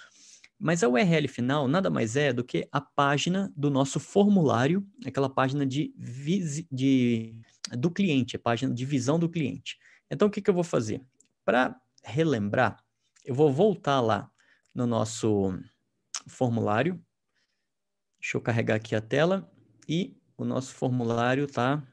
Mas 0.58 0.82
a 0.84 0.88
URL 0.88 1.28
final 1.28 1.68
nada 1.68 1.90
mais 1.90 2.16
é 2.16 2.32
do 2.32 2.44
que 2.44 2.68
a 2.72 2.80
página 2.80 3.52
do 3.56 3.70
nosso 3.70 4.00
formulário, 4.00 4.88
aquela 5.06 5.30
página 5.30 5.66
de, 5.66 5.94
de 6.72 7.36
do 7.78 7.92
cliente, 7.92 8.36
a 8.36 8.40
página 8.40 8.74
de 8.74 8.86
visão 8.86 9.20
do 9.20 9.30
cliente. 9.30 9.78
Então, 10.10 10.28
o 10.28 10.32
que, 10.32 10.42
que 10.42 10.50
eu 10.50 10.54
vou 10.54 10.64
fazer? 10.64 11.02
Para 11.44 11.76
relembrar, 12.04 12.83
eu 13.24 13.34
vou 13.34 13.52
voltar 13.52 14.02
lá 14.02 14.32
no 14.74 14.86
nosso 14.86 15.60
formulário. 16.28 17.04
Deixa 18.20 18.38
eu 18.38 18.42
carregar 18.42 18.76
aqui 18.76 18.96
a 18.96 19.02
tela 19.02 19.52
e 19.88 20.16
o 20.38 20.46
nosso 20.46 20.74
formulário 20.74 21.46
está 21.46 21.86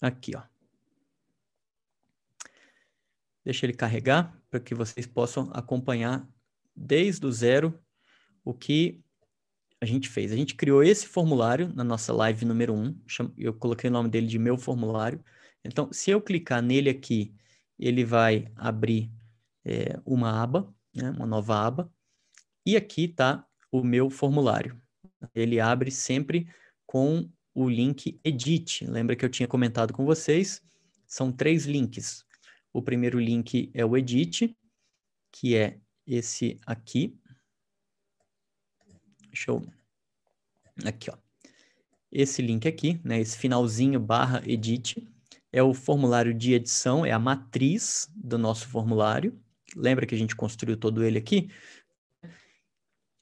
aqui, 0.00 0.36
ó. 0.36 0.42
deixa 3.48 3.64
ele 3.64 3.72
carregar 3.72 4.38
para 4.50 4.60
que 4.60 4.74
vocês 4.74 5.06
possam 5.06 5.50
acompanhar 5.54 6.28
desde 6.76 7.24
o 7.24 7.32
zero 7.32 7.82
o 8.44 8.52
que 8.52 9.02
a 9.80 9.86
gente 9.86 10.06
fez. 10.06 10.30
A 10.30 10.36
gente 10.36 10.54
criou 10.54 10.82
esse 10.82 11.06
formulário 11.06 11.72
na 11.74 11.82
nossa 11.82 12.12
live 12.12 12.44
número 12.44 12.74
1, 12.74 12.84
um, 12.84 13.32
eu 13.38 13.54
coloquei 13.54 13.88
o 13.88 13.92
nome 13.92 14.10
dele 14.10 14.26
de 14.26 14.38
meu 14.38 14.58
formulário. 14.58 15.24
Então, 15.64 15.90
se 15.90 16.10
eu 16.10 16.20
clicar 16.20 16.60
nele 16.60 16.90
aqui, 16.90 17.34
ele 17.78 18.04
vai 18.04 18.52
abrir 18.54 19.10
é, 19.68 20.00
uma 20.04 20.42
aba, 20.42 20.74
né, 20.94 21.10
uma 21.10 21.26
nova 21.26 21.66
aba, 21.66 21.92
e 22.64 22.76
aqui 22.76 23.04
está 23.04 23.46
o 23.70 23.82
meu 23.82 24.08
formulário. 24.08 24.80
Ele 25.34 25.60
abre 25.60 25.90
sempre 25.90 26.48
com 26.86 27.30
o 27.54 27.68
link 27.68 28.20
Edit. 28.24 28.86
Lembra 28.86 29.16
que 29.16 29.24
eu 29.24 29.28
tinha 29.28 29.48
comentado 29.48 29.92
com 29.92 30.04
vocês? 30.04 30.62
São 31.06 31.32
três 31.32 31.66
links. 31.66 32.24
O 32.72 32.82
primeiro 32.82 33.18
link 33.18 33.70
é 33.74 33.84
o 33.84 33.96
Edit, 33.96 34.56
que 35.32 35.56
é 35.56 35.78
esse 36.06 36.58
aqui. 36.66 37.18
Deixa 39.30 39.50
eu... 39.50 39.66
Aqui, 40.84 41.10
ó. 41.10 41.16
Esse 42.10 42.40
link 42.40 42.66
aqui, 42.66 43.00
né, 43.04 43.20
esse 43.20 43.36
finalzinho 43.36 44.00
barra 44.00 44.42
edit, 44.46 45.06
é 45.52 45.62
o 45.62 45.74
formulário 45.74 46.32
de 46.32 46.54
edição, 46.54 47.04
é 47.04 47.12
a 47.12 47.18
matriz 47.18 48.08
do 48.14 48.38
nosso 48.38 48.66
formulário. 48.68 49.38
Lembra 49.76 50.06
que 50.06 50.14
a 50.14 50.18
gente 50.18 50.34
construiu 50.34 50.76
todo 50.76 51.04
ele 51.04 51.18
aqui? 51.18 51.50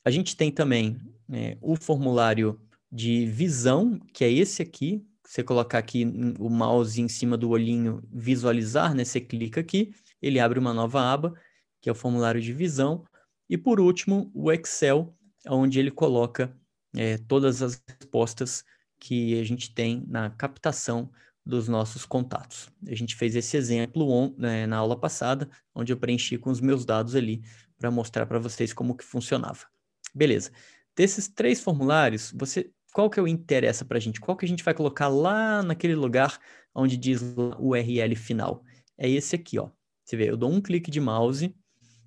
A 0.05 0.11
gente 0.11 0.37
tem 0.37 0.51
também 0.51 0.97
é, 1.33 1.59
o 1.61 1.75
formulário 1.75 2.61
de 2.91 3.27
visão, 3.27 3.99
que 4.13 4.25
é 4.25 4.31
esse 4.31 4.63
aqui. 4.63 5.05
Você 5.27 5.43
colocar 5.43 5.79
aqui 5.79 6.05
o 6.39 6.49
mouse 6.49 7.03
em 7.03 7.09
cima 7.09 7.37
do 7.37 7.51
olhinho, 7.51 8.01
visualizar, 8.13 8.95
né? 8.95 9.05
Você 9.05 9.21
clica 9.21 9.61
aqui, 9.61 9.93
ele 10.23 10.39
abre 10.39 10.59
uma 10.59 10.73
nova 10.73 11.01
aba, 11.01 11.35
que 11.81 11.89
é 11.89 11.93
o 11.93 11.97
formulário 11.97 12.41
de 12.41 12.53
visão. 12.53 13.05
E 13.51 13.59
por 13.59 13.81
último, 13.81 14.31
o 14.33 14.53
Excel, 14.53 15.13
onde 15.49 15.81
ele 15.81 15.91
coloca 15.91 16.57
é, 16.95 17.19
todas 17.19 17.61
as 17.61 17.83
respostas 18.01 18.65
que 18.99 19.39
a 19.41 19.45
gente 19.45 19.75
tem 19.75 20.05
na 20.07 20.31
captação 20.31 21.11
dos 21.47 21.69
nossos 21.69 22.05
contatos. 22.05 22.69
A 22.89 22.95
gente 22.95 23.15
fez 23.15 23.37
esse 23.37 23.57
exemplo 23.57 24.11
on, 24.11 24.35
né, 24.37 24.67
na 24.67 24.79
aula 24.79 24.99
passada, 24.99 25.49
onde 25.73 25.93
eu 25.93 25.97
preenchi 25.97 26.37
com 26.37 26.51
os 26.51 26.61
meus 26.61 26.85
dados 26.85 27.15
ali 27.15 27.41
para 27.79 27.89
mostrar 27.89 28.27
para 28.27 28.41
vocês 28.41 28.73
como 28.73 28.97
que 28.97 29.05
funcionava. 29.05 29.67
Beleza. 30.13 30.51
Desses 30.97 31.29
três 31.29 31.61
formulários, 31.61 32.33
você, 32.35 32.71
qual 32.93 33.09
que 33.09 33.21
é 33.21 33.23
o 33.23 33.29
interessa 33.29 33.85
para 33.85 33.97
a 33.97 34.01
gente? 34.01 34.21
Qual 34.21 34.37
que 34.37 34.45
a 34.45 34.49
gente 34.49 34.65
vai 34.65 34.75
colocar 34.75 35.07
lá 35.07 35.63
naquele 35.63 35.95
lugar 35.95 36.41
onde 36.75 36.97
diz 36.97 37.23
o 37.23 37.55
URL 37.61 38.17
final? 38.17 38.65
É 38.99 39.09
esse 39.09 39.37
aqui, 39.37 39.59
ó. 39.59 39.71
Você 40.05 40.17
vê, 40.17 40.29
eu 40.29 40.37
dou 40.37 40.51
um 40.51 40.61
clique 40.61 40.91
de 40.91 41.01
mouse, 41.01 41.55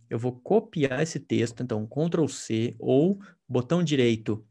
eu 0.10 0.20
vou 0.20 0.34
copiar 0.34 1.02
esse 1.02 1.20
texto, 1.20 1.64
então 1.64 1.88
Ctrl 1.88 2.28
C 2.28 2.76
ou 2.80 3.20
botão 3.48 3.84
direito 3.84 4.46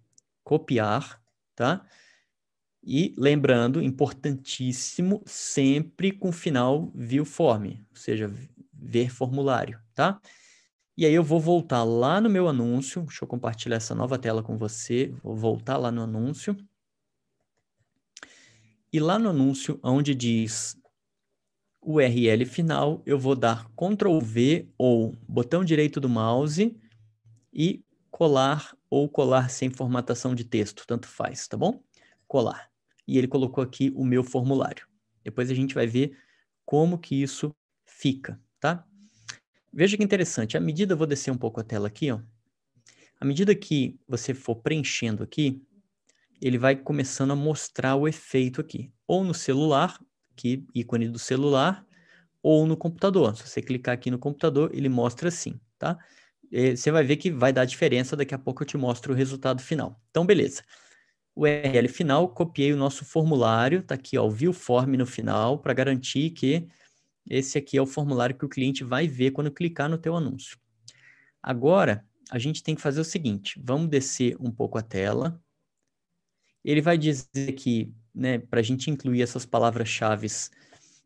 copiar, 0.45 1.21
tá? 1.55 1.85
E 2.91 3.15
lembrando, 3.19 3.83
importantíssimo, 3.83 5.23
sempre 5.27 6.11
com 6.11 6.33
final 6.33 6.91
view 6.95 7.23
form, 7.23 7.67
ou 7.91 7.97
seja, 7.97 8.33
ver 8.73 9.11
formulário, 9.11 9.79
tá? 9.95 10.19
E 10.97 11.05
aí 11.05 11.13
eu 11.13 11.23
vou 11.23 11.39
voltar 11.39 11.85
lá 11.85 12.19
no 12.19 12.31
meu 12.31 12.49
anúncio, 12.49 13.03
deixa 13.03 13.25
eu 13.25 13.29
compartilhar 13.29 13.77
essa 13.77 13.95
nova 13.95 14.19
tela 14.19 14.43
com 14.43 14.57
você, 14.57 15.15
vou 15.23 15.37
voltar 15.37 15.77
lá 15.77 15.93
no 15.93 16.01
anúncio. 16.01 16.57
E 18.91 18.99
lá 18.99 19.19
no 19.19 19.29
anúncio, 19.29 19.79
onde 19.83 20.15
diz 20.15 20.75
URL 21.83 22.47
final, 22.47 23.03
eu 23.05 23.19
vou 23.19 23.37
dar 23.37 23.69
Ctrl 23.77 24.19
V 24.19 24.67
ou 24.79 25.15
botão 25.29 25.63
direito 25.63 26.01
do 26.01 26.09
mouse 26.09 26.75
e 27.53 27.85
colar 28.11 28.75
ou 28.89 29.11
colar 29.11 29.51
sem 29.51 29.69
formatação 29.69 30.35
de 30.35 30.45
texto, 30.45 30.87
tanto 30.87 31.07
faz, 31.07 31.47
tá 31.47 31.55
bom? 31.55 31.83
Colar. 32.27 32.78
E 33.09 33.17
ele 33.17 33.27
colocou 33.27 33.65
aqui 33.65 33.91
o 33.97 34.05
meu 34.05 34.23
formulário. 34.23 34.87
Depois 35.25 35.51
a 35.51 35.55
gente 35.55 35.75
vai 35.75 35.87
ver 35.87 36.17
como 36.65 36.99
que 36.99 37.21
isso 37.23 37.55
fica, 37.87 38.39
tá? 38.61 38.85
Veja 39.73 39.97
que 39.97 40.05
interessante, 40.05 40.57
à 40.57 40.61
medida, 40.61 40.95
vou 40.95 41.07
descer 41.07 41.31
um 41.31 41.39
pouco 41.39 41.61
a 41.61 41.65
tela 41.65 41.89
aqui, 41.89 42.11
ó. 42.11 42.21
À 43.21 43.25
medida 43.25 43.55
que 43.55 43.99
você 44.07 44.35
for 44.35 44.57
preenchendo 44.57 45.23
aqui, 45.23 45.61
ele 46.41 46.59
vai 46.59 46.77
começando 46.77 47.33
a 47.33 47.37
mostrar 47.37 47.97
o 47.97 48.07
efeito 48.07 48.61
aqui. 48.61 48.93
Ou 49.07 49.25
no 49.25 49.35
celular, 49.35 49.99
aqui, 50.33 50.65
ícone 50.75 51.09
do 51.09 51.19
celular, 51.19 51.85
ou 52.43 52.67
no 52.67 52.77
computador. 52.77 53.37
Se 53.37 53.49
você 53.49 53.61
clicar 53.61 53.95
aqui 53.95 54.11
no 54.11 54.19
computador, 54.19 54.71
ele 54.73 54.89
mostra 54.89 55.29
assim, 55.29 55.59
tá? 55.79 55.99
você 56.51 56.91
vai 56.91 57.05
ver 57.05 57.17
que 57.17 57.31
vai 57.31 57.53
dar 57.53 57.65
diferença, 57.65 58.17
daqui 58.17 58.35
a 58.35 58.39
pouco 58.39 58.63
eu 58.63 58.67
te 58.67 58.77
mostro 58.77 59.13
o 59.13 59.17
resultado 59.17 59.61
final. 59.61 60.01
Então, 60.11 60.25
beleza. 60.25 60.63
URL 61.39 61.89
final, 61.89 62.29
copiei 62.29 62.73
o 62.73 62.77
nosso 62.77 63.05
formulário, 63.05 63.83
tá 63.83 63.95
aqui, 63.95 64.19
ó, 64.19 64.27
o 64.27 64.31
view 64.31 64.53
form 64.53 64.97
no 64.97 65.07
final, 65.07 65.59
para 65.59 65.73
garantir 65.73 66.31
que 66.31 66.67
esse 67.31 67.57
aqui 67.57 67.77
é 67.79 67.83
o 67.83 67.87
formulário 67.87 68.37
que 68.37 68.45
o 68.45 68.49
cliente 68.49 68.83
vai 68.83 69.07
ver 69.07 69.31
quando 69.31 69.53
clicar 69.53 69.89
no 69.89 69.99
teu 69.99 70.17
anúncio. 70.17 70.59
Agora, 71.41 72.05
a 72.31 72.39
gente 72.39 72.63
tem 72.63 72.75
que 72.75 72.81
fazer 72.81 73.01
o 73.01 73.05
seguinte, 73.05 73.61
vamos 73.63 73.89
descer 73.89 74.37
um 74.41 74.51
pouco 74.51 74.79
a 74.79 74.83
tela. 74.83 75.41
Ele 76.65 76.83
vai 76.83 76.99
dizer 76.99 77.53
que, 77.53 77.95
né, 78.13 78.39
para 78.39 78.59
a 78.59 78.63
gente 78.63 78.91
incluir 78.91 79.23
essas 79.23 79.47
palavras-chave 79.47 80.27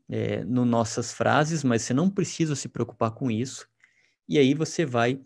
é, 0.09 0.43
no 0.45 0.65
nossas 0.65 1.13
frases, 1.13 1.63
mas 1.63 1.83
você 1.83 1.93
não 1.93 2.09
precisa 2.09 2.57
se 2.57 2.69
preocupar 2.69 3.11
com 3.11 3.31
isso. 3.31 3.69
E 4.27 4.39
aí 4.39 4.55
você 4.55 4.87
vai 4.87 5.21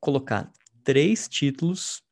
colocar 0.00 0.50
três 0.82 1.28
títulos 1.28 2.02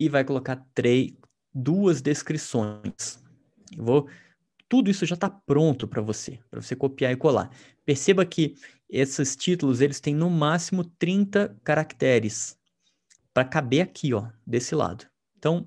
e 0.00 0.08
vai 0.08 0.24
colocar 0.24 0.56
três, 0.74 1.12
duas 1.54 2.00
descrições. 2.00 3.22
Eu 3.76 3.84
vou, 3.84 4.08
tudo 4.68 4.90
isso 4.90 5.04
já 5.04 5.14
está 5.14 5.28
pronto 5.28 5.86
para 5.86 6.00
você, 6.00 6.38
para 6.50 6.60
você 6.60 6.74
copiar 6.74 7.12
e 7.12 7.16
colar. 7.16 7.50
Perceba 7.84 8.24
que 8.24 8.54
esses 8.88 9.36
títulos 9.36 9.80
eles 9.80 10.00
têm 10.00 10.14
no 10.14 10.30
máximo 10.30 10.84
30 10.84 11.58
caracteres 11.64 12.56
para 13.32 13.44
caber 13.44 13.82
aqui, 13.82 14.12
ó, 14.12 14.28
desse 14.46 14.74
lado. 14.74 15.06
Então, 15.38 15.66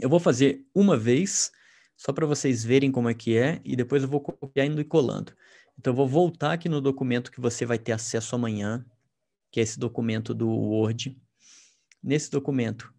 eu 0.00 0.08
vou 0.08 0.20
fazer 0.20 0.64
uma 0.74 0.96
vez, 0.96 1.50
só 1.96 2.12
para 2.12 2.26
vocês 2.26 2.64
verem 2.64 2.92
como 2.92 3.08
é 3.08 3.14
que 3.14 3.36
é, 3.36 3.60
e 3.64 3.74
depois 3.74 4.02
eu 4.02 4.08
vou 4.08 4.20
copiar 4.20 4.66
e 4.66 4.84
colando. 4.84 5.32
Então, 5.78 5.92
eu 5.92 5.96
vou 5.96 6.08
voltar 6.08 6.52
aqui 6.52 6.68
no 6.68 6.80
documento 6.80 7.30
que 7.30 7.40
você 7.40 7.66
vai 7.66 7.78
ter 7.78 7.92
acesso 7.92 8.34
amanhã, 8.34 8.84
que 9.50 9.60
é 9.60 9.62
esse 9.62 9.78
documento 9.78 10.32
do 10.34 10.48
Word. 10.48 11.16
Nesse 12.02 12.30
documento, 12.30 12.92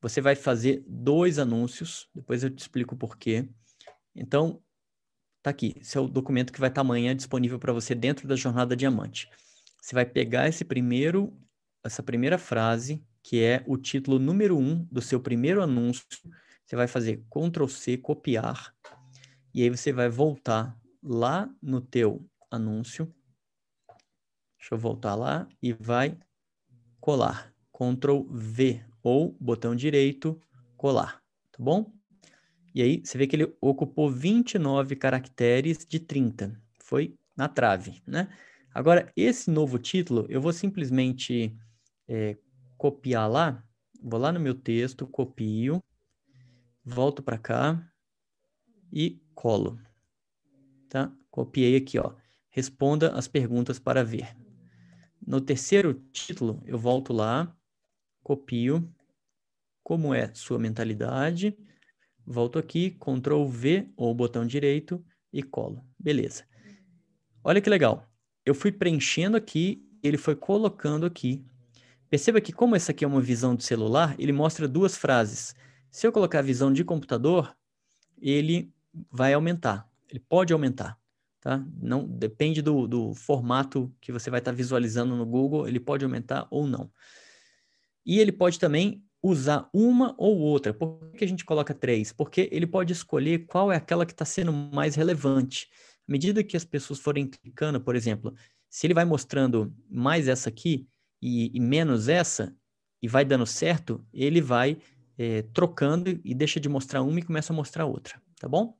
você 0.00 0.20
vai 0.20 0.34
fazer 0.34 0.84
dois 0.86 1.38
anúncios, 1.38 2.08
depois 2.14 2.42
eu 2.42 2.50
te 2.50 2.60
explico 2.60 2.94
o 2.94 2.98
porquê. 2.98 3.48
Então, 4.14 4.62
tá 5.42 5.50
aqui, 5.50 5.74
esse 5.80 5.96
é 5.96 6.00
o 6.00 6.08
documento 6.08 6.52
que 6.52 6.60
vai 6.60 6.68
estar 6.68 6.82
amanhã 6.82 7.14
disponível 7.14 7.58
para 7.58 7.72
você 7.72 7.94
dentro 7.94 8.26
da 8.28 8.36
Jornada 8.36 8.76
Diamante. 8.76 9.28
Você 9.80 9.94
vai 9.94 10.06
pegar 10.06 10.48
esse 10.48 10.64
primeiro, 10.64 11.36
essa 11.84 12.02
primeira 12.02 12.38
frase, 12.38 13.04
que 13.22 13.42
é 13.42 13.62
o 13.66 13.76
título 13.76 14.18
número 14.18 14.56
um 14.56 14.84
do 14.90 15.02
seu 15.02 15.20
primeiro 15.20 15.62
anúncio, 15.62 16.06
você 16.64 16.76
vai 16.76 16.86
fazer 16.86 17.24
Ctrl 17.30 17.66
C, 17.66 17.96
copiar, 17.96 18.74
e 19.54 19.62
aí 19.62 19.70
você 19.70 19.92
vai 19.92 20.08
voltar 20.08 20.78
lá 21.02 21.48
no 21.62 21.80
teu 21.80 22.28
anúncio, 22.50 23.12
Deixa 24.58 24.74
eu 24.74 24.78
voltar 24.78 25.14
lá 25.14 25.48
e 25.62 25.72
vai 25.72 26.18
colar. 27.00 27.54
Ctrl 27.72 28.26
V 28.28 28.84
ou 29.08 29.34
botão 29.40 29.74
direito, 29.74 30.38
colar, 30.76 31.22
tá 31.50 31.58
bom? 31.58 31.90
E 32.74 32.82
aí 32.82 33.00
você 33.02 33.16
vê 33.16 33.26
que 33.26 33.34
ele 33.34 33.56
ocupou 33.58 34.10
29 34.10 34.94
caracteres 34.96 35.86
de 35.86 35.98
30. 35.98 36.60
Foi 36.78 37.14
na 37.34 37.48
trave, 37.48 38.02
né? 38.06 38.28
Agora, 38.72 39.10
esse 39.16 39.50
novo 39.50 39.78
título, 39.78 40.26
eu 40.28 40.42
vou 40.42 40.52
simplesmente 40.52 41.56
é, 42.06 42.36
copiar 42.76 43.30
lá. 43.30 43.64
Vou 44.00 44.20
lá 44.20 44.30
no 44.30 44.38
meu 44.38 44.54
texto, 44.54 45.06
copio, 45.06 45.82
volto 46.84 47.22
para 47.22 47.38
cá 47.38 47.90
e 48.92 49.20
colo. 49.34 49.80
Tá? 50.88 51.10
Copiei 51.30 51.76
aqui, 51.76 51.98
ó. 51.98 52.14
Responda 52.50 53.12
as 53.14 53.26
perguntas 53.26 53.78
para 53.78 54.04
ver. 54.04 54.36
No 55.26 55.40
terceiro 55.40 55.94
título, 56.12 56.62
eu 56.66 56.78
volto 56.78 57.12
lá, 57.12 57.56
copio, 58.22 58.86
como 59.88 60.12
é 60.12 60.30
sua 60.34 60.58
mentalidade, 60.58 61.56
volto 62.26 62.58
aqui, 62.58 62.90
Ctrl 62.90 63.46
V 63.46 63.88
ou 63.96 64.14
botão 64.14 64.46
direito 64.46 65.02
e 65.32 65.42
colo. 65.42 65.82
Beleza. 65.98 66.44
Olha 67.42 67.58
que 67.58 67.70
legal. 67.70 68.06
Eu 68.44 68.54
fui 68.54 68.70
preenchendo 68.70 69.34
aqui, 69.34 69.82
ele 70.02 70.18
foi 70.18 70.36
colocando 70.36 71.06
aqui. 71.06 71.42
Perceba 72.10 72.38
que 72.38 72.52
como 72.52 72.76
essa 72.76 72.92
aqui 72.92 73.02
é 73.02 73.08
uma 73.08 73.22
visão 73.22 73.56
de 73.56 73.64
celular, 73.64 74.14
ele 74.18 74.30
mostra 74.30 74.68
duas 74.68 74.94
frases. 74.94 75.54
Se 75.90 76.06
eu 76.06 76.12
colocar 76.12 76.40
a 76.40 76.42
visão 76.42 76.70
de 76.70 76.84
computador, 76.84 77.56
ele 78.20 78.70
vai 79.10 79.32
aumentar. 79.32 79.90
Ele 80.06 80.20
pode 80.20 80.52
aumentar. 80.52 80.98
tá? 81.40 81.64
Não 81.80 82.06
depende 82.06 82.60
do, 82.60 82.86
do 82.86 83.14
formato 83.14 83.90
que 84.02 84.12
você 84.12 84.28
vai 84.28 84.40
estar 84.40 84.52
tá 84.52 84.54
visualizando 84.54 85.16
no 85.16 85.24
Google, 85.24 85.66
ele 85.66 85.80
pode 85.80 86.04
aumentar 86.04 86.46
ou 86.50 86.66
não. 86.66 86.92
E 88.04 88.18
ele 88.18 88.32
pode 88.32 88.58
também 88.58 89.02
usar 89.22 89.68
uma 89.72 90.14
ou 90.18 90.38
outra. 90.38 90.72
Por 90.72 91.10
que 91.16 91.24
a 91.24 91.28
gente 91.28 91.44
coloca 91.44 91.74
três? 91.74 92.12
Porque 92.12 92.48
ele 92.52 92.66
pode 92.66 92.92
escolher 92.92 93.46
qual 93.46 93.72
é 93.72 93.76
aquela 93.76 94.06
que 94.06 94.12
está 94.12 94.24
sendo 94.24 94.52
mais 94.52 94.94
relevante. 94.94 95.68
À 96.08 96.12
medida 96.12 96.44
que 96.44 96.56
as 96.56 96.64
pessoas 96.64 97.00
forem 97.00 97.26
clicando, 97.26 97.80
por 97.80 97.96
exemplo, 97.96 98.34
se 98.68 98.86
ele 98.86 98.94
vai 98.94 99.04
mostrando 99.04 99.74
mais 99.90 100.28
essa 100.28 100.48
aqui 100.48 100.86
e, 101.20 101.50
e 101.56 101.60
menos 101.60 102.08
essa, 102.08 102.54
e 103.02 103.08
vai 103.08 103.24
dando 103.24 103.46
certo, 103.46 104.04
ele 104.12 104.40
vai 104.40 104.78
é, 105.16 105.42
trocando 105.52 106.20
e 106.24 106.34
deixa 106.34 106.60
de 106.60 106.68
mostrar 106.68 107.02
uma 107.02 107.18
e 107.18 107.22
começa 107.22 107.52
a 107.52 107.56
mostrar 107.56 107.86
outra, 107.86 108.20
tá 108.40 108.48
bom? 108.48 108.76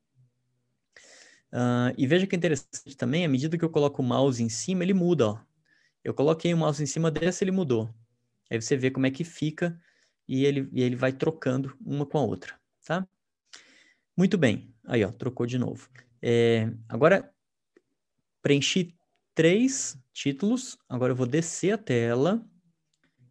Uh, 1.52 1.94
e 1.96 2.06
veja 2.06 2.26
que 2.26 2.36
é 2.36 2.38
interessante 2.38 2.96
também, 2.96 3.24
à 3.24 3.28
medida 3.28 3.56
que 3.56 3.64
eu 3.64 3.70
coloco 3.70 4.02
o 4.02 4.04
mouse 4.04 4.42
em 4.42 4.48
cima, 4.48 4.82
ele 4.82 4.94
muda, 4.94 5.28
ó. 5.28 5.40
Eu 6.04 6.14
coloquei 6.14 6.52
o 6.54 6.56
mouse 6.56 6.82
em 6.82 6.86
cima 6.86 7.10
dessa, 7.10 7.42
ele 7.42 7.50
mudou. 7.50 7.92
Aí 8.50 8.60
você 8.60 8.76
vê 8.76 8.90
como 8.90 9.06
é 9.06 9.10
que 9.10 9.24
fica 9.24 9.78
e 10.28 10.44
ele, 10.44 10.68
e 10.72 10.82
ele 10.82 10.94
vai 10.94 11.12
trocando 11.12 11.76
uma 11.84 12.04
com 12.04 12.18
a 12.18 12.22
outra, 12.22 12.60
tá? 12.84 13.08
Muito 14.16 14.36
bem. 14.36 14.74
Aí, 14.84 15.04
ó, 15.04 15.10
trocou 15.10 15.46
de 15.46 15.58
novo. 15.58 15.88
É, 16.20 16.70
agora, 16.88 17.32
preenchi 18.42 18.96
três 19.34 19.96
títulos. 20.12 20.76
Agora 20.88 21.12
eu 21.12 21.16
vou 21.16 21.26
descer 21.26 21.72
a 21.72 21.78
tela 21.78 22.44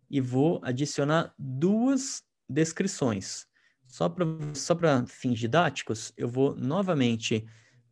e 0.10 0.22
vou 0.22 0.60
adicionar 0.64 1.34
duas 1.38 2.24
descrições. 2.50 3.46
Só 3.86 4.10
para 4.10 4.26
só 4.54 4.78
fins 5.08 5.40
didáticos, 5.40 6.14
eu 6.18 6.28
vou 6.28 6.56
novamente 6.56 7.46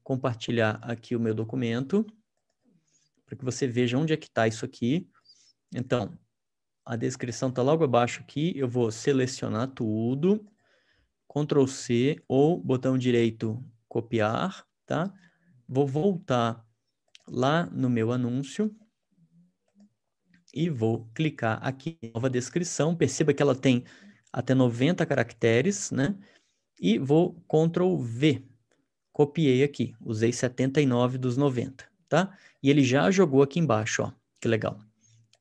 compartilhar 0.03 0.79
aqui 0.81 1.15
o 1.15 1.19
meu 1.19 1.33
documento 1.33 2.05
para 3.25 3.35
que 3.35 3.43
você 3.43 3.67
veja 3.67 3.97
onde 3.97 4.13
é 4.13 4.17
que 4.17 4.27
está 4.27 4.47
isso 4.47 4.63
aqui. 4.63 5.09
Então, 5.73 6.17
a 6.85 6.95
descrição 6.95 7.49
está 7.49 7.61
logo 7.61 7.83
abaixo 7.83 8.21
aqui. 8.21 8.53
Eu 8.55 8.69
vou 8.69 8.91
selecionar 8.91 9.67
tudo, 9.69 10.45
Ctrl 11.27 11.65
C 11.65 12.21
ou 12.27 12.61
botão 12.61 12.97
direito 12.97 13.63
copiar, 13.89 14.65
tá? 14.85 15.11
Vou 15.67 15.87
voltar 15.87 16.63
lá 17.27 17.65
no 17.65 17.89
meu 17.89 18.11
anúncio 18.11 18.73
e 20.53 20.69
vou 20.69 21.09
clicar 21.13 21.59
aqui 21.65 21.97
em 22.01 22.11
nova 22.13 22.29
descrição. 22.29 22.95
Perceba 22.95 23.33
que 23.33 23.41
ela 23.41 23.55
tem 23.55 23.83
até 24.31 24.53
90 24.53 25.05
caracteres, 25.05 25.89
né? 25.91 26.15
E 26.79 26.99
vou 26.99 27.33
Ctrl 27.47 27.97
V. 27.97 28.45
Copiei 29.11 29.63
aqui, 29.63 29.95
usei 30.01 30.31
79 30.31 31.17
dos 31.17 31.37
90, 31.37 31.85
tá? 32.07 32.37
E 32.61 32.69
ele 32.69 32.83
já 32.83 33.09
jogou 33.09 33.41
aqui 33.41 33.59
embaixo, 33.59 34.03
ó. 34.03 34.11
Que 34.39 34.47
legal. 34.47 34.79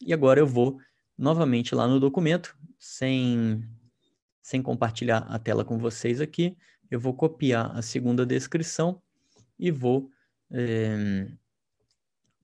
E 0.01 0.15
agora 0.15 0.41
eu 0.41 0.47
vou 0.47 0.81
novamente 1.17 1.75
lá 1.75 1.87
no 1.87 2.01
documento, 2.01 2.57
sem, 2.79 3.65
sem 4.43 4.63
compartilhar 4.63 5.19
a 5.29 5.39
tela 5.39 5.65
com 5.65 5.79
vocês 5.79 6.21
aqui, 6.21 6.57
eu 6.91 7.01
vou 7.01 7.15
copiar 7.15 7.77
a 7.77 7.83
segunda 7.83 8.27
descrição 8.27 9.01
e 9.59 9.71
vou 9.71 10.11
é, 10.51 11.29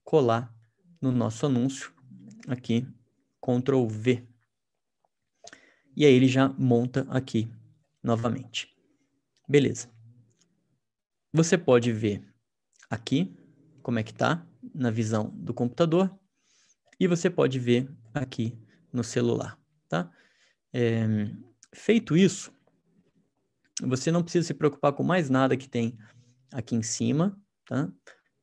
colar 0.04 0.54
no 1.00 1.12
nosso 1.12 1.46
anúncio 1.46 1.92
aqui, 2.48 2.86
Ctrl 3.40 3.86
V. 3.86 4.26
E 5.96 6.04
aí 6.04 6.12
ele 6.12 6.28
já 6.28 6.48
monta 6.48 7.06
aqui 7.10 7.48
novamente. 8.02 8.74
Beleza. 9.48 9.88
Você 11.32 11.56
pode 11.56 11.92
ver 11.92 12.22
aqui 12.88 13.36
como 13.82 13.98
é 13.98 14.02
que 14.02 14.12
tá 14.12 14.44
na 14.74 14.90
visão 14.90 15.30
do 15.34 15.54
computador 15.54 16.10
e 17.00 17.06
você 17.06 17.30
pode 17.30 17.58
ver 17.58 17.88
aqui 18.12 18.54
no 18.92 19.02
celular, 19.02 19.58
tá? 19.88 20.10
É, 20.72 21.06
feito 21.74 22.14
isso, 22.14 22.52
você 23.82 24.12
não 24.12 24.22
precisa 24.22 24.46
se 24.46 24.54
preocupar 24.54 24.92
com 24.92 25.02
mais 25.02 25.30
nada 25.30 25.56
que 25.56 25.68
tem 25.68 25.96
aqui 26.52 26.76
em 26.76 26.82
cima, 26.82 27.40
tá? 27.64 27.90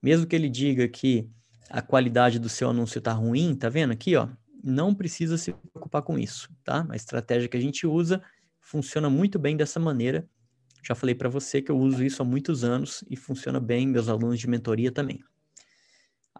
Mesmo 0.01 0.25
que 0.25 0.35
ele 0.35 0.49
diga 0.49 0.87
que 0.87 1.29
a 1.69 1.81
qualidade 1.81 2.39
do 2.39 2.49
seu 2.49 2.69
anúncio 2.69 2.97
está 2.97 3.13
ruim, 3.13 3.55
tá 3.55 3.69
vendo 3.69 3.91
aqui, 3.91 4.15
ó? 4.15 4.27
Não 4.63 4.95
precisa 4.95 5.37
se 5.37 5.53
preocupar 5.53 6.01
com 6.01 6.17
isso, 6.17 6.49
tá? 6.63 6.87
A 6.89 6.95
estratégia 6.95 7.47
que 7.47 7.57
a 7.57 7.61
gente 7.61 7.85
usa 7.85 8.23
funciona 8.59 9.09
muito 9.09 9.37
bem 9.37 9.55
dessa 9.55 9.79
maneira. 9.79 10.27
Já 10.83 10.95
falei 10.95 11.13
para 11.13 11.29
você 11.29 11.61
que 11.61 11.71
eu 11.71 11.77
uso 11.77 12.03
isso 12.03 12.21
há 12.21 12.25
muitos 12.25 12.63
anos 12.63 13.03
e 13.09 13.15
funciona 13.15 13.59
bem, 13.59 13.87
meus 13.87 14.07
alunos 14.09 14.39
de 14.39 14.47
mentoria 14.47 14.91
também. 14.91 15.23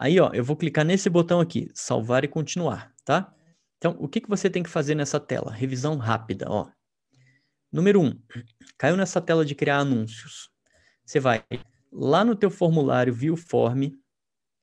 Aí, 0.00 0.20
ó, 0.20 0.30
eu 0.32 0.44
vou 0.44 0.56
clicar 0.56 0.84
nesse 0.84 1.10
botão 1.10 1.40
aqui, 1.40 1.68
salvar 1.74 2.22
e 2.22 2.28
continuar, 2.28 2.94
tá? 3.04 3.34
Então, 3.78 3.96
o 3.98 4.06
que, 4.06 4.20
que 4.20 4.28
você 4.28 4.48
tem 4.48 4.62
que 4.62 4.70
fazer 4.70 4.94
nessa 4.94 5.18
tela? 5.18 5.50
Revisão 5.50 5.96
rápida, 5.96 6.46
ó. 6.48 6.70
Número 7.72 8.00
um, 8.00 8.16
caiu 8.78 8.96
nessa 8.96 9.20
tela 9.20 9.44
de 9.44 9.56
criar 9.56 9.78
anúncios. 9.78 10.50
Você 11.04 11.18
vai 11.18 11.44
lá 11.90 12.24
no 12.24 12.36
teu 12.36 12.48
formulário 12.48 13.12
View 13.12 13.36
Form 13.36 13.90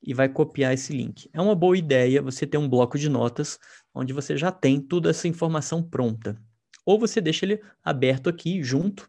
e 0.02 0.14
vai 0.14 0.26
copiar 0.26 0.72
esse 0.72 0.94
link. 0.94 1.28
É 1.34 1.40
uma 1.40 1.54
boa 1.54 1.76
ideia 1.76 2.22
você 2.22 2.46
ter 2.46 2.56
um 2.56 2.68
bloco 2.68 2.98
de 2.98 3.10
notas 3.10 3.58
onde 3.94 4.14
você 4.14 4.38
já 4.38 4.50
tem 4.50 4.80
toda 4.80 5.10
essa 5.10 5.28
informação 5.28 5.82
pronta. 5.82 6.40
Ou 6.84 6.98
você 6.98 7.20
deixa 7.20 7.44
ele 7.44 7.62
aberto 7.84 8.30
aqui 8.30 8.62
junto. 8.62 9.06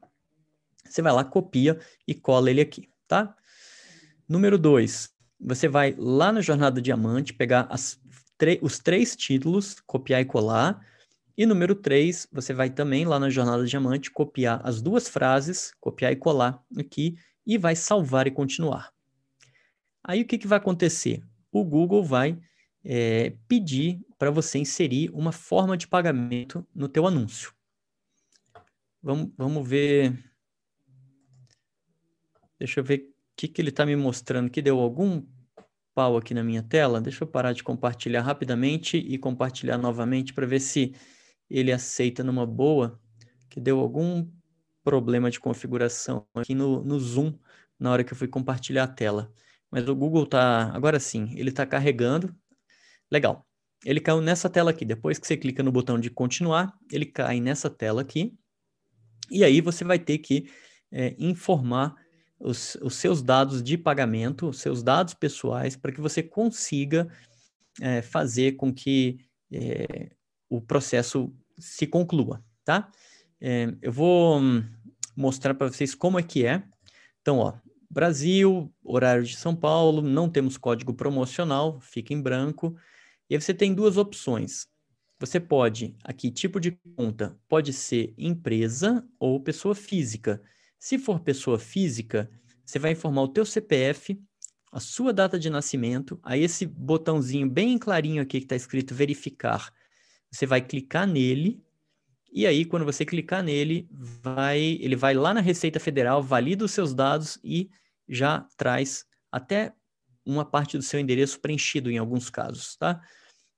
Você 0.84 1.02
vai 1.02 1.14
lá, 1.14 1.24
copia 1.24 1.80
e 2.06 2.14
cola 2.14 2.50
ele 2.50 2.60
aqui, 2.60 2.90
tá? 3.08 3.34
Número 4.28 4.58
dois, 4.58 5.10
você 5.40 5.68
vai 5.68 5.96
lá 5.98 6.32
na 6.32 6.42
Jornada 6.42 6.82
Diamante, 6.82 7.34
pegar 7.34 7.70
os 8.62 8.80
três 8.80 9.16
títulos, 9.16 9.80
copiar 9.82 10.22
e 10.22 10.26
colar. 10.26 10.86
E 11.38 11.46
número 11.46 11.76
três, 11.76 12.28
você 12.32 12.54
vai 12.54 12.70
também 12.70 13.06
lá 13.06 13.20
na 13.20 13.30
Jornada 13.30 13.66
Diamante, 13.66 14.12
copiar 14.12 14.60
as 14.64 14.82
duas 14.82 15.08
frases, 15.08 15.72
copiar 15.80 16.12
e 16.12 16.16
colar 16.16 16.64
aqui, 16.78 17.16
e 17.46 17.58
vai 17.58 17.76
salvar 17.76 18.28
e 18.28 18.32
continuar. 18.32 18.92
Aí 20.04 20.22
o 20.22 20.26
que, 20.26 20.38
que 20.38 20.48
vai 20.48 20.58
acontecer? 20.58 21.22
O 21.52 21.64
Google 21.64 22.04
vai 22.04 22.40
é, 22.84 23.36
pedir 23.48 24.02
para 24.18 24.32
você 24.32 24.58
inserir 24.58 25.12
uma 25.14 25.32
forma 25.32 25.78
de 25.78 25.88
pagamento 25.88 26.66
no 26.74 26.88
teu 26.88 27.06
anúncio. 27.06 27.54
Vamos, 29.02 29.32
vamos 29.38 29.68
ver. 29.68 30.18
Deixa 32.58 32.80
eu 32.80 32.84
ver 32.84 33.14
que, 33.38 33.48
que 33.48 33.62
ele 33.62 33.70
está 33.70 33.86
me 33.86 33.96
mostrando? 33.96 34.50
Que 34.50 34.62
deu 34.62 34.80
algum 34.80 35.24
pau 35.94 36.18
aqui 36.18 36.34
na 36.34 36.44
minha 36.44 36.64
tela? 36.64 37.00
Deixa 37.00 37.24
eu 37.24 37.28
parar 37.28 37.54
de 37.54 37.64
compartilhar 37.64 38.22
rapidamente 38.22 38.98
e 38.98 39.18
compartilhar 39.18 39.78
novamente 39.78 40.34
para 40.34 40.46
ver 40.48 40.60
se 40.60 40.96
ele 41.50 41.72
aceita 41.72 42.24
numa 42.24 42.46
boa, 42.46 43.00
que 43.50 43.62
deu 43.62 43.80
algum 43.80 44.28
problema 44.84 45.30
de 45.30 45.40
configuração 45.40 46.26
aqui 46.34 46.56
no, 46.56 46.84
no 46.84 47.00
Zoom 47.00 47.38
na 47.80 47.92
hora 47.92 48.04
que 48.04 48.12
eu 48.12 48.18
fui 48.18 48.28
compartilhar 48.28 48.84
a 48.84 48.88
tela. 48.88 49.32
Mas 49.70 49.88
o 49.88 49.96
Google 49.96 50.26
tá, 50.26 50.72
agora 50.74 51.00
sim, 51.00 51.32
ele 51.36 51.50
está 51.50 51.66
carregando. 51.66 52.36
Legal. 53.12 53.46
Ele 53.86 54.00
caiu 54.00 54.20
nessa 54.22 54.50
tela 54.50 54.72
aqui. 54.72 54.84
Depois 54.84 55.20
que 55.20 55.28
você 55.28 55.38
clica 55.38 55.62
no 55.62 55.72
botão 55.72 56.00
de 56.00 56.10
continuar, 56.10 56.74
ele 56.92 57.06
cai 57.06 57.40
nessa 57.40 57.70
tela 57.70 58.02
aqui. 58.02 58.36
E 59.30 59.44
aí 59.44 59.62
você 59.62 59.84
vai 59.84 60.00
ter 60.00 60.18
que 60.18 60.50
é, 60.92 61.16
informar 61.20 61.96
os, 62.40 62.76
os 62.82 62.96
seus 62.96 63.22
dados 63.22 63.64
de 63.64 63.78
pagamento, 63.78 64.50
os 64.50 64.60
seus 64.60 64.84
dados 64.84 65.14
pessoais, 65.14 65.76
para 65.76 65.92
que 65.92 66.02
você 66.02 66.22
consiga 66.22 67.08
é, 67.82 68.02
fazer 68.02 68.54
com 68.54 68.74
que 68.74 69.20
é, 69.52 70.12
o 70.50 70.62
processo 70.62 71.34
se 71.58 71.88
conclua, 71.88 72.44
tá? 72.64 72.92
É, 73.40 73.74
eu 73.82 73.92
vou 73.92 74.40
mostrar 75.16 75.54
para 75.54 75.68
vocês 75.68 75.96
como 75.96 76.20
é 76.20 76.24
que 76.24 76.46
é. 76.46 76.64
Então, 77.22 77.40
ó, 77.40 77.54
Brasil, 77.90 78.74
horário 78.84 79.24
de 79.24 79.36
São 79.36 79.56
Paulo, 79.56 80.02
não 80.02 80.30
temos 80.30 80.58
código 80.58 80.94
promocional, 80.94 81.80
fica 81.80 82.14
em 82.14 82.22
branco. 82.22 82.76
E 83.30 83.36
aí 83.36 83.42
você 83.42 83.54
tem 83.54 83.74
duas 83.74 83.98
opções. 83.98 84.68
Você 85.20 85.40
pode, 85.40 85.96
aqui, 86.04 86.30
tipo 86.30 86.60
de 86.60 86.78
conta, 86.96 87.38
pode 87.48 87.74
ser 87.74 88.14
empresa 88.18 89.08
ou 89.20 89.40
pessoa 89.40 89.74
física. 89.74 90.42
Se 90.80 90.98
for 90.98 91.20
pessoa 91.20 91.58
física, 91.58 92.30
você 92.66 92.78
vai 92.78 92.92
informar 92.92 93.24
o 93.24 93.28
teu 93.28 93.46
CPF, 93.46 94.22
a 94.72 94.80
sua 94.80 95.12
data 95.14 95.40
de 95.40 95.50
nascimento, 95.50 96.20
aí 96.22 96.44
esse 96.44 96.66
botãozinho 96.66 97.50
bem 97.50 97.78
clarinho 97.78 98.22
aqui 98.22 98.40
que 98.40 98.46
está 98.46 98.56
escrito 98.56 98.94
verificar, 98.94 99.72
você 100.30 100.46
vai 100.46 100.62
clicar 100.62 101.08
nele, 101.08 101.64
e 102.32 102.46
aí 102.46 102.66
quando 102.66 102.86
você 102.86 103.06
clicar 103.06 103.42
nele, 103.42 103.88
vai, 103.90 104.60
ele 104.60 104.96
vai 104.96 105.14
lá 105.14 105.34
na 105.34 105.42
Receita 105.42 105.80
Federal, 105.80 106.22
valida 106.22 106.66
os 106.66 106.72
seus 106.72 106.94
dados 106.94 107.40
e 107.44 107.70
já 108.08 108.46
traz 108.58 109.06
até 109.32 109.74
uma 110.26 110.46
parte 110.46 110.78
do 110.78 110.84
seu 110.84 111.00
endereço 111.00 111.40
preenchido 111.40 111.90
em 111.90 111.98
alguns 111.98 112.30
casos, 112.30 112.76
tá? 112.76 113.02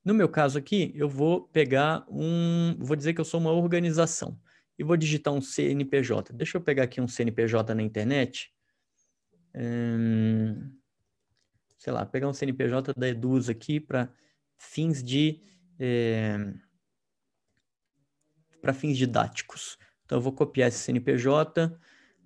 No 0.05 0.13
meu 0.13 0.29
caso 0.29 0.57
aqui, 0.57 0.93
eu 0.95 1.09
vou 1.09 1.47
pegar 1.47 2.05
um, 2.07 2.77
vou 2.79 2.95
dizer 2.95 3.13
que 3.13 3.19
eu 3.19 3.25
sou 3.25 3.39
uma 3.39 3.51
organização 3.51 4.39
e 4.79 4.83
vou 4.83 4.95
digitar 4.95 5.33
um 5.33 5.41
CNPJ. 5.41 6.31
Deixa 6.31 6.57
eu 6.57 6.61
pegar 6.61 6.83
aqui 6.83 7.01
um 7.01 7.07
CNPJ 7.07 7.75
na 7.75 7.83
internet. 7.83 8.49
Hum, 9.53 10.71
sei 11.77 11.91
lá, 11.91 12.05
pegar 12.05 12.29
um 12.29 12.33
CNPJ 12.33 12.93
da 12.95 13.09
Eduz 13.09 13.49
aqui 13.49 13.77
para 13.81 14.09
fins 14.57 15.03
de 15.03 15.41
é, 15.77 16.53
para 18.61 18.73
fins 18.73 18.97
didáticos. 18.97 19.77
Então 20.05 20.17
eu 20.17 20.21
vou 20.21 20.31
copiar 20.31 20.69
esse 20.69 20.79
CNPJ, 20.79 21.77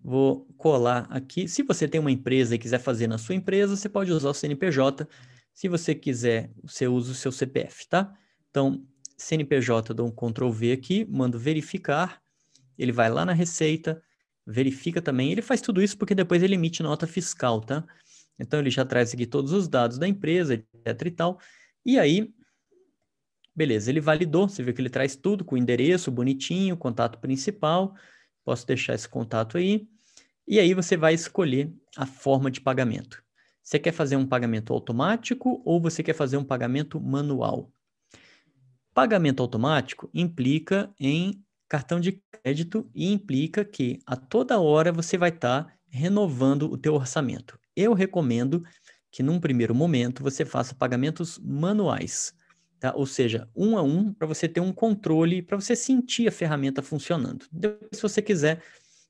vou 0.03 0.45
colar 0.55 1.07
aqui. 1.09 1.47
Se 1.47 1.63
você 1.63 1.87
tem 1.87 1.99
uma 1.99 2.11
empresa 2.11 2.53
e 2.53 2.59
quiser 2.59 2.79
fazer 2.79 3.07
na 3.07 3.17
sua 3.17 3.33
empresa, 3.33 3.75
você 3.75 3.89
pode 3.89 4.11
usar 4.11 4.29
o 4.29 4.33
CNPJ. 4.33 5.07
Se 5.51 5.67
você 5.67 5.95
quiser, 5.95 6.51
você 6.63 6.87
usa 6.87 7.13
o 7.13 7.15
seu 7.15 7.31
CPF, 7.31 7.87
tá? 7.87 8.13
Então, 8.49 8.85
CNPJ, 9.17 9.93
dou 9.93 10.07
um 10.07 10.11
Ctrl 10.11 10.51
V 10.51 10.71
aqui, 10.71 11.05
mando 11.05 11.39
verificar, 11.39 12.22
ele 12.77 12.91
vai 12.91 13.09
lá 13.09 13.25
na 13.25 13.33
Receita, 13.33 14.01
verifica 14.45 15.01
também, 15.01 15.31
ele 15.31 15.41
faz 15.41 15.61
tudo 15.61 15.81
isso 15.81 15.97
porque 15.97 16.15
depois 16.15 16.43
ele 16.43 16.55
emite 16.55 16.83
nota 16.83 17.07
fiscal, 17.07 17.61
tá? 17.61 17.85
Então 18.37 18.59
ele 18.59 18.69
já 18.69 18.83
traz 18.83 19.13
aqui 19.13 19.25
todos 19.25 19.51
os 19.51 19.67
dados 19.67 19.97
da 19.97 20.07
empresa, 20.07 20.53
etc 20.53 21.05
e 21.05 21.11
tal. 21.11 21.39
E 21.85 21.99
aí, 21.99 22.33
beleza, 23.55 23.89
ele 23.89 24.01
validou, 24.01 24.49
você 24.49 24.63
vê 24.63 24.73
que 24.73 24.81
ele 24.81 24.89
traz 24.89 25.15
tudo 25.15 25.45
com 25.45 25.57
endereço 25.57 26.11
bonitinho, 26.11 26.77
contato 26.77 27.19
principal. 27.19 27.95
Posso 28.43 28.65
deixar 28.67 28.95
esse 28.95 29.07
contato 29.07 29.57
aí. 29.57 29.87
E 30.47 30.59
aí 30.59 30.73
você 30.73 30.97
vai 30.97 31.13
escolher 31.13 31.73
a 31.95 32.05
forma 32.05 32.51
de 32.51 32.59
pagamento. 32.59 33.23
Você 33.61 33.79
quer 33.79 33.93
fazer 33.93 34.17
um 34.17 34.25
pagamento 34.25 34.73
automático 34.73 35.61
ou 35.63 35.79
você 35.79 36.03
quer 36.03 36.13
fazer 36.13 36.35
um 36.35 36.43
pagamento 36.43 36.99
manual? 36.99 37.71
Pagamento 38.93 39.41
automático 39.41 40.09
implica 40.13 40.93
em 40.99 41.41
cartão 41.73 41.99
de 41.99 42.21
crédito 42.31 42.87
e 42.93 43.11
implica 43.11 43.65
que 43.65 43.97
a 44.05 44.15
toda 44.15 44.59
hora 44.59 44.91
você 44.91 45.17
vai 45.17 45.29
estar 45.29 45.63
tá 45.63 45.73
renovando 45.89 46.71
o 46.71 46.77
teu 46.77 46.93
orçamento. 46.93 47.59
Eu 47.75 47.95
recomendo 47.95 48.63
que 49.11 49.23
num 49.23 49.39
primeiro 49.39 49.73
momento 49.73 50.21
você 50.21 50.45
faça 50.45 50.75
pagamentos 50.75 51.39
manuais, 51.39 52.31
tá? 52.79 52.93
Ou 52.95 53.07
seja, 53.07 53.49
um 53.55 53.75
a 53.75 53.81
um 53.81 54.13
para 54.13 54.27
você 54.27 54.47
ter 54.47 54.59
um 54.59 54.71
controle, 54.71 55.41
para 55.41 55.59
você 55.59 55.75
sentir 55.75 56.27
a 56.27 56.31
ferramenta 56.31 56.83
funcionando. 56.83 57.47
Depois, 57.51 57.89
se 57.93 58.01
você 58.03 58.21
quiser, 58.21 58.61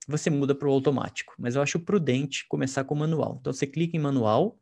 você 0.08 0.30
muda 0.30 0.56
para 0.56 0.70
o 0.70 0.72
automático, 0.72 1.34
mas 1.38 1.56
eu 1.56 1.62
acho 1.62 1.82
prudente 1.82 2.48
começar 2.48 2.86
com 2.86 2.96
o 2.96 2.98
manual. 2.98 3.40
Então 3.42 3.52
você 3.52 3.68
clica 3.68 3.98
em 3.98 4.00
manual 4.00 4.58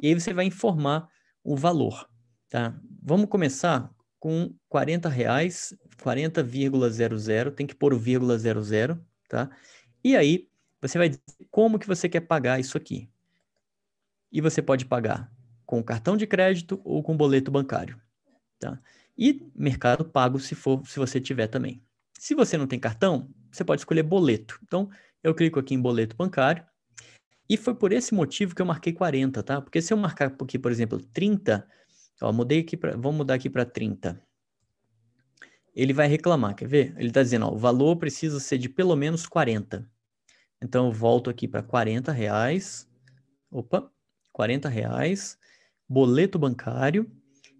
e 0.00 0.06
aí 0.06 0.14
você 0.14 0.32
vai 0.32 0.44
informar 0.44 1.08
o 1.42 1.56
valor, 1.56 2.08
tá? 2.48 2.72
Vamos 3.02 3.28
começar 3.28 3.92
com 4.22 4.54
40 4.68 5.08
reais, 5.08 5.76
40,00, 6.00 7.50
tem 7.50 7.66
que 7.66 7.74
pôr 7.74 7.92
o 7.92 7.98
vírgula 7.98 8.38
00, 8.38 9.04
tá? 9.28 9.50
E 10.04 10.14
aí, 10.14 10.48
você 10.80 10.96
vai 10.96 11.08
dizer 11.08 11.20
como 11.50 11.76
que 11.76 11.88
você 11.88 12.08
quer 12.08 12.20
pagar 12.20 12.60
isso 12.60 12.78
aqui. 12.78 13.10
E 14.30 14.40
você 14.40 14.62
pode 14.62 14.86
pagar 14.86 15.28
com 15.66 15.82
cartão 15.82 16.16
de 16.16 16.24
crédito 16.24 16.80
ou 16.84 17.02
com 17.02 17.16
boleto 17.16 17.50
bancário, 17.50 18.00
tá? 18.60 18.80
E 19.18 19.44
mercado 19.56 20.04
pago 20.04 20.38
se 20.38 20.54
for, 20.54 20.86
se 20.86 21.00
você 21.00 21.20
tiver 21.20 21.48
também. 21.48 21.82
Se 22.16 22.32
você 22.32 22.56
não 22.56 22.68
tem 22.68 22.78
cartão, 22.78 23.28
você 23.50 23.64
pode 23.64 23.80
escolher 23.80 24.04
boleto. 24.04 24.56
Então, 24.62 24.88
eu 25.20 25.34
clico 25.34 25.58
aqui 25.58 25.74
em 25.74 25.80
boleto 25.80 26.14
bancário. 26.14 26.64
E 27.50 27.56
foi 27.56 27.74
por 27.74 27.92
esse 27.92 28.14
motivo 28.14 28.54
que 28.54 28.62
eu 28.62 28.66
marquei 28.66 28.92
40, 28.92 29.42
tá? 29.42 29.60
Porque 29.60 29.82
se 29.82 29.92
eu 29.92 29.96
marcar 29.96 30.32
aqui, 30.40 30.60
por 30.60 30.70
exemplo, 30.70 31.00
30, 31.12 31.66
Ó, 32.22 32.32
mudei 32.32 32.60
aqui 32.60 32.76
para, 32.76 32.92
vamos 32.92 33.16
mudar 33.16 33.34
aqui 33.34 33.50
para 33.50 33.64
30. 33.64 34.22
Ele 35.74 35.92
vai 35.92 36.06
reclamar, 36.06 36.54
quer 36.54 36.68
ver? 36.68 36.94
Ele 36.96 37.08
está 37.08 37.22
dizendo, 37.22 37.46
ó, 37.46 37.52
o 37.52 37.58
valor 37.58 37.96
precisa 37.96 38.38
ser 38.38 38.58
de 38.58 38.68
pelo 38.68 38.94
menos 38.94 39.26
40. 39.26 39.88
Então 40.62 40.86
eu 40.86 40.92
volto 40.92 41.28
aqui 41.28 41.48
para 41.48 41.62
40 41.62 42.12
reais. 42.12 42.88
Opa, 43.50 43.90
40 44.32 44.68
reais. 44.68 45.36
Boleto 45.88 46.38
bancário. 46.38 47.10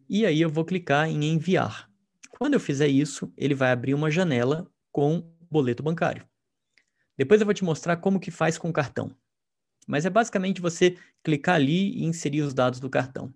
E 0.08 0.24
aí 0.24 0.40
eu 0.40 0.48
vou 0.48 0.64
clicar 0.64 1.08
em 1.08 1.24
enviar. 1.24 1.90
Quando 2.38 2.54
eu 2.54 2.60
fizer 2.60 2.86
isso, 2.86 3.32
ele 3.36 3.54
vai 3.54 3.72
abrir 3.72 3.94
uma 3.94 4.10
janela 4.10 4.70
com 4.92 5.28
boleto 5.50 5.82
bancário. 5.82 6.24
Depois 7.16 7.40
eu 7.40 7.44
vou 7.44 7.54
te 7.54 7.64
mostrar 7.64 7.96
como 7.96 8.20
que 8.20 8.30
faz 8.30 8.56
com 8.56 8.68
o 8.68 8.72
cartão. 8.72 9.14
Mas 9.86 10.06
é 10.06 10.10
basicamente 10.10 10.60
você 10.60 10.96
clicar 11.24 11.56
ali 11.56 11.92
e 11.96 12.04
inserir 12.04 12.42
os 12.42 12.54
dados 12.54 12.78
do 12.78 12.88
cartão. 12.88 13.34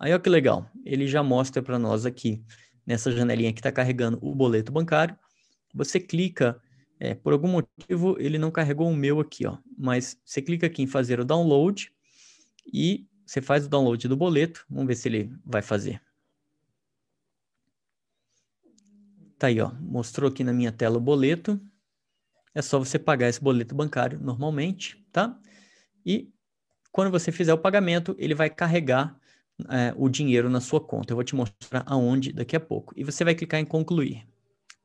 Aí, 0.00 0.12
olha 0.12 0.18
que 0.18 0.30
legal, 0.30 0.66
ele 0.82 1.06
já 1.06 1.22
mostra 1.22 1.62
para 1.62 1.78
nós 1.78 2.06
aqui, 2.06 2.42
nessa 2.86 3.12
janelinha 3.12 3.52
que 3.52 3.60
está 3.60 3.70
carregando 3.70 4.18
o 4.22 4.34
boleto 4.34 4.72
bancário. 4.72 5.14
Você 5.74 6.00
clica, 6.00 6.58
é, 6.98 7.14
por 7.14 7.34
algum 7.34 7.48
motivo 7.48 8.16
ele 8.18 8.38
não 8.38 8.50
carregou 8.50 8.88
o 8.88 8.96
meu 8.96 9.20
aqui, 9.20 9.46
ó, 9.46 9.58
mas 9.76 10.18
você 10.24 10.40
clica 10.40 10.66
aqui 10.66 10.82
em 10.82 10.86
fazer 10.86 11.20
o 11.20 11.24
download 11.24 11.92
e 12.72 13.06
você 13.26 13.42
faz 13.42 13.66
o 13.66 13.68
download 13.68 14.08
do 14.08 14.16
boleto. 14.16 14.64
Vamos 14.70 14.86
ver 14.86 14.94
se 14.94 15.06
ele 15.06 15.30
vai 15.44 15.60
fazer. 15.60 16.00
Tá 19.38 19.48
aí, 19.48 19.60
ó, 19.60 19.70
mostrou 19.80 20.30
aqui 20.30 20.42
na 20.42 20.54
minha 20.54 20.72
tela 20.72 20.96
o 20.96 21.00
boleto. 21.00 21.60
É 22.54 22.62
só 22.62 22.78
você 22.78 22.98
pagar 22.98 23.28
esse 23.28 23.40
boleto 23.40 23.74
bancário 23.74 24.18
normalmente, 24.18 25.06
tá? 25.12 25.38
E 26.06 26.32
quando 26.90 27.10
você 27.10 27.30
fizer 27.30 27.52
o 27.52 27.58
pagamento, 27.58 28.16
ele 28.18 28.34
vai 28.34 28.48
carregar 28.48 29.19
é, 29.68 29.92
o 29.96 30.08
dinheiro 30.08 30.48
na 30.48 30.60
sua 30.60 30.80
conta. 30.80 31.12
Eu 31.12 31.16
vou 31.16 31.24
te 31.24 31.34
mostrar 31.34 31.82
aonde 31.86 32.32
daqui 32.32 32.56
a 32.56 32.60
pouco. 32.60 32.92
E 32.96 33.04
você 33.04 33.24
vai 33.24 33.34
clicar 33.34 33.60
em 33.60 33.64
concluir. 33.64 34.26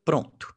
Pronto. 0.04 0.56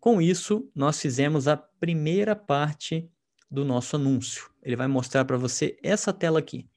Com 0.00 0.22
isso, 0.22 0.70
nós 0.74 1.00
fizemos 1.00 1.48
a 1.48 1.56
primeira 1.56 2.36
parte 2.36 3.10
do 3.50 3.64
nosso 3.64 3.96
anúncio. 3.96 4.50
Ele 4.62 4.76
vai 4.76 4.86
mostrar 4.86 5.24
para 5.24 5.36
você 5.36 5.78
essa 5.82 6.12
tela 6.12 6.38
aqui. 6.38 6.68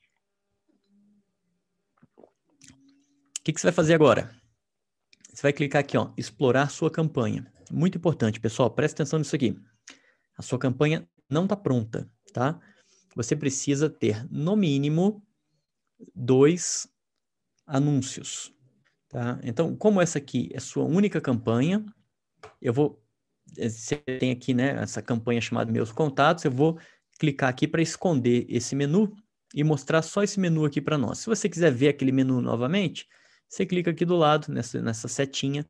O 2.17 3.43
que, 3.43 3.53
que, 3.53 3.59
você 3.59 3.67
vai 3.67 3.73
fazer 3.73 3.93
agora? 3.93 4.35
Você 5.33 5.41
vai 5.41 5.53
clicar 5.53 5.79
aqui, 5.79 5.97
ó, 5.97 6.11
explorar 6.15 6.69
sua 6.69 6.91
campanha. 6.91 7.51
Muito 7.71 7.97
importante, 7.97 8.39
pessoal, 8.39 8.69
presta 8.69 9.01
atenção 9.01 9.19
nisso 9.19 9.35
aqui. 9.35 9.57
A 10.37 10.41
sua 10.41 10.59
campanha 10.59 11.07
não 11.29 11.43
está 11.43 11.55
pronta, 11.55 12.09
tá? 12.33 12.59
Você 13.15 13.35
precisa 13.35 13.89
ter, 13.89 14.27
no 14.31 14.55
mínimo, 14.55 15.25
dois 16.15 16.87
anúncios. 17.65 18.53
Tá? 19.09 19.39
Então, 19.43 19.75
como 19.75 20.01
essa 20.01 20.17
aqui 20.17 20.49
é 20.53 20.59
sua 20.59 20.83
única 20.83 21.19
campanha, 21.19 21.85
eu 22.61 22.73
vou. 22.73 23.03
Eh, 23.57 23.69
você 23.69 23.97
tem 23.97 24.31
aqui 24.31 24.53
né, 24.53 24.81
essa 24.81 25.01
campanha 25.01 25.41
chamada 25.41 25.71
Meus 25.71 25.91
Contatos, 25.91 26.45
eu 26.45 26.51
vou 26.51 26.79
clicar 27.19 27.49
aqui 27.49 27.67
para 27.67 27.81
esconder 27.81 28.45
esse 28.49 28.75
menu 28.75 29.13
e 29.53 29.63
mostrar 29.63 30.01
só 30.01 30.23
esse 30.23 30.39
menu 30.39 30.65
aqui 30.65 30.81
para 30.81 30.97
nós. 30.97 31.19
Se 31.19 31.27
você 31.27 31.49
quiser 31.49 31.71
ver 31.71 31.89
aquele 31.89 32.11
menu 32.11 32.41
novamente, 32.41 33.07
você 33.47 33.65
clica 33.65 33.91
aqui 33.91 34.05
do 34.05 34.15
lado, 34.15 34.51
nessa, 34.51 34.81
nessa 34.81 35.07
setinha, 35.07 35.67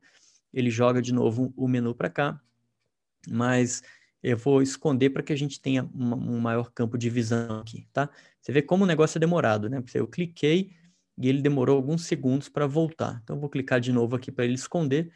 ele 0.52 0.70
joga 0.70 1.02
de 1.02 1.12
novo 1.12 1.52
o 1.56 1.66
menu 1.66 1.94
para 1.94 2.08
cá, 2.08 2.40
mas 3.28 3.82
eu 4.22 4.36
vou 4.36 4.62
esconder 4.62 5.10
para 5.10 5.22
que 5.22 5.32
a 5.32 5.36
gente 5.36 5.60
tenha 5.60 5.88
uma, 5.94 6.16
um 6.16 6.38
maior 6.38 6.70
campo 6.70 6.96
de 6.96 7.10
visão 7.10 7.60
aqui, 7.60 7.86
tá? 7.92 8.08
Você 8.40 8.52
vê 8.52 8.62
como 8.62 8.84
o 8.84 8.86
negócio 8.86 9.18
é 9.18 9.20
demorado, 9.20 9.68
né? 9.68 9.82
Eu 9.94 10.06
cliquei 10.06 10.72
e 11.18 11.28
ele 11.28 11.42
demorou 11.42 11.76
alguns 11.76 12.04
segundos 12.04 12.48
para 12.48 12.66
voltar. 12.66 13.20
Então, 13.22 13.36
eu 13.36 13.40
vou 13.40 13.50
clicar 13.50 13.80
de 13.80 13.92
novo 13.92 14.16
aqui 14.16 14.30
para 14.30 14.44
ele 14.44 14.54
esconder. 14.54 15.12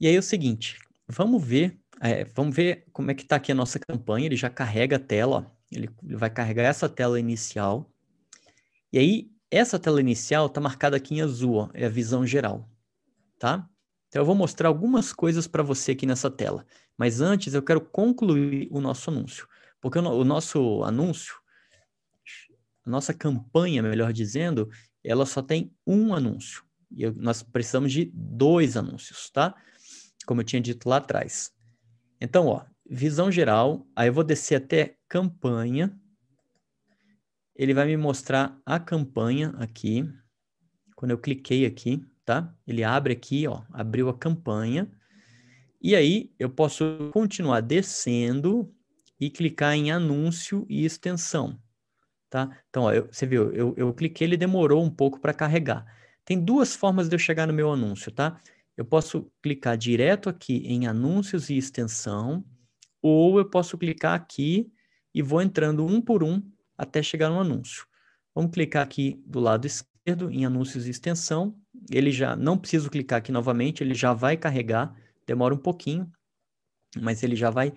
E 0.00 0.06
aí 0.06 0.16
é 0.16 0.18
o 0.18 0.22
seguinte, 0.22 0.78
vamos 1.08 1.44
ver, 1.44 1.78
é, 2.00 2.24
vamos 2.24 2.54
ver 2.54 2.86
como 2.92 3.10
é 3.10 3.14
que 3.14 3.22
está 3.22 3.36
aqui 3.36 3.52
a 3.52 3.54
nossa 3.54 3.78
campanha. 3.78 4.26
Ele 4.26 4.36
já 4.36 4.50
carrega 4.50 4.96
a 4.96 5.00
tela, 5.00 5.36
ó. 5.36 5.62
Ele, 5.70 5.88
ele 6.02 6.16
vai 6.16 6.28
carregar 6.28 6.64
essa 6.64 6.88
tela 6.88 7.18
inicial. 7.18 7.90
E 8.92 8.98
aí, 8.98 9.32
essa 9.50 9.78
tela 9.78 10.00
inicial 10.00 10.46
está 10.46 10.60
marcada 10.60 10.96
aqui 10.96 11.14
em 11.14 11.20
azul, 11.20 11.54
ó, 11.56 11.70
é 11.74 11.84
a 11.84 11.88
visão 11.90 12.26
geral, 12.26 12.66
tá? 13.38 13.68
Então, 14.12 14.20
eu 14.20 14.26
vou 14.26 14.34
mostrar 14.34 14.68
algumas 14.68 15.10
coisas 15.10 15.46
para 15.46 15.62
você 15.62 15.92
aqui 15.92 16.04
nessa 16.04 16.30
tela. 16.30 16.66
Mas 16.98 17.22
antes, 17.22 17.54
eu 17.54 17.62
quero 17.62 17.80
concluir 17.80 18.68
o 18.70 18.78
nosso 18.78 19.08
anúncio. 19.08 19.48
Porque 19.80 19.98
o, 19.98 20.22
nosso 20.22 20.84
anúncio, 20.84 21.34
a 22.84 22.90
nossa 22.90 23.14
campanha, 23.14 23.82
melhor 23.82 24.12
dizendo, 24.12 24.68
ela 25.02 25.24
só 25.24 25.40
tem 25.40 25.74
um 25.86 26.14
anúncio. 26.14 26.62
E 26.90 27.10
nós 27.12 27.42
precisamos 27.42 27.90
de 27.90 28.12
dois 28.14 28.76
anúncios, 28.76 29.30
tá? 29.30 29.54
Como 30.26 30.42
eu 30.42 30.44
tinha 30.44 30.60
dito 30.60 30.90
lá 30.90 30.98
atrás. 30.98 31.50
Então, 32.20 32.48
ó, 32.48 32.66
visão 32.84 33.32
geral, 33.32 33.88
aí 33.96 34.08
eu 34.10 34.12
vou 34.12 34.24
descer 34.24 34.56
até 34.56 34.98
campanha. 35.08 35.98
Ele 37.56 37.72
vai 37.72 37.86
me 37.86 37.96
mostrar 37.96 38.60
a 38.66 38.78
campanha 38.78 39.54
aqui. 39.56 40.06
Quando 40.94 41.12
eu 41.12 41.18
cliquei 41.18 41.64
aqui, 41.64 42.04
tá? 42.24 42.54
Ele 42.66 42.84
abre 42.84 43.12
aqui, 43.12 43.46
ó, 43.46 43.62
abriu 43.72 44.08
a 44.08 44.16
campanha. 44.16 44.90
E 45.80 45.96
aí 45.96 46.32
eu 46.38 46.48
posso 46.48 47.10
continuar 47.12 47.60
descendo 47.60 48.72
e 49.18 49.30
clicar 49.30 49.74
em 49.74 49.90
anúncio 49.90 50.66
e 50.68 50.84
extensão, 50.84 51.58
tá? 52.28 52.56
Então, 52.68 52.84
ó, 52.84 52.92
eu, 52.92 53.08
você 53.10 53.26
viu, 53.26 53.52
eu, 53.52 53.74
eu 53.76 53.92
cliquei, 53.92 54.26
ele 54.26 54.36
demorou 54.36 54.82
um 54.82 54.90
pouco 54.90 55.20
para 55.20 55.34
carregar. 55.34 55.84
Tem 56.24 56.38
duas 56.38 56.74
formas 56.76 57.08
de 57.08 57.14
eu 57.14 57.18
chegar 57.18 57.46
no 57.46 57.52
meu 57.52 57.70
anúncio, 57.72 58.12
tá? 58.12 58.40
Eu 58.76 58.84
posso 58.84 59.30
clicar 59.42 59.76
direto 59.76 60.28
aqui 60.28 60.64
em 60.66 60.86
anúncios 60.86 61.50
e 61.50 61.56
extensão, 61.56 62.44
ou 63.00 63.38
eu 63.38 63.48
posso 63.48 63.76
clicar 63.76 64.14
aqui 64.14 64.72
e 65.14 65.20
vou 65.20 65.42
entrando 65.42 65.84
um 65.84 66.00
por 66.00 66.22
um 66.22 66.42
até 66.76 67.02
chegar 67.02 67.28
no 67.28 67.40
anúncio. 67.40 67.86
Vamos 68.34 68.52
clicar 68.52 68.82
aqui 68.82 69.22
do 69.26 69.40
lado 69.40 69.66
esquerdo 69.66 70.30
em 70.30 70.44
anúncios 70.44 70.86
e 70.86 70.90
extensão. 70.90 71.54
Ele 71.90 72.10
já 72.10 72.36
não 72.36 72.56
preciso 72.58 72.90
clicar 72.90 73.18
aqui 73.18 73.32
novamente, 73.32 73.82
ele 73.82 73.94
já 73.94 74.12
vai 74.12 74.36
carregar, 74.36 74.94
demora 75.26 75.54
um 75.54 75.58
pouquinho, 75.58 76.10
mas 77.00 77.22
ele 77.22 77.36
já 77.36 77.50
vai 77.50 77.72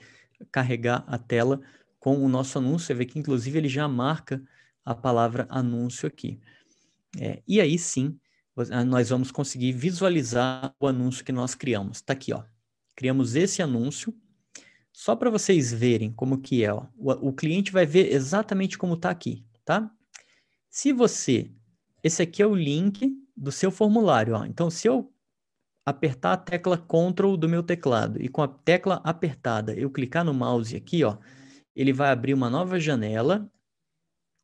carregar 0.51 1.03
a 1.07 1.17
tela 1.17 1.61
com 1.99 2.23
o 2.23 2.29
nosso 2.29 2.57
anúncio. 2.57 2.87
Você 2.87 2.93
vê 2.93 3.05
que 3.05 3.17
inclusive 3.17 3.57
ele 3.57 3.69
já 3.69 3.87
marca 3.87 4.41
a 4.83 4.93
palavra 4.93 5.47
anúncio 5.49 6.07
aqui. 6.07 6.39
É, 7.19 7.41
e 7.47 7.59
aí 7.61 7.77
sim, 7.79 8.19
nós 8.87 9.09
vamos 9.09 9.31
conseguir 9.31 9.71
visualizar 9.71 10.73
o 10.79 10.87
anúncio 10.87 11.25
que 11.25 11.31
nós 11.31 11.55
criamos. 11.55 11.97
Está 11.97 12.13
aqui, 12.13 12.33
ó. 12.33 12.43
Criamos 12.95 13.35
esse 13.35 13.61
anúncio. 13.61 14.15
Só 14.93 15.13
para 15.15 15.29
vocês 15.29 15.73
verem 15.73 16.13
como 16.13 16.39
que 16.39 16.63
é. 16.63 16.73
Ó. 16.73 16.85
O, 16.95 17.29
o 17.29 17.33
cliente 17.33 17.71
vai 17.71 17.85
ver 17.85 18.13
exatamente 18.13 18.77
como 18.77 18.93
está 18.93 19.09
aqui, 19.09 19.45
tá? 19.65 19.91
Se 20.69 20.93
você... 20.93 21.51
Esse 22.01 22.21
aqui 22.21 22.41
é 22.41 22.45
o 22.45 22.55
link 22.55 23.11
do 23.35 23.51
seu 23.51 23.71
formulário. 23.71 24.35
Ó. 24.35 24.45
Então, 24.45 24.69
se 24.69 24.87
eu 24.87 25.11
apertar 25.85 26.33
a 26.33 26.37
tecla 26.37 26.77
Ctrl 26.77 27.35
do 27.35 27.47
meu 27.47 27.61
teclado 27.61 28.21
e 28.21 28.27
com 28.27 28.41
a 28.41 28.47
tecla 28.47 29.01
apertada 29.03 29.73
eu 29.75 29.89
clicar 29.91 30.25
no 30.25 30.33
mouse 30.33 30.75
aqui, 30.75 31.03
ó, 31.03 31.17
ele 31.75 31.93
vai 31.93 32.09
abrir 32.09 32.33
uma 32.33 32.49
nova 32.49 32.79
janela 32.79 33.49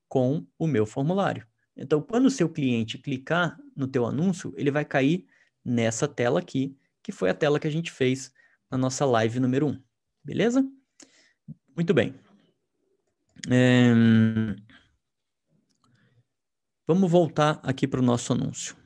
com 0.08 0.46
o 0.60 0.68
meu 0.68 0.86
formulário. 0.86 1.48
Então, 1.76 2.02
quando 2.02 2.26
o 2.26 2.32
seu 2.32 2.50
cliente 2.50 2.98
clicar 2.98 3.58
no 3.76 3.88
teu 3.88 4.06
anúncio, 4.06 4.54
ele 4.58 4.70
vai 4.70 4.84
cair 4.84 5.26
nessa 5.64 6.08
tela 6.08 6.40
aqui, 6.40 6.78
que 7.02 7.12
foi 7.12 7.30
a 7.30 7.34
tela 7.34 7.60
que 7.60 7.68
a 7.68 7.72
gente 7.72 7.92
fez 7.92 8.32
na 8.70 8.78
nossa 8.78 9.06
live 9.06 9.40
número 9.40 9.68
1. 9.68 9.82
Beleza? 10.24 10.70
Muito 11.76 11.94
bem. 11.94 12.14
É... 13.50 13.94
Vamos 16.86 17.10
voltar 17.10 17.60
aqui 17.64 17.88
para 17.88 18.02
o 18.02 18.04
nosso 18.04 18.34
anúncio. 18.34 18.81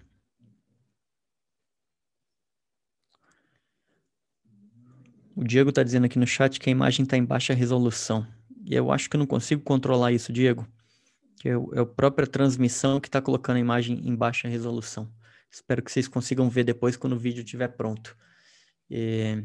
O 5.36 5.44
Diego 5.44 5.70
está 5.70 5.84
dizendo 5.84 6.06
aqui 6.06 6.18
no 6.18 6.26
chat 6.26 6.60
que 6.60 6.70
a 6.70 6.72
imagem 6.72 7.04
está 7.04 7.18
em 7.18 7.26
baixa 7.26 7.54
resolução. 7.54 8.26
E 8.66 8.74
eu 8.74 8.92
acho 8.92 9.10
que 9.10 9.16
eu 9.16 9.20
não 9.20 9.28
consigo 9.28 9.62
controlar 9.62 10.12
isso, 10.12 10.32
Diego 10.32 10.68
que 11.46 11.50
é, 11.50 11.56
o, 11.56 11.72
é 11.76 11.80
a 11.80 11.86
própria 11.86 12.26
transmissão 12.26 13.00
que 13.00 13.08
está 13.08 13.22
colocando 13.22 13.58
a 13.58 13.60
imagem 13.60 14.02
em 14.04 14.16
baixa 14.16 14.48
resolução. 14.48 15.14
Espero 15.52 15.84
que 15.84 15.92
vocês 15.92 16.08
consigam 16.08 16.50
ver 16.50 16.64
depois 16.64 16.98
quando 16.98 17.14
o 17.14 17.20
vídeo 17.20 17.44
estiver 17.44 17.68
pronto. 17.68 18.18
É... 18.90 19.44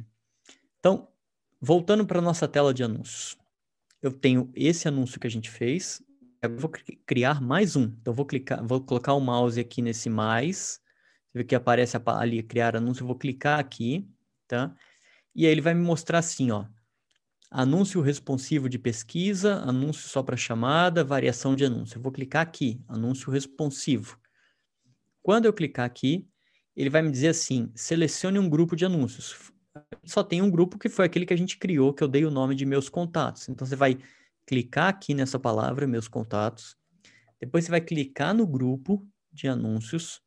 Então, 0.79 1.09
voltando 1.61 2.07
para 2.07 2.19
a 2.19 2.23
nossa 2.23 2.49
tela 2.49 2.73
de 2.73 2.83
anúncios. 2.83 3.37
Eu 4.01 4.11
tenho 4.11 4.51
esse 4.55 4.89
anúncio 4.89 5.21
que 5.21 5.27
a 5.27 5.31
gente 5.31 5.51
fez. 5.51 6.03
Eu 6.41 6.57
vou 6.57 6.71
criar 7.05 7.39
mais 7.39 7.77
um. 7.77 7.85
Então, 8.01 8.15
vou 8.15 8.25
clicar, 8.25 8.67
vou 8.67 8.81
colocar 8.81 9.13
o 9.13 9.21
mouse 9.21 9.61
aqui 9.61 9.83
nesse 9.83 10.09
mais. 10.09 10.81
Você 11.31 11.41
vê 11.41 11.45
que 11.45 11.55
aparece 11.55 11.99
ali 12.07 12.43
criar 12.43 12.77
anúncio. 12.77 13.03
Eu 13.03 13.09
vou 13.09 13.17
clicar 13.17 13.61
aqui, 13.61 14.09
tá? 14.49 14.75
E 15.35 15.47
aí 15.47 15.53
ele 15.53 15.61
vai 15.61 15.75
me 15.75 15.83
mostrar 15.83 16.19
assim, 16.19 16.51
ó 16.51 16.65
anúncio 17.51 18.01
responsivo 18.01 18.69
de 18.69 18.79
pesquisa, 18.79 19.57
anúncio 19.57 20.09
só 20.09 20.23
para 20.23 20.37
chamada, 20.37 21.03
variação 21.03 21.57
de 21.57 21.65
anúncio. 21.65 21.99
Eu 21.99 22.03
vou 22.03 22.13
clicar 22.13 22.43
aqui, 22.43 22.81
anúncio 22.87 23.31
responsivo. 23.33 24.19
Quando 25.23 25.47
eu 25.47 25.53
clicar 25.53 25.85
aqui, 25.85 26.29
ele 26.77 26.89
vai 26.89 27.03
me 27.03 27.11
dizer 27.11 27.29
assim: 27.29 27.71
selecione 27.75 28.39
um 28.39 28.49
grupo 28.49 28.77
de 28.77 28.85
anúncios. 28.85 29.53
Só 30.05 30.23
tem 30.23 30.41
um 30.41 30.51
grupo 30.51 30.79
que 30.79 30.89
foi 30.89 31.07
aquele 31.07 31.27
que 31.27 31.35
a 31.35 31.37
gente 31.37 31.59
criou, 31.59 31.93
que 31.93 32.03
eu 32.03 32.09
dei 32.09 32.25
o 32.25 32.31
nome 32.31 32.55
de 32.55 32.65
meus 32.65 32.89
contatos. 32.89 33.49
Então 33.49 33.67
você 33.67 33.77
vai 33.77 33.99
clicar 34.47 34.89
aqui 34.89 35.15
nessa 35.15 35.39
palavra, 35.39 35.87
meus 35.87 36.09
contatos. 36.09 36.77
Depois 37.41 37.65
você 37.65 37.71
vai 37.71 37.81
clicar 37.81 38.35
no 38.35 38.47
grupo 38.47 39.07
de 39.33 39.49
anúncios. 39.49 40.21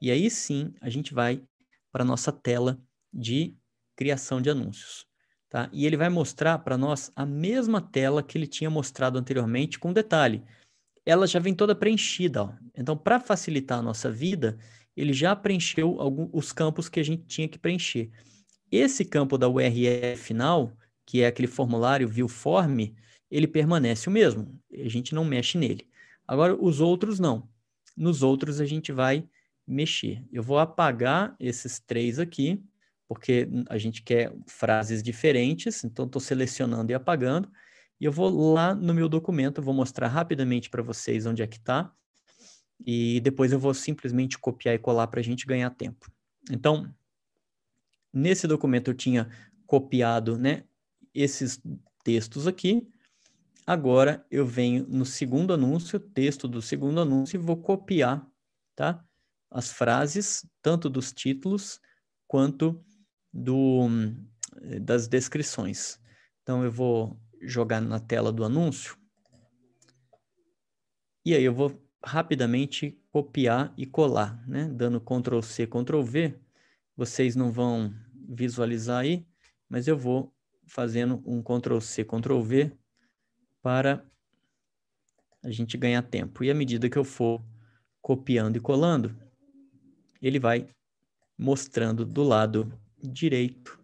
E 0.00 0.10
aí 0.10 0.30
sim 0.30 0.72
a 0.80 0.88
gente 0.88 1.12
vai 1.12 1.42
para 1.92 2.02
a 2.02 2.06
nossa 2.06 2.32
tela 2.32 2.80
de 3.12 3.56
criação 4.00 4.40
de 4.40 4.48
anúncios. 4.48 5.06
Tá? 5.50 5.68
E 5.74 5.84
ele 5.84 5.96
vai 5.96 6.08
mostrar 6.08 6.58
para 6.60 6.78
nós 6.78 7.12
a 7.14 7.26
mesma 7.26 7.82
tela 7.82 8.22
que 8.22 8.38
ele 8.38 8.46
tinha 8.46 8.70
mostrado 8.70 9.18
anteriormente, 9.18 9.78
com 9.78 9.92
detalhe. 9.92 10.42
Ela 11.04 11.26
já 11.26 11.38
vem 11.38 11.54
toda 11.54 11.74
preenchida. 11.74 12.44
Ó. 12.44 12.52
Então, 12.74 12.96
para 12.96 13.20
facilitar 13.20 13.80
a 13.80 13.82
nossa 13.82 14.10
vida, 14.10 14.56
ele 14.96 15.12
já 15.12 15.36
preencheu 15.36 16.00
alguns, 16.00 16.30
os 16.32 16.50
campos 16.50 16.88
que 16.88 16.98
a 16.98 17.02
gente 17.02 17.24
tinha 17.24 17.46
que 17.46 17.58
preencher. 17.58 18.10
Esse 18.72 19.04
campo 19.04 19.36
da 19.36 19.48
URL 19.48 20.16
final, 20.16 20.72
que 21.04 21.20
é 21.20 21.26
aquele 21.26 21.48
formulário 21.48 22.08
view 22.08 22.28
form, 22.28 22.94
ele 23.30 23.46
permanece 23.46 24.08
o 24.08 24.12
mesmo. 24.12 24.58
A 24.72 24.88
gente 24.88 25.14
não 25.14 25.26
mexe 25.26 25.58
nele. 25.58 25.86
Agora, 26.26 26.56
os 26.58 26.80
outros 26.80 27.18
não. 27.18 27.46
Nos 27.94 28.22
outros 28.22 28.62
a 28.62 28.64
gente 28.64 28.92
vai 28.92 29.28
mexer. 29.66 30.24
Eu 30.32 30.42
vou 30.42 30.58
apagar 30.58 31.36
esses 31.38 31.78
três 31.80 32.18
aqui 32.18 32.62
porque 33.10 33.48
a 33.68 33.76
gente 33.76 34.04
quer 34.04 34.32
frases 34.46 35.02
diferentes, 35.02 35.82
então 35.82 36.06
estou 36.06 36.20
selecionando 36.20 36.92
e 36.92 36.94
apagando, 36.94 37.50
e 38.00 38.04
eu 38.04 38.12
vou 38.12 38.52
lá 38.52 38.72
no 38.72 38.94
meu 38.94 39.08
documento, 39.08 39.60
vou 39.60 39.74
mostrar 39.74 40.06
rapidamente 40.06 40.70
para 40.70 40.80
vocês 40.80 41.26
onde 41.26 41.42
é 41.42 41.46
que 41.48 41.56
está, 41.56 41.92
e 42.86 43.18
depois 43.20 43.50
eu 43.50 43.58
vou 43.58 43.74
simplesmente 43.74 44.38
copiar 44.38 44.76
e 44.76 44.78
colar 44.78 45.08
para 45.08 45.18
a 45.18 45.24
gente 45.24 45.44
ganhar 45.44 45.70
tempo. 45.70 46.08
Então, 46.52 46.88
nesse 48.12 48.46
documento 48.46 48.92
eu 48.92 48.94
tinha 48.94 49.28
copiado 49.66 50.38
né, 50.38 50.62
esses 51.12 51.60
textos 52.04 52.46
aqui, 52.46 52.88
agora 53.66 54.24
eu 54.30 54.46
venho 54.46 54.86
no 54.88 55.04
segundo 55.04 55.52
anúncio, 55.52 55.98
texto 55.98 56.46
do 56.46 56.62
segundo 56.62 57.00
anúncio, 57.00 57.36
e 57.36 57.42
vou 57.42 57.56
copiar 57.56 58.24
tá, 58.76 59.04
as 59.50 59.72
frases, 59.72 60.46
tanto 60.62 60.88
dos 60.88 61.12
títulos 61.12 61.80
quanto 62.28 62.80
do, 63.32 63.88
das 64.82 65.06
descrições. 65.06 66.00
Então, 66.42 66.64
eu 66.64 66.70
vou 66.70 67.18
jogar 67.40 67.80
na 67.80 67.98
tela 67.98 68.32
do 68.32 68.44
anúncio. 68.44 68.96
E 71.24 71.34
aí 71.34 71.44
eu 71.44 71.54
vou 71.54 71.80
rapidamente 72.04 72.98
copiar 73.12 73.72
e 73.76 73.86
colar, 73.86 74.42
né? 74.48 74.68
Dando 74.68 75.00
Ctrl 75.00 75.40
C, 75.40 75.66
Ctrl 75.66 76.02
V. 76.02 76.38
Vocês 76.96 77.36
não 77.36 77.50
vão 77.50 77.94
visualizar 78.28 79.00
aí, 79.00 79.26
mas 79.68 79.86
eu 79.86 79.98
vou 79.98 80.34
fazendo 80.66 81.22
um 81.26 81.42
Ctrl 81.42 81.80
C, 81.80 82.04
Ctrl 82.04 82.40
V 82.40 82.72
para 83.62 84.04
a 85.42 85.50
gente 85.50 85.76
ganhar 85.76 86.02
tempo. 86.02 86.44
E 86.44 86.50
à 86.50 86.54
medida 86.54 86.88
que 86.88 86.98
eu 86.98 87.04
for 87.04 87.42
copiando 88.00 88.56
e 88.56 88.60
colando, 88.60 89.14
ele 90.22 90.38
vai 90.38 90.66
mostrando 91.36 92.04
do 92.04 92.22
lado 92.22 92.72
direito 93.02 93.80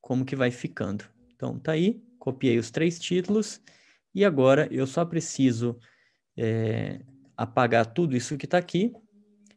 como 0.00 0.24
que 0.24 0.36
vai 0.36 0.50
ficando. 0.50 1.04
Então, 1.34 1.58
tá 1.58 1.72
aí, 1.72 2.02
copiei 2.18 2.58
os 2.58 2.70
três 2.70 2.98
títulos 2.98 3.60
e 4.14 4.24
agora 4.24 4.68
eu 4.70 4.86
só 4.86 5.04
preciso 5.04 5.78
é, 6.36 7.00
apagar 7.36 7.86
tudo 7.86 8.14
isso 8.14 8.36
que 8.36 8.44
está 8.44 8.58
aqui. 8.58 8.92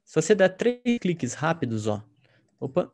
Se 0.06 0.22
você 0.22 0.34
der 0.34 0.56
três 0.56 1.00
cliques 1.02 1.34
rápidos, 1.34 1.86
ó, 1.86 2.02
opa, 2.60 2.92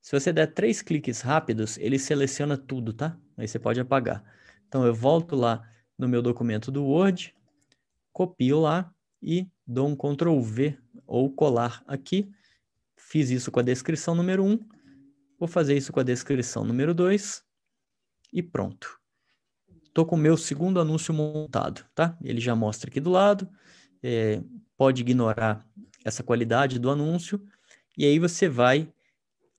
se 0.00 0.18
você 0.18 0.32
der 0.32 0.54
três 0.54 0.80
cliques 0.80 1.20
rápidos, 1.20 1.76
ele 1.78 1.98
seleciona 1.98 2.56
tudo, 2.56 2.92
tá? 2.92 3.18
Aí 3.36 3.46
você 3.46 3.58
pode 3.58 3.78
apagar. 3.78 4.24
Então, 4.66 4.86
eu 4.86 4.94
volto 4.94 5.36
lá 5.36 5.68
no 5.98 6.08
meu 6.08 6.22
documento 6.22 6.70
do 6.70 6.84
Word, 6.84 7.34
copio 8.12 8.60
lá 8.60 8.90
e 9.22 9.48
dou 9.66 9.86
um 9.88 9.96
Ctrl 9.96 10.40
V 10.40 10.78
ou 11.06 11.30
colar 11.30 11.82
aqui. 11.86 12.30
Fiz 12.96 13.30
isso 13.30 13.50
com 13.50 13.60
a 13.60 13.62
descrição 13.62 14.14
número 14.14 14.42
1 14.42 14.75
Vou 15.38 15.48
fazer 15.48 15.76
isso 15.76 15.92
com 15.92 16.00
a 16.00 16.02
descrição 16.02 16.64
número 16.64 16.94
2 16.94 17.42
e 18.32 18.42
pronto. 18.42 18.98
Estou 19.84 20.06
com 20.06 20.16
o 20.16 20.18
meu 20.18 20.36
segundo 20.36 20.80
anúncio 20.80 21.12
montado, 21.12 21.84
tá? 21.94 22.16
Ele 22.22 22.40
já 22.40 22.54
mostra 22.54 22.90
aqui 22.90 23.00
do 23.00 23.10
lado. 23.10 23.48
É, 24.02 24.42
pode 24.76 25.02
ignorar 25.02 25.66
essa 26.04 26.22
qualidade 26.22 26.78
do 26.78 26.90
anúncio. 26.90 27.42
E 27.96 28.04
aí 28.04 28.18
você 28.18 28.48
vai... 28.48 28.92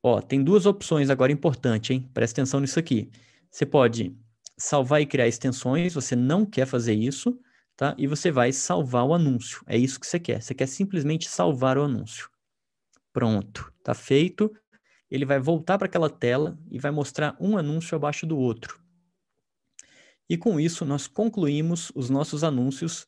Ó, 0.02 0.22
tem 0.22 0.44
duas 0.44 0.66
opções 0.66 1.10
agora 1.10 1.32
importantes, 1.32 1.92
hein? 1.92 2.10
Presta 2.14 2.42
atenção 2.42 2.60
nisso 2.60 2.80
aqui. 2.80 3.10
Você 3.50 3.66
pode 3.66 4.16
salvar 4.58 5.02
e 5.02 5.06
criar 5.06 5.28
extensões, 5.28 5.94
você 5.94 6.16
não 6.16 6.46
quer 6.46 6.66
fazer 6.66 6.94
isso, 6.94 7.40
tá? 7.76 7.96
E 7.98 8.08
você 8.08 8.32
vai 8.32 8.52
salvar 8.52 9.06
o 9.06 9.14
anúncio. 9.14 9.64
É 9.68 9.78
isso 9.78 10.00
que 10.00 10.08
você 10.08 10.20
quer. 10.20 10.42
Você 10.42 10.54
quer 10.54 10.68
simplesmente 10.68 11.28
salvar 11.30 11.78
o 11.78 11.84
anúncio. 11.84 12.30
Pronto, 13.12 13.74
tá 13.84 13.94
feito 13.94 14.52
ele 15.10 15.26
vai 15.26 15.40
voltar 15.40 15.78
para 15.78 15.88
aquela 15.88 16.10
tela 16.10 16.58
e 16.70 16.80
vai 16.80 16.92
mostrar 16.92 17.36
um 17.40 17.58
anúncio 17.58 17.96
abaixo 17.96 18.26
do 18.26 18.38
outro. 18.38 18.80
E 20.30 20.38
com 20.38 20.60
isso, 20.60 20.86
nós 20.86 21.08
concluímos 21.08 21.92
os 21.96 22.10
nossos 22.10 22.44
anúncios 22.44 23.06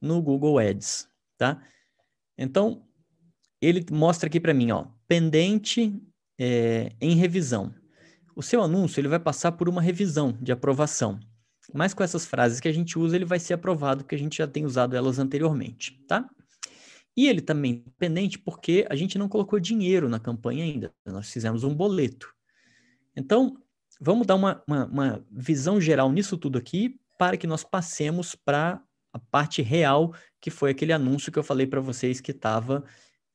no 0.00 0.22
Google 0.22 0.58
Ads, 0.58 1.08
tá? 1.36 1.62
Então, 2.38 2.86
ele 3.60 3.84
mostra 3.90 4.28
aqui 4.28 4.38
para 4.38 4.54
mim, 4.54 4.70
ó, 4.70 4.86
pendente 5.06 6.00
é, 6.38 6.92
em 7.00 7.16
revisão. 7.16 7.74
O 8.34 8.42
seu 8.42 8.62
anúncio 8.62 9.00
ele 9.00 9.08
vai 9.08 9.18
passar 9.18 9.52
por 9.52 9.68
uma 9.68 9.82
revisão 9.82 10.32
de 10.40 10.52
aprovação. 10.52 11.18
mas 11.74 11.94
com 11.94 12.02
essas 12.02 12.26
frases 12.26 12.58
que 12.58 12.68
a 12.68 12.72
gente 12.72 12.98
usa, 12.98 13.14
ele 13.14 13.24
vai 13.24 13.38
ser 13.38 13.54
aprovado, 13.54 14.02
porque 14.02 14.14
a 14.14 14.18
gente 14.18 14.38
já 14.38 14.46
tem 14.46 14.64
usado 14.64 14.96
elas 14.96 15.18
anteriormente, 15.18 16.00
tá? 16.08 16.28
E 17.20 17.28
ele 17.28 17.42
também 17.42 17.84
pendente 17.98 18.38
porque 18.38 18.86
a 18.88 18.96
gente 18.96 19.18
não 19.18 19.28
colocou 19.28 19.60
dinheiro 19.60 20.08
na 20.08 20.18
campanha 20.18 20.64
ainda, 20.64 20.90
nós 21.04 21.30
fizemos 21.30 21.64
um 21.64 21.74
boleto. 21.74 22.34
Então, 23.14 23.58
vamos 24.00 24.26
dar 24.26 24.36
uma, 24.36 24.64
uma, 24.66 24.86
uma 24.86 25.26
visão 25.30 25.78
geral 25.78 26.10
nisso 26.10 26.38
tudo 26.38 26.56
aqui, 26.56 26.98
para 27.18 27.36
que 27.36 27.46
nós 27.46 27.62
passemos 27.62 28.34
para 28.34 28.82
a 29.12 29.18
parte 29.18 29.60
real, 29.60 30.14
que 30.40 30.48
foi 30.50 30.70
aquele 30.70 30.94
anúncio 30.94 31.30
que 31.30 31.38
eu 31.38 31.42
falei 31.42 31.66
para 31.66 31.78
vocês 31.78 32.22
que 32.22 32.30
estava 32.30 32.82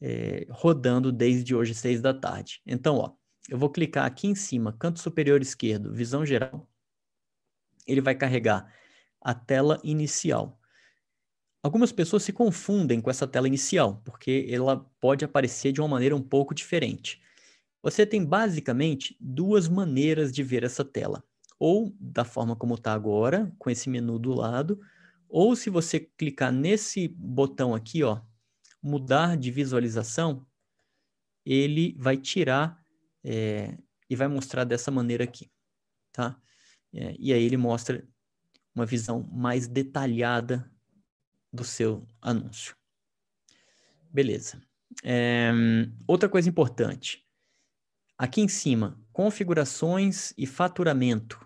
é, 0.02 0.48
rodando 0.50 1.12
desde 1.12 1.54
hoje, 1.54 1.76
seis 1.76 2.02
da 2.02 2.12
tarde. 2.12 2.64
Então, 2.66 2.98
ó, 2.98 3.12
eu 3.48 3.56
vou 3.56 3.70
clicar 3.70 4.06
aqui 4.08 4.26
em 4.26 4.34
cima, 4.34 4.74
canto 4.74 5.00
superior 5.00 5.44
esquerdo, 5.44 5.94
visão 5.94 6.26
geral. 6.26 6.68
Ele 7.86 8.02
vai 8.02 8.16
carregar 8.16 8.74
a 9.22 9.36
tela 9.36 9.80
inicial. 9.84 10.60
Algumas 11.66 11.92
pessoas 11.92 12.22
se 12.22 12.32
confundem 12.32 13.02
com 13.02 13.10
essa 13.10 13.26
tela 13.26 13.48
inicial, 13.48 14.00
porque 14.06 14.46
ela 14.52 14.88
pode 15.00 15.26
aparecer 15.26 15.72
de 15.72 15.82
uma 15.82 15.88
maneira 15.88 16.16
um 16.16 16.22
pouco 16.22 16.54
diferente. 16.54 17.20
Você 17.82 18.06
tem 18.06 18.24
basicamente 18.24 19.18
duas 19.20 19.68
maneiras 19.68 20.32
de 20.32 20.44
ver 20.44 20.64
essa 20.64 20.86
tela. 20.86 21.24
Ou 21.58 21.92
da 22.00 22.24
forma 22.24 22.56
como 22.56 22.76
está 22.76 22.94
agora, 22.94 23.52
com 23.58 23.68
esse 23.68 23.90
menu 23.90 24.20
do 24.20 24.32
lado, 24.36 24.80
ou 25.28 25.56
se 25.56 25.72
você 25.72 26.00
clicar 26.00 26.52
nesse 26.52 27.08
botão 27.08 27.74
aqui, 27.74 28.04
ó, 28.04 28.22
mudar 28.80 29.36
de 29.36 29.50
visualização, 29.50 30.46
ele 31.44 31.96
vai 31.98 32.16
tirar 32.16 32.80
é, 33.24 33.76
e 34.08 34.16
vai 34.16 34.28
mostrar 34.28 34.66
dessa 34.66 34.92
maneira 34.92 35.24
aqui, 35.24 35.50
tá? 36.12 36.40
É, 36.94 37.16
e 37.18 37.34
aí 37.34 37.44
ele 37.44 37.58
mostra 37.58 38.08
uma 38.76 38.86
visão 38.86 39.24
mais 39.32 39.68
detalhada 39.68 40.72
do 41.56 41.64
seu 41.64 42.06
anúncio. 42.22 42.76
Beleza. 44.12 44.62
É, 45.04 45.52
outra 46.08 46.30
coisa 46.30 46.48
importante. 46.48 47.26
Aqui 48.18 48.42
em 48.42 48.48
cima, 48.48 48.98
configurações 49.12 50.34
e 50.38 50.46
faturamento. 50.46 51.40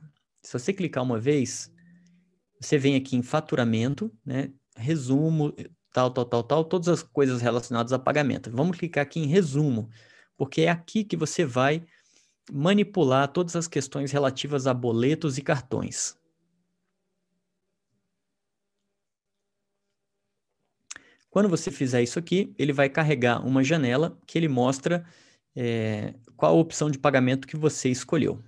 Se 0.44 0.54
você 0.54 0.74
clicar 0.74 1.04
uma 1.04 1.20
vez, 1.20 1.72
você 2.60 2.78
vem 2.78 2.96
aqui 2.96 3.16
em 3.16 3.24
faturamento, 3.24 4.12
né? 4.24 4.52
Resumo, 4.76 5.54
tal, 5.92 6.12
tal, 6.12 6.26
tal, 6.26 6.44
tal, 6.44 6.64
todas 6.64 6.88
as 6.88 7.02
coisas 7.02 7.42
relacionadas 7.42 7.92
a 7.92 8.00
pagamento. 8.00 8.52
Vamos 8.52 8.78
clicar 8.78 9.04
aqui 9.04 9.20
em 9.20 9.28
resumo, 9.28 9.90
porque 10.38 10.62
é 10.62 10.70
aqui 10.70 11.04
que 11.04 11.18
você 11.18 11.44
vai 11.44 11.86
manipular 12.52 13.28
todas 13.32 13.56
as 13.56 13.68
questões 13.68 14.12
relativas 14.12 14.68
a 14.68 14.74
boletos 14.74 15.38
e 15.38 15.42
cartões. 15.42 16.19
Quando 21.30 21.48
você 21.48 21.70
fizer 21.70 22.02
isso 22.02 22.18
aqui, 22.18 22.54
ele 22.58 22.74
vai 22.74 22.90
carregar 22.90 23.46
uma 23.46 23.64
janela 23.64 24.18
que 24.26 24.38
ele 24.38 24.48
mostra 24.48 25.06
é, 25.56 26.16
qual 26.36 26.58
opção 26.58 26.90
de 26.90 26.98
pagamento 26.98 27.48
que 27.48 27.58
você 27.58 27.90
escolheu. 27.90 28.42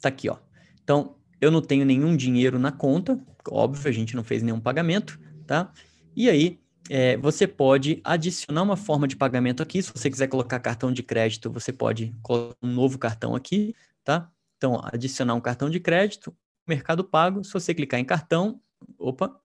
Tá 0.00 0.08
aqui, 0.08 0.28
ó. 0.28 0.36
Então, 0.82 1.16
eu 1.40 1.50
não 1.50 1.62
tenho 1.62 1.84
nenhum 1.84 2.16
dinheiro 2.16 2.58
na 2.58 2.70
conta, 2.70 3.18
óbvio, 3.50 3.88
a 3.88 3.92
gente 3.92 4.14
não 4.14 4.24
fez 4.24 4.42
nenhum 4.42 4.60
pagamento, 4.60 5.18
tá? 5.46 5.72
E 6.14 6.28
aí, 6.28 6.60
é, 6.90 7.16
você 7.16 7.46
pode 7.46 8.00
adicionar 8.04 8.62
uma 8.62 8.76
forma 8.76 9.06
de 9.06 9.16
pagamento 9.16 9.62
aqui. 9.62 9.82
Se 9.82 9.92
você 9.92 10.10
quiser 10.10 10.28
colocar 10.28 10.58
cartão 10.60 10.92
de 10.92 11.02
crédito, 11.02 11.50
você 11.50 11.72
pode 11.72 12.14
colocar 12.22 12.56
um 12.62 12.72
novo 12.72 12.98
cartão 12.98 13.34
aqui, 13.34 13.74
tá? 14.04 14.30
Então, 14.56 14.80
adicionar 14.84 15.34
um 15.34 15.40
cartão 15.40 15.70
de 15.70 15.78
crédito, 15.80 16.34
Mercado 16.68 17.02
Pago. 17.02 17.42
Se 17.42 17.52
você 17.52 17.74
clicar 17.74 17.98
em 17.98 18.04
cartão, 18.04 18.60
opa, 18.98 19.40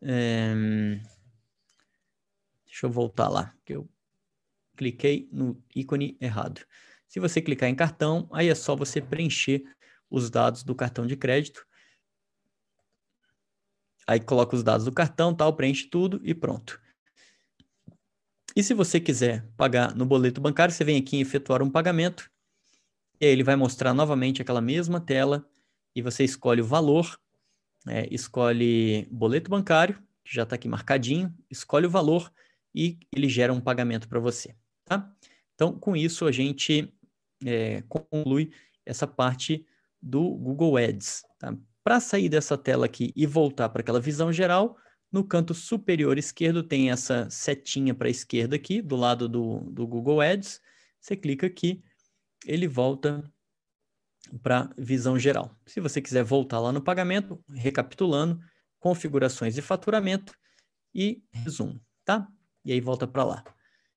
é, 0.00 0.54
deixa 2.64 2.86
eu 2.86 2.90
voltar 2.90 3.28
lá, 3.28 3.54
que 3.64 3.74
eu 3.74 3.88
cliquei 4.76 5.28
no 5.32 5.60
ícone 5.74 6.16
errado. 6.20 6.64
Se 7.08 7.18
você 7.18 7.42
clicar 7.42 7.68
em 7.68 7.74
cartão, 7.74 8.28
aí 8.32 8.48
é 8.48 8.54
só 8.54 8.76
você 8.76 9.00
preencher 9.00 9.64
os 10.08 10.30
dados 10.30 10.62
do 10.62 10.74
cartão 10.74 11.06
de 11.06 11.16
crédito. 11.16 11.66
Aí 14.06 14.20
coloca 14.20 14.54
os 14.54 14.62
dados 14.62 14.84
do 14.84 14.92
cartão, 14.92 15.34
tal, 15.34 15.54
preenche 15.54 15.88
tudo 15.88 16.20
e 16.22 16.34
pronto. 16.34 16.80
E 18.54 18.62
se 18.62 18.72
você 18.72 18.98
quiser 19.00 19.46
pagar 19.56 19.94
no 19.94 20.06
boleto 20.06 20.40
bancário, 20.40 20.72
você 20.72 20.84
vem 20.84 20.96
aqui 20.98 21.16
em 21.16 21.20
efetuar 21.20 21.62
um 21.62 21.70
pagamento. 21.70 22.30
E 23.20 23.26
aí 23.26 23.32
ele 23.32 23.42
vai 23.42 23.56
mostrar 23.56 23.92
novamente 23.92 24.40
aquela 24.40 24.60
mesma 24.60 25.00
tela 25.00 25.48
e 25.94 26.02
você 26.02 26.24
escolhe 26.24 26.60
o 26.60 26.64
valor, 26.64 27.18
é, 27.86 28.06
escolhe 28.12 29.06
boleto 29.10 29.50
bancário, 29.50 30.02
que 30.24 30.34
já 30.34 30.42
está 30.42 30.56
aqui 30.56 30.68
marcadinho, 30.68 31.34
escolhe 31.50 31.86
o 31.86 31.90
valor 31.90 32.32
e 32.74 32.98
ele 33.14 33.28
gera 33.28 33.52
um 33.52 33.60
pagamento 33.60 34.08
para 34.08 34.20
você, 34.20 34.54
tá? 34.84 35.12
Então, 35.54 35.76
com 35.76 35.96
isso, 35.96 36.26
a 36.26 36.30
gente 36.30 36.92
é, 37.44 37.82
conclui 37.88 38.52
essa 38.86 39.06
parte 39.06 39.66
do 40.00 40.22
Google 40.36 40.76
Ads. 40.76 41.24
Tá? 41.38 41.56
Para 41.82 41.98
sair 41.98 42.28
dessa 42.28 42.56
tela 42.56 42.86
aqui 42.86 43.12
e 43.16 43.26
voltar 43.26 43.68
para 43.68 43.80
aquela 43.80 44.00
visão 44.00 44.32
geral, 44.32 44.76
no 45.10 45.24
canto 45.24 45.54
superior 45.54 46.18
esquerdo 46.18 46.62
tem 46.62 46.90
essa 46.90 47.28
setinha 47.30 47.94
para 47.94 48.08
a 48.08 48.10
esquerda 48.10 48.56
aqui, 48.56 48.80
do 48.80 48.94
lado 48.94 49.28
do, 49.28 49.60
do 49.70 49.86
Google 49.86 50.20
Ads. 50.20 50.60
Você 51.00 51.16
clica 51.16 51.46
aqui, 51.46 51.82
ele 52.46 52.68
volta 52.68 53.24
para 54.42 54.70
visão 54.76 55.18
geral. 55.18 55.56
Se 55.66 55.80
você 55.80 56.00
quiser 56.00 56.24
voltar 56.24 56.60
lá 56.60 56.72
no 56.72 56.82
pagamento, 56.82 57.42
recapitulando, 57.48 58.40
configurações 58.78 59.56
e 59.56 59.62
faturamento 59.62 60.32
e 60.94 61.22
resumo, 61.32 61.80
tá? 62.04 62.28
E 62.64 62.72
aí 62.72 62.80
volta 62.80 63.06
para 63.06 63.24
lá. 63.24 63.44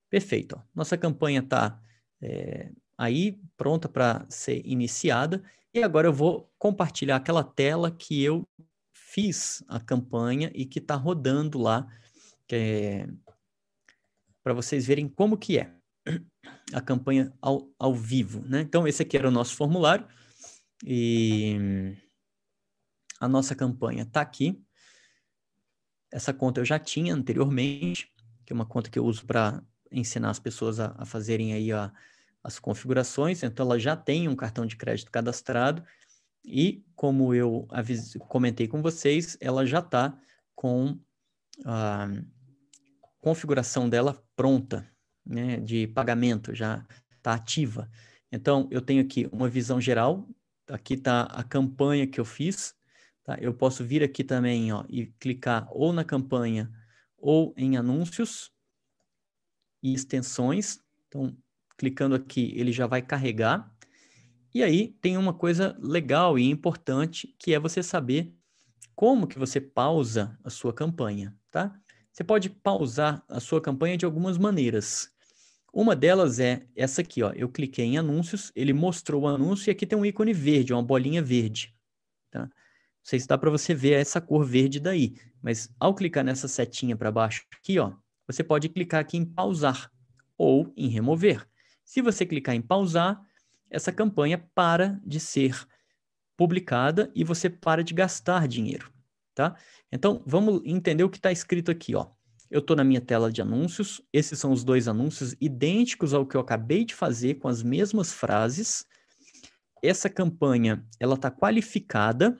Perfeito. 0.09 0.55
Ó. 0.57 0.61
Nossa 0.73 0.97
campanha 0.97 1.39
está 1.39 1.79
é, 2.21 2.71
aí 2.97 3.39
pronta 3.57 3.87
para 3.87 4.25
ser 4.29 4.61
iniciada 4.65 5.43
e 5.73 5.81
agora 5.81 6.07
eu 6.07 6.13
vou 6.13 6.51
compartilhar 6.57 7.15
aquela 7.15 7.43
tela 7.43 7.89
que 7.89 8.21
eu 8.21 8.47
fiz 8.93 9.63
a 9.67 9.79
campanha 9.79 10.51
e 10.53 10.65
que 10.65 10.79
está 10.79 10.95
rodando 10.95 11.59
lá, 11.59 11.87
é, 12.51 13.07
para 14.43 14.53
vocês 14.53 14.85
verem 14.85 15.07
como 15.07 15.37
que 15.37 15.57
é 15.57 15.73
a 16.73 16.81
campanha 16.81 17.31
ao, 17.41 17.69
ao 17.77 17.93
vivo. 17.93 18.41
Né? 18.47 18.61
Então, 18.61 18.87
esse 18.87 19.01
aqui 19.01 19.17
era 19.17 19.27
o 19.27 19.31
nosso 19.31 19.55
formulário 19.55 20.05
e 20.83 21.95
a 23.19 23.27
nossa 23.27 23.55
campanha 23.55 24.03
está 24.03 24.21
aqui. 24.21 24.61
Essa 26.11 26.33
conta 26.33 26.59
eu 26.59 26.65
já 26.65 26.79
tinha 26.79 27.13
anteriormente, 27.13 28.11
que 28.45 28.51
é 28.51 28.55
uma 28.55 28.65
conta 28.65 28.89
que 28.89 28.99
eu 28.99 29.05
uso 29.05 29.25
para 29.25 29.63
ensinar 29.91 30.29
as 30.29 30.39
pessoas 30.39 30.79
a, 30.79 30.95
a 30.97 31.05
fazerem 31.05 31.53
aí 31.53 31.71
a, 31.71 31.91
as 32.43 32.59
configurações, 32.59 33.43
então 33.43 33.65
ela 33.65 33.79
já 33.79 33.95
tem 33.95 34.27
um 34.27 34.35
cartão 34.35 34.65
de 34.65 34.75
crédito 34.75 35.11
cadastrado 35.11 35.83
e, 36.43 36.83
como 36.95 37.33
eu 37.33 37.67
comentei 38.27 38.67
com 38.67 38.81
vocês, 38.81 39.37
ela 39.39 39.65
já 39.65 39.79
está 39.79 40.17
com 40.55 40.99
a 41.63 42.09
configuração 43.19 43.87
dela 43.87 44.23
pronta, 44.35 44.89
né, 45.25 45.59
de 45.59 45.87
pagamento, 45.87 46.55
já 46.55 46.85
está 47.15 47.33
ativa. 47.33 47.89
Então, 48.31 48.67
eu 48.71 48.81
tenho 48.81 49.03
aqui 49.03 49.29
uma 49.31 49.47
visão 49.47 49.79
geral, 49.79 50.27
aqui 50.67 50.95
está 50.95 51.23
a 51.23 51.43
campanha 51.43 52.07
que 52.07 52.19
eu 52.19 52.25
fiz, 52.25 52.75
tá? 53.23 53.37
eu 53.39 53.53
posso 53.53 53.83
vir 53.83 54.03
aqui 54.03 54.23
também 54.23 54.71
ó, 54.71 54.85
e 54.89 55.07
clicar 55.19 55.67
ou 55.71 55.93
na 55.93 56.03
campanha 56.03 56.71
ou 57.17 57.53
em 57.57 57.77
anúncios 57.77 58.51
e 59.83 59.93
extensões, 59.93 60.79
então 61.07 61.35
Clicando 61.81 62.13
aqui, 62.13 62.53
ele 62.55 62.71
já 62.71 62.85
vai 62.85 63.01
carregar. 63.01 63.75
E 64.53 64.61
aí 64.61 64.89
tem 65.01 65.17
uma 65.17 65.33
coisa 65.33 65.75
legal 65.79 66.37
e 66.37 66.47
importante, 66.47 67.35
que 67.39 67.55
é 67.55 67.59
você 67.59 67.81
saber 67.81 68.31
como 68.95 69.25
que 69.25 69.39
você 69.39 69.59
pausa 69.59 70.37
a 70.43 70.51
sua 70.51 70.71
campanha, 70.71 71.35
tá? 71.49 71.75
Você 72.11 72.23
pode 72.23 72.51
pausar 72.51 73.25
a 73.27 73.39
sua 73.39 73.59
campanha 73.59 73.97
de 73.97 74.05
algumas 74.05 74.37
maneiras. 74.37 75.11
Uma 75.73 75.95
delas 75.95 76.39
é 76.39 76.67
essa 76.75 77.01
aqui, 77.01 77.23
ó. 77.23 77.31
Eu 77.31 77.47
cliquei 77.47 77.85
em 77.85 77.97
anúncios, 77.97 78.51
ele 78.55 78.73
mostrou 78.73 79.23
o 79.23 79.27
anúncio 79.27 79.69
e 79.69 79.71
aqui 79.71 79.85
tem 79.85 79.97
um 79.97 80.05
ícone 80.05 80.33
verde, 80.33 80.73
uma 80.73 80.83
bolinha 80.83 81.21
verde, 81.21 81.73
tá? 82.29 82.41
Não 82.41 82.49
sei 83.03 83.19
se 83.19 83.27
dá 83.27 83.37
para 83.37 83.49
você 83.49 83.73
ver 83.73 83.93
essa 83.93 84.19
cor 84.19 84.45
verde 84.45 84.79
daí, 84.79 85.15
mas 85.41 85.73
ao 85.79 85.95
clicar 85.95 86.23
nessa 86.23 86.47
setinha 86.47 86.95
para 86.95 87.11
baixo 87.11 87.45
aqui, 87.57 87.79
ó, 87.79 87.93
você 88.27 88.43
pode 88.43 88.69
clicar 88.69 89.01
aqui 89.01 89.17
em 89.17 89.25
pausar 89.25 89.91
ou 90.37 90.71
em 90.75 90.87
remover. 90.87 91.47
Se 91.83 92.01
você 92.01 92.25
clicar 92.25 92.53
em 92.53 92.61
pausar, 92.61 93.19
essa 93.69 93.91
campanha 93.91 94.37
para 94.53 94.99
de 95.05 95.19
ser 95.19 95.65
publicada 96.35 97.11
e 97.15 97.23
você 97.23 97.49
para 97.49 97.83
de 97.83 97.93
gastar 97.93 98.47
dinheiro, 98.47 98.91
tá? 99.33 99.55
Então, 99.91 100.21
vamos 100.25 100.61
entender 100.65 101.03
o 101.03 101.09
que 101.09 101.17
está 101.17 101.31
escrito 101.31 101.71
aqui, 101.71 101.95
ó. 101.95 102.11
Eu 102.51 102.59
estou 102.59 102.75
na 102.75 102.83
minha 102.83 102.99
tela 102.99 103.31
de 103.31 103.41
anúncios. 103.41 104.01
Esses 104.11 104.37
são 104.37 104.51
os 104.51 104.61
dois 104.61 104.89
anúncios 104.89 105.33
idênticos 105.39 106.13
ao 106.13 106.25
que 106.25 106.35
eu 106.35 106.41
acabei 106.41 106.83
de 106.83 106.93
fazer 106.93 107.35
com 107.35 107.47
as 107.47 107.63
mesmas 107.63 108.11
frases. 108.11 108.85
Essa 109.81 110.09
campanha 110.09 110.85
ela 110.99 111.15
está 111.15 111.31
qualificada. 111.31 112.37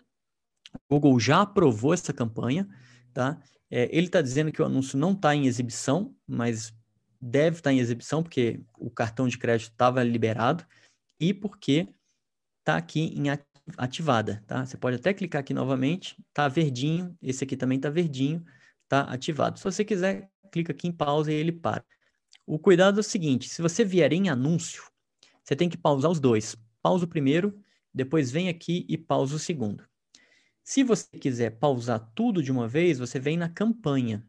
O 0.90 1.00
Google 1.00 1.18
já 1.18 1.42
aprovou 1.42 1.94
essa 1.94 2.12
campanha, 2.12 2.68
tá? 3.14 3.42
É, 3.70 3.90
ele 3.96 4.08
está 4.08 4.22
dizendo 4.22 4.52
que 4.52 4.62
o 4.62 4.66
anúncio 4.66 5.00
não 5.00 5.14
está 5.14 5.34
em 5.34 5.48
exibição, 5.48 6.14
mas 6.28 6.74
deve 7.22 7.58
estar 7.58 7.70
tá 7.70 7.74
em 7.74 7.80
exibição 7.80 8.22
porque 8.22 8.60
o 8.78 8.90
cartão 8.90 9.30
de 9.30 9.38
crédito 9.38 9.72
estava 9.72 10.04
liberado 10.04 10.66
e 11.18 11.34
porque 11.34 11.88
está 12.60 12.76
aqui 12.76 13.14
em 13.16 13.30
ativada, 13.78 14.44
tá? 14.46 14.66
Você 14.66 14.76
pode 14.76 14.98
até 14.98 15.14
clicar 15.14 15.40
aqui 15.40 15.54
novamente, 15.54 16.18
tá 16.34 16.50
verdinho, 16.50 17.16
esse 17.22 17.46
aqui 17.46 17.56
também 17.56 17.80
tá 17.80 17.90
verdinho, 17.90 18.44
tá 18.92 19.04
ativado. 19.04 19.58
Se 19.58 19.64
você 19.64 19.86
quiser, 19.86 20.30
clica 20.52 20.74
aqui 20.74 20.86
em 20.86 20.92
pausa 20.92 21.32
e 21.32 21.36
ele 21.36 21.54
para. 21.54 21.86
O 22.46 22.60
cuidado 22.60 23.00
é 23.00 23.00
o 23.00 23.04
seguinte, 23.04 23.48
se 23.48 23.62
você 23.62 23.86
vier 23.86 24.12
em 24.12 24.28
anúncio, 24.28 24.84
você 25.42 25.56
tem 25.56 25.70
que 25.70 25.78
pausar 25.78 26.12
os 26.12 26.20
dois. 26.20 26.58
Pausa 26.82 27.06
o 27.06 27.08
primeiro, 27.08 27.58
depois 27.94 28.30
vem 28.30 28.50
aqui 28.50 28.86
e 28.90 28.98
pausa 28.98 29.36
o 29.36 29.40
segundo. 29.40 29.86
Se 30.62 30.84
você 30.84 31.18
quiser 31.18 31.52
pausar 31.52 32.12
tudo 32.14 32.44
de 32.44 32.52
uma 32.52 32.68
vez, 32.68 33.00
você 33.00 33.18
vem 33.18 33.38
na 33.38 33.48
campanha. 33.48 34.26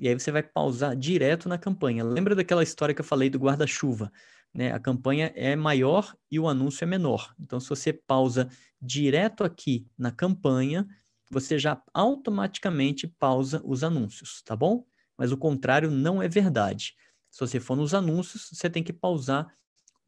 E 0.00 0.08
aí 0.08 0.14
você 0.14 0.32
vai 0.32 0.42
pausar 0.42 0.96
direto 0.96 1.46
na 1.46 1.58
campanha. 1.58 2.02
Lembra 2.02 2.34
daquela 2.34 2.62
história 2.62 2.94
que 2.94 3.02
eu 3.02 3.04
falei 3.04 3.28
do 3.28 3.38
guarda-chuva? 3.38 4.10
Né? 4.54 4.72
A 4.72 4.78
campanha 4.78 5.30
é 5.34 5.54
maior 5.54 6.16
e 6.30 6.40
o 6.40 6.48
anúncio 6.48 6.84
é 6.84 6.86
menor. 6.86 7.34
Então, 7.38 7.60
se 7.60 7.68
você 7.68 7.92
pausa 7.92 8.48
direto 8.80 9.44
aqui 9.44 9.86
na 9.98 10.10
campanha, 10.10 10.86
você 11.30 11.58
já 11.58 11.82
automaticamente 11.92 13.06
pausa 13.06 13.60
os 13.64 13.84
anúncios, 13.84 14.42
tá 14.42 14.56
bom? 14.56 14.86
Mas 15.16 15.32
o 15.32 15.36
contrário 15.36 15.90
não 15.90 16.22
é 16.22 16.28
verdade. 16.28 16.94
Se 17.30 17.40
você 17.40 17.60
for 17.60 17.76
nos 17.76 17.92
anúncios, 17.94 18.50
você 18.52 18.70
tem 18.70 18.82
que 18.82 18.92
pausar 18.92 19.52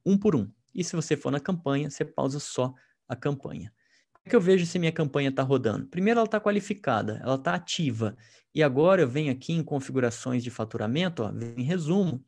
um 0.04 0.16
por 0.16 0.34
um. 0.34 0.50
E 0.74 0.82
se 0.82 0.96
você 0.96 1.16
for 1.16 1.30
na 1.30 1.40
campanha, 1.40 1.90
você 1.90 2.04
pausa 2.04 2.38
só 2.40 2.72
a 3.08 3.16
campanha. 3.16 3.72
Como 4.12 4.22
é 4.26 4.30
que 4.30 4.36
eu 4.36 4.40
vejo 4.40 4.64
se 4.66 4.78
minha 4.78 4.92
campanha 4.92 5.30
está 5.30 5.42
rodando? 5.42 5.86
Primeiro, 5.86 6.18
ela 6.20 6.26
está 6.26 6.40
qualificada, 6.40 7.20
ela 7.22 7.34
está 7.34 7.54
ativa. 7.54 8.16
E 8.54 8.62
agora 8.62 9.02
eu 9.02 9.08
venho 9.08 9.32
aqui 9.32 9.52
em 9.52 9.62
configurações 9.62 10.42
de 10.42 10.50
faturamento, 10.50 11.24
em 11.56 11.62
resumo, 11.62 12.24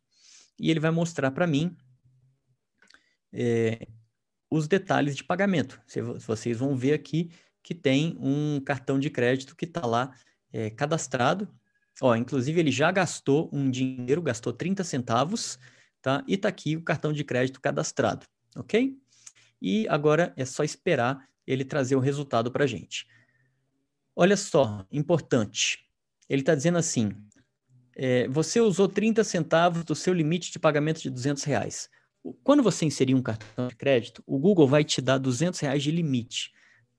e 0.58 0.70
ele 0.70 0.80
vai 0.80 0.90
mostrar 0.90 1.30
para 1.30 1.46
mim 1.46 1.76
é, 3.32 3.86
os 4.50 4.68
detalhes 4.68 5.16
de 5.16 5.24
pagamento. 5.24 5.80
Vocês 6.26 6.58
vão 6.58 6.76
ver 6.76 6.92
aqui 6.92 7.30
que 7.62 7.74
tem 7.74 8.16
um 8.20 8.60
cartão 8.60 8.98
de 8.98 9.08
crédito 9.08 9.54
que 9.56 9.64
está 9.64 9.86
lá 9.86 10.14
é, 10.52 10.70
cadastrado. 10.70 11.48
Ó, 12.00 12.14
inclusive, 12.16 12.58
ele 12.58 12.70
já 12.70 12.90
gastou 12.90 13.48
um 13.52 13.70
dinheiro, 13.70 14.22
gastou 14.22 14.52
30 14.52 14.82
centavos, 14.82 15.58
tá? 16.00 16.24
E 16.26 16.34
está 16.34 16.48
aqui 16.48 16.76
o 16.76 16.82
cartão 16.82 17.12
de 17.12 17.22
crédito 17.22 17.60
cadastrado, 17.60 18.26
ok? 18.56 18.96
E 19.60 19.86
agora 19.88 20.32
é 20.36 20.44
só 20.44 20.64
esperar 20.64 21.28
ele 21.46 21.64
trazer 21.64 21.94
o 21.96 22.00
resultado 22.00 22.50
para 22.50 22.64
a 22.64 22.66
gente. 22.66 23.06
Olha 24.14 24.36
só, 24.36 24.84
importante. 24.90 25.88
Ele 26.28 26.42
está 26.42 26.54
dizendo 26.54 26.78
assim, 26.78 27.12
é, 27.94 28.26
você 28.28 28.60
usou 28.60 28.88
30 28.88 29.22
centavos 29.22 29.84
do 29.84 29.94
seu 29.94 30.12
limite 30.12 30.50
de 30.50 30.58
pagamento 30.58 31.00
de 31.00 31.10
200 31.10 31.44
reais. 31.44 31.88
Quando 32.42 32.62
você 32.62 32.84
inserir 32.84 33.14
um 33.14 33.22
cartão 33.22 33.68
de 33.68 33.76
crédito, 33.76 34.22
o 34.26 34.38
Google 34.38 34.66
vai 34.66 34.84
te 34.84 35.00
dar 35.00 35.18
200 35.18 35.58
reais 35.60 35.82
de 35.82 35.90
limite. 35.90 36.52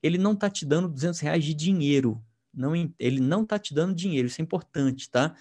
Ele 0.03 0.17
não 0.17 0.33
está 0.33 0.49
te 0.49 0.65
dando 0.65 0.89
200 0.89 1.19
reais 1.21 1.43
de 1.45 1.53
dinheiro. 1.53 2.21
Não, 2.53 2.75
ele 2.99 3.19
não 3.19 3.43
está 3.43 3.57
te 3.57 3.73
dando 3.73 3.95
dinheiro, 3.95 4.27
isso 4.27 4.41
é 4.41 4.43
importante, 4.43 5.09
tá? 5.09 5.33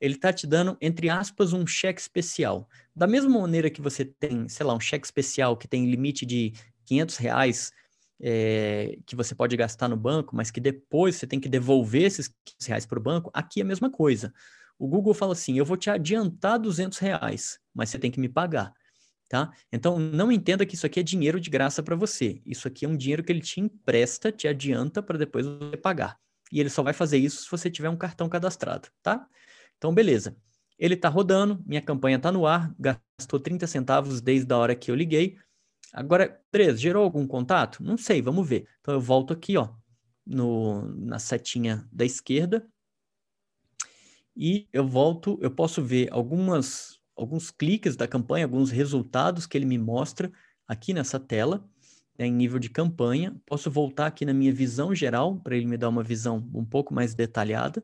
Ele 0.00 0.14
está 0.14 0.32
te 0.32 0.46
dando, 0.46 0.76
entre 0.80 1.10
aspas, 1.10 1.52
um 1.52 1.66
cheque 1.66 2.00
especial. 2.00 2.68
Da 2.94 3.06
mesma 3.06 3.40
maneira 3.40 3.68
que 3.68 3.82
você 3.82 4.04
tem, 4.04 4.48
sei 4.48 4.64
lá, 4.64 4.74
um 4.74 4.80
cheque 4.80 5.06
especial 5.06 5.56
que 5.56 5.68
tem 5.68 5.90
limite 5.90 6.24
de 6.24 6.52
500 6.84 7.16
reais 7.16 7.72
é, 8.20 8.96
que 9.04 9.16
você 9.16 9.34
pode 9.34 9.56
gastar 9.56 9.88
no 9.88 9.96
banco, 9.96 10.34
mas 10.34 10.50
que 10.50 10.60
depois 10.60 11.16
você 11.16 11.26
tem 11.26 11.40
que 11.40 11.48
devolver 11.48 12.04
esses 12.04 12.28
500 12.28 12.66
reais 12.66 12.86
para 12.86 12.98
o 12.98 13.02
banco, 13.02 13.30
aqui 13.34 13.60
é 13.60 13.62
a 13.62 13.66
mesma 13.66 13.90
coisa. 13.90 14.32
O 14.78 14.86
Google 14.86 15.14
fala 15.14 15.32
assim, 15.32 15.58
eu 15.58 15.64
vou 15.64 15.76
te 15.76 15.90
adiantar 15.90 16.58
200 16.58 16.98
reais, 16.98 17.58
mas 17.74 17.90
você 17.90 17.98
tem 17.98 18.10
que 18.10 18.20
me 18.20 18.28
pagar 18.28 18.72
tá? 19.28 19.52
Então, 19.72 19.98
não 19.98 20.30
entenda 20.30 20.64
que 20.64 20.74
isso 20.74 20.86
aqui 20.86 21.00
é 21.00 21.02
dinheiro 21.02 21.40
de 21.40 21.50
graça 21.50 21.82
para 21.82 21.96
você. 21.96 22.40
Isso 22.44 22.68
aqui 22.68 22.84
é 22.84 22.88
um 22.88 22.96
dinheiro 22.96 23.22
que 23.22 23.32
ele 23.32 23.40
te 23.40 23.60
empresta, 23.60 24.30
te 24.30 24.46
adianta 24.46 25.02
para 25.02 25.18
depois 25.18 25.46
você 25.46 25.76
pagar. 25.76 26.18
E 26.52 26.60
ele 26.60 26.70
só 26.70 26.82
vai 26.82 26.92
fazer 26.92 27.18
isso 27.18 27.42
se 27.42 27.50
você 27.50 27.70
tiver 27.70 27.88
um 27.88 27.96
cartão 27.96 28.28
cadastrado, 28.28 28.88
tá? 29.02 29.26
Então, 29.76 29.94
beleza. 29.94 30.36
Ele 30.78 30.94
está 30.94 31.08
rodando, 31.08 31.62
minha 31.66 31.80
campanha 31.80 32.16
está 32.16 32.30
no 32.30 32.46
ar, 32.46 32.74
gastou 32.78 33.40
30 33.40 33.66
centavos 33.66 34.20
desde 34.20 34.52
a 34.52 34.56
hora 34.56 34.74
que 34.76 34.90
eu 34.90 34.94
liguei. 34.94 35.36
Agora, 35.92 36.40
Três, 36.50 36.80
gerou 36.80 37.02
algum 37.02 37.26
contato? 37.26 37.82
Não 37.82 37.96
sei, 37.96 38.20
vamos 38.20 38.46
ver. 38.48 38.68
Então, 38.80 38.94
eu 38.94 39.00
volto 39.00 39.32
aqui, 39.32 39.56
ó, 39.56 39.74
no, 40.24 40.82
na 40.94 41.18
setinha 41.18 41.88
da 41.90 42.04
esquerda. 42.04 42.66
E 44.36 44.68
eu 44.72 44.86
volto, 44.86 45.38
eu 45.40 45.50
posso 45.50 45.82
ver 45.82 46.12
algumas 46.12 47.00
alguns 47.16 47.50
cliques 47.50 47.96
da 47.96 48.06
campanha, 48.06 48.44
alguns 48.44 48.70
resultados 48.70 49.46
que 49.46 49.56
ele 49.56 49.64
me 49.64 49.78
mostra 49.78 50.30
aqui 50.68 50.92
nessa 50.92 51.18
tela, 51.18 51.68
né, 52.18 52.26
em 52.26 52.32
nível 52.32 52.58
de 52.58 52.68
campanha. 52.68 53.34
Posso 53.46 53.70
voltar 53.70 54.06
aqui 54.06 54.24
na 54.24 54.34
minha 54.34 54.52
visão 54.52 54.94
geral, 54.94 55.40
para 55.40 55.56
ele 55.56 55.66
me 55.66 55.76
dar 55.76 55.88
uma 55.88 56.02
visão 56.02 56.48
um 56.54 56.64
pouco 56.64 56.92
mais 56.92 57.14
detalhada 57.14 57.82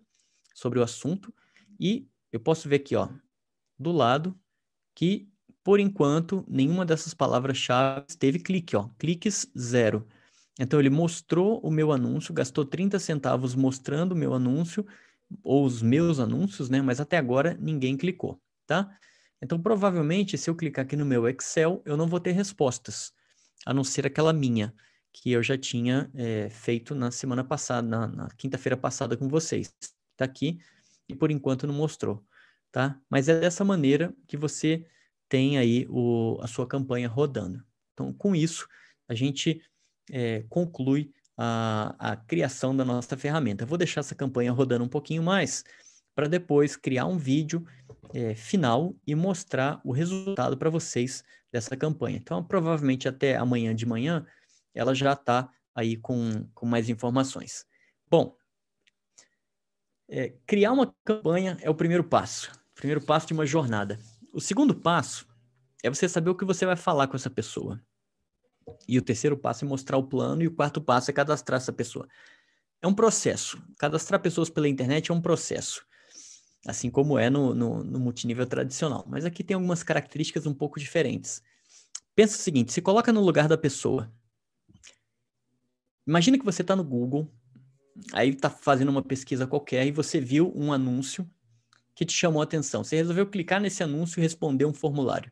sobre 0.54 0.78
o 0.78 0.82
assunto. 0.82 1.32
E 1.80 2.06
eu 2.30 2.38
posso 2.38 2.68
ver 2.68 2.76
aqui, 2.76 2.94
ó, 2.94 3.08
do 3.78 3.90
lado, 3.90 4.38
que 4.94 5.28
por 5.64 5.80
enquanto 5.80 6.44
nenhuma 6.48 6.84
dessas 6.84 7.14
palavras-chave 7.14 8.06
teve 8.18 8.38
clique, 8.38 8.76
ó, 8.76 8.88
cliques 8.98 9.50
zero. 9.56 10.06
Então 10.58 10.78
ele 10.78 10.90
mostrou 10.90 11.60
o 11.60 11.70
meu 11.70 11.92
anúncio, 11.92 12.34
gastou 12.34 12.64
30 12.64 12.98
centavos 12.98 13.54
mostrando 13.54 14.12
o 14.12 14.16
meu 14.16 14.34
anúncio, 14.34 14.84
ou 15.42 15.64
os 15.64 15.80
meus 15.80 16.18
anúncios, 16.18 16.68
né? 16.68 16.82
Mas 16.82 17.00
até 17.00 17.16
agora 17.16 17.56
ninguém 17.58 17.96
clicou, 17.96 18.40
tá? 18.66 18.94
Então, 19.42 19.60
provavelmente, 19.60 20.38
se 20.38 20.48
eu 20.48 20.54
clicar 20.54 20.84
aqui 20.84 20.94
no 20.94 21.04
meu 21.04 21.28
Excel, 21.28 21.82
eu 21.84 21.96
não 21.96 22.06
vou 22.06 22.20
ter 22.20 22.30
respostas, 22.30 23.12
a 23.66 23.74
não 23.74 23.82
ser 23.82 24.06
aquela 24.06 24.32
minha, 24.32 24.72
que 25.12 25.32
eu 25.32 25.42
já 25.42 25.58
tinha 25.58 26.10
é, 26.14 26.48
feito 26.48 26.94
na 26.94 27.10
semana 27.10 27.42
passada, 27.42 27.86
na, 27.86 28.06
na 28.06 28.28
quinta-feira 28.30 28.76
passada 28.76 29.16
com 29.16 29.28
vocês. 29.28 29.74
Está 30.12 30.24
aqui 30.24 30.60
e 31.08 31.14
por 31.14 31.30
enquanto 31.30 31.66
não 31.66 31.74
mostrou, 31.74 32.24
tá? 32.70 32.98
Mas 33.10 33.28
é 33.28 33.38
dessa 33.38 33.64
maneira 33.64 34.14
que 34.26 34.36
você 34.36 34.86
tem 35.28 35.58
aí 35.58 35.86
o, 35.90 36.38
a 36.40 36.46
sua 36.46 36.66
campanha 36.66 37.08
rodando. 37.08 37.62
Então, 37.92 38.12
com 38.12 38.34
isso, 38.34 38.68
a 39.08 39.14
gente 39.14 39.60
é, 40.10 40.44
conclui 40.48 41.12
a, 41.36 41.94
a 41.98 42.16
criação 42.16 42.74
da 42.74 42.84
nossa 42.84 43.16
ferramenta. 43.16 43.64
Eu 43.64 43.68
vou 43.68 43.78
deixar 43.78 44.00
essa 44.00 44.14
campanha 44.14 44.52
rodando 44.52 44.84
um 44.84 44.88
pouquinho 44.88 45.22
mais 45.22 45.64
para 46.14 46.28
depois 46.28 46.76
criar 46.76 47.06
um 47.06 47.18
vídeo 47.18 47.66
é, 48.14 48.34
final 48.34 48.94
e 49.06 49.14
mostrar 49.14 49.80
o 49.84 49.92
resultado 49.92 50.56
para 50.56 50.70
vocês 50.70 51.22
dessa 51.50 51.76
campanha. 51.76 52.16
Então, 52.16 52.42
provavelmente 52.42 53.08
até 53.08 53.36
amanhã 53.36 53.74
de 53.74 53.86
manhã, 53.86 54.26
ela 54.74 54.94
já 54.94 55.12
está 55.12 55.50
aí 55.74 55.96
com, 55.96 56.48
com 56.54 56.66
mais 56.66 56.88
informações. 56.88 57.64
Bom, 58.10 58.36
é, 60.08 60.34
criar 60.46 60.72
uma 60.72 60.94
campanha 61.04 61.56
é 61.60 61.70
o 61.70 61.74
primeiro 61.74 62.04
passo, 62.04 62.50
primeiro 62.74 63.00
passo 63.00 63.26
de 63.28 63.32
uma 63.32 63.46
jornada. 63.46 63.98
O 64.32 64.40
segundo 64.40 64.74
passo 64.74 65.26
é 65.82 65.88
você 65.88 66.08
saber 66.08 66.30
o 66.30 66.34
que 66.34 66.44
você 66.44 66.66
vai 66.66 66.76
falar 66.76 67.06
com 67.06 67.16
essa 67.16 67.30
pessoa. 67.30 67.80
E 68.86 68.98
o 68.98 69.02
terceiro 69.02 69.36
passo 69.36 69.64
é 69.64 69.68
mostrar 69.68 69.96
o 69.96 70.06
plano, 70.06 70.42
e 70.42 70.46
o 70.46 70.54
quarto 70.54 70.80
passo 70.80 71.10
é 71.10 71.14
cadastrar 71.14 71.58
essa 71.58 71.72
pessoa. 71.72 72.06
É 72.80 72.86
um 72.86 72.94
processo. 72.94 73.62
Cadastrar 73.78 74.20
pessoas 74.20 74.48
pela 74.48 74.68
internet 74.68 75.10
é 75.10 75.14
um 75.14 75.20
processo 75.20 75.84
assim 76.66 76.90
como 76.90 77.18
é 77.18 77.28
no, 77.28 77.54
no, 77.54 77.82
no, 77.82 77.98
multinível 77.98 78.46
tradicional. 78.46 79.04
Mas 79.08 79.24
aqui 79.24 79.42
tem 79.42 79.54
algumas 79.54 79.82
características 79.82 80.46
um 80.46 80.54
pouco 80.54 80.78
diferentes. 80.78 81.42
Pensa 82.14 82.36
o 82.36 82.40
seguinte: 82.40 82.72
se 82.72 82.80
coloca 82.80 83.12
no 83.12 83.20
lugar 83.20 83.48
da 83.48 83.58
pessoa. 83.58 84.12
Imagina 86.06 86.38
que 86.38 86.44
você 86.44 86.62
está 86.62 86.74
no 86.74 86.84
Google, 86.84 87.32
aí 88.12 88.30
está 88.30 88.50
fazendo 88.50 88.88
uma 88.88 89.02
pesquisa 89.02 89.46
qualquer 89.46 89.86
e 89.86 89.92
você 89.92 90.20
viu 90.20 90.52
um 90.56 90.72
anúncio 90.72 91.28
que 91.94 92.04
te 92.04 92.12
chamou 92.12 92.40
a 92.40 92.44
atenção. 92.44 92.82
Você 92.82 92.96
resolveu 92.96 93.26
clicar 93.26 93.60
nesse 93.60 93.82
anúncio 93.82 94.18
e 94.18 94.22
responder 94.22 94.64
um 94.64 94.74
formulário. 94.74 95.30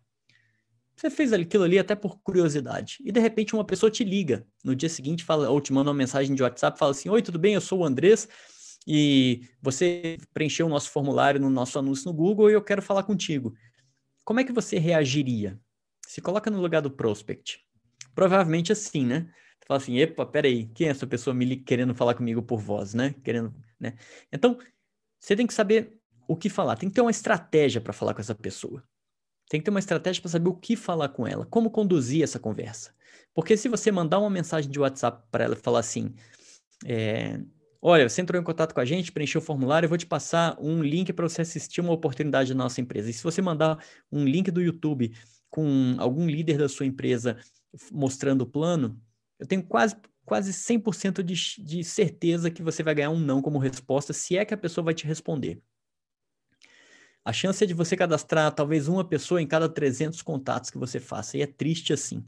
Você 0.94 1.08
fez 1.08 1.32
aquilo 1.32 1.64
ali 1.64 1.78
até 1.78 1.94
por 1.94 2.20
curiosidade. 2.20 2.98
E 3.04 3.10
de 3.10 3.18
repente 3.18 3.54
uma 3.54 3.64
pessoa 3.64 3.90
te 3.90 4.04
liga 4.04 4.46
no 4.62 4.76
dia 4.76 4.88
seguinte, 4.88 5.24
fala, 5.24 5.48
ou 5.48 5.60
te 5.60 5.72
manda 5.72 5.90
uma 5.90 5.96
mensagem 5.96 6.34
de 6.34 6.42
WhatsApp, 6.42 6.78
fala 6.78 6.92
assim: 6.92 7.08
Oi, 7.08 7.22
tudo 7.22 7.38
bem? 7.38 7.54
Eu 7.54 7.60
sou 7.60 7.80
o 7.80 7.84
Andrés 7.84 8.28
e 8.86 9.48
você 9.60 10.18
preencheu 10.32 10.66
o 10.66 10.68
nosso 10.68 10.90
formulário 10.90 11.40
no 11.40 11.50
nosso 11.50 11.78
anúncio 11.78 12.06
no 12.06 12.16
Google 12.16 12.50
e 12.50 12.54
eu 12.54 12.62
quero 12.62 12.82
falar 12.82 13.02
contigo. 13.02 13.54
Como 14.24 14.40
é 14.40 14.44
que 14.44 14.52
você 14.52 14.78
reagiria? 14.78 15.58
Se 16.06 16.20
coloca 16.20 16.50
no 16.50 16.60
lugar 16.60 16.82
do 16.82 16.90
prospect. 16.90 17.64
Provavelmente 18.14 18.72
assim, 18.72 19.04
né? 19.04 19.30
Você 19.58 19.66
fala 19.66 19.78
assim, 19.78 19.98
epa, 19.98 20.26
peraí, 20.26 20.66
quem 20.74 20.88
é 20.88 20.90
essa 20.90 21.06
pessoa 21.06 21.34
me 21.34 21.56
querendo 21.56 21.94
falar 21.94 22.14
comigo 22.14 22.42
por 22.42 22.58
voz, 22.60 22.94
né? 22.94 23.14
Querendo, 23.22 23.54
né? 23.78 23.96
Então, 24.32 24.58
você 25.18 25.36
tem 25.36 25.46
que 25.46 25.54
saber 25.54 26.00
o 26.26 26.36
que 26.36 26.48
falar, 26.48 26.76
tem 26.76 26.88
que 26.88 26.94
ter 26.94 27.00
uma 27.00 27.10
estratégia 27.10 27.80
para 27.80 27.92
falar 27.92 28.14
com 28.14 28.20
essa 28.20 28.34
pessoa. 28.34 28.82
Tem 29.48 29.60
que 29.60 29.64
ter 29.64 29.70
uma 29.70 29.80
estratégia 29.80 30.22
para 30.22 30.30
saber 30.30 30.48
o 30.48 30.54
que 30.54 30.76
falar 30.76 31.08
com 31.08 31.26
ela, 31.26 31.44
como 31.46 31.70
conduzir 31.70 32.22
essa 32.22 32.38
conversa. 32.38 32.94
Porque 33.34 33.56
se 33.56 33.68
você 33.68 33.90
mandar 33.90 34.20
uma 34.20 34.30
mensagem 34.30 34.70
de 34.70 34.78
WhatsApp 34.78 35.24
para 35.30 35.44
ela 35.44 35.54
e 35.54 35.58
falar 35.58 35.80
assim, 35.80 36.14
é, 36.86 37.40
olha, 37.80 38.08
você 38.08 38.20
entrou 38.20 38.40
em 38.40 38.44
contato 38.44 38.74
com 38.74 38.80
a 38.80 38.84
gente, 38.84 39.12
preencheu 39.12 39.40
o 39.40 39.44
formulário, 39.44 39.86
eu 39.86 39.88
vou 39.88 39.98
te 39.98 40.06
passar 40.06 40.56
um 40.60 40.82
link 40.82 41.12
para 41.12 41.28
você 41.28 41.42
assistir 41.42 41.80
uma 41.80 41.92
oportunidade 41.92 42.52
da 42.52 42.58
nossa 42.58 42.80
empresa. 42.80 43.10
E 43.10 43.12
se 43.12 43.22
você 43.22 43.40
mandar 43.40 43.82
um 44.10 44.24
link 44.24 44.50
do 44.50 44.60
YouTube 44.60 45.12
com 45.48 45.96
algum 45.98 46.26
líder 46.26 46.58
da 46.58 46.68
sua 46.68 46.86
empresa 46.86 47.36
mostrando 47.90 48.42
o 48.42 48.46
plano, 48.46 49.00
eu 49.38 49.46
tenho 49.46 49.62
quase 49.62 49.96
quase 50.30 50.52
100% 50.52 51.24
de, 51.24 51.34
de 51.64 51.82
certeza 51.82 52.52
que 52.52 52.62
você 52.62 52.84
vai 52.84 52.94
ganhar 52.94 53.10
um 53.10 53.18
não 53.18 53.42
como 53.42 53.58
resposta, 53.58 54.12
se 54.12 54.36
é 54.36 54.44
que 54.44 54.54
a 54.54 54.56
pessoa 54.56 54.84
vai 54.84 54.94
te 54.94 55.04
responder. 55.04 55.60
A 57.24 57.32
chance 57.32 57.64
é 57.64 57.66
de 57.66 57.74
você 57.74 57.96
cadastrar 57.96 58.54
talvez 58.54 58.86
uma 58.86 59.04
pessoa 59.04 59.42
em 59.42 59.46
cada 59.46 59.68
300 59.68 60.22
contatos 60.22 60.70
que 60.70 60.78
você 60.78 61.00
faça, 61.00 61.36
e 61.36 61.42
é 61.42 61.48
triste 61.48 61.92
assim, 61.92 62.24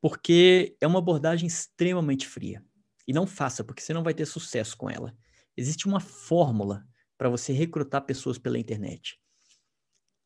porque 0.00 0.76
é 0.80 0.88
uma 0.88 0.98
abordagem 0.98 1.46
extremamente 1.46 2.26
fria. 2.26 2.64
E 3.06 3.12
não 3.12 3.26
faça, 3.26 3.62
porque 3.62 3.82
você 3.82 3.92
não 3.92 4.02
vai 4.02 4.14
ter 4.14 4.26
sucesso 4.26 4.76
com 4.76 4.88
ela. 4.88 5.14
Existe 5.56 5.86
uma 5.86 6.00
fórmula 6.00 6.86
para 7.16 7.28
você 7.28 7.52
recrutar 7.52 8.02
pessoas 8.02 8.38
pela 8.38 8.58
internet. 8.58 9.18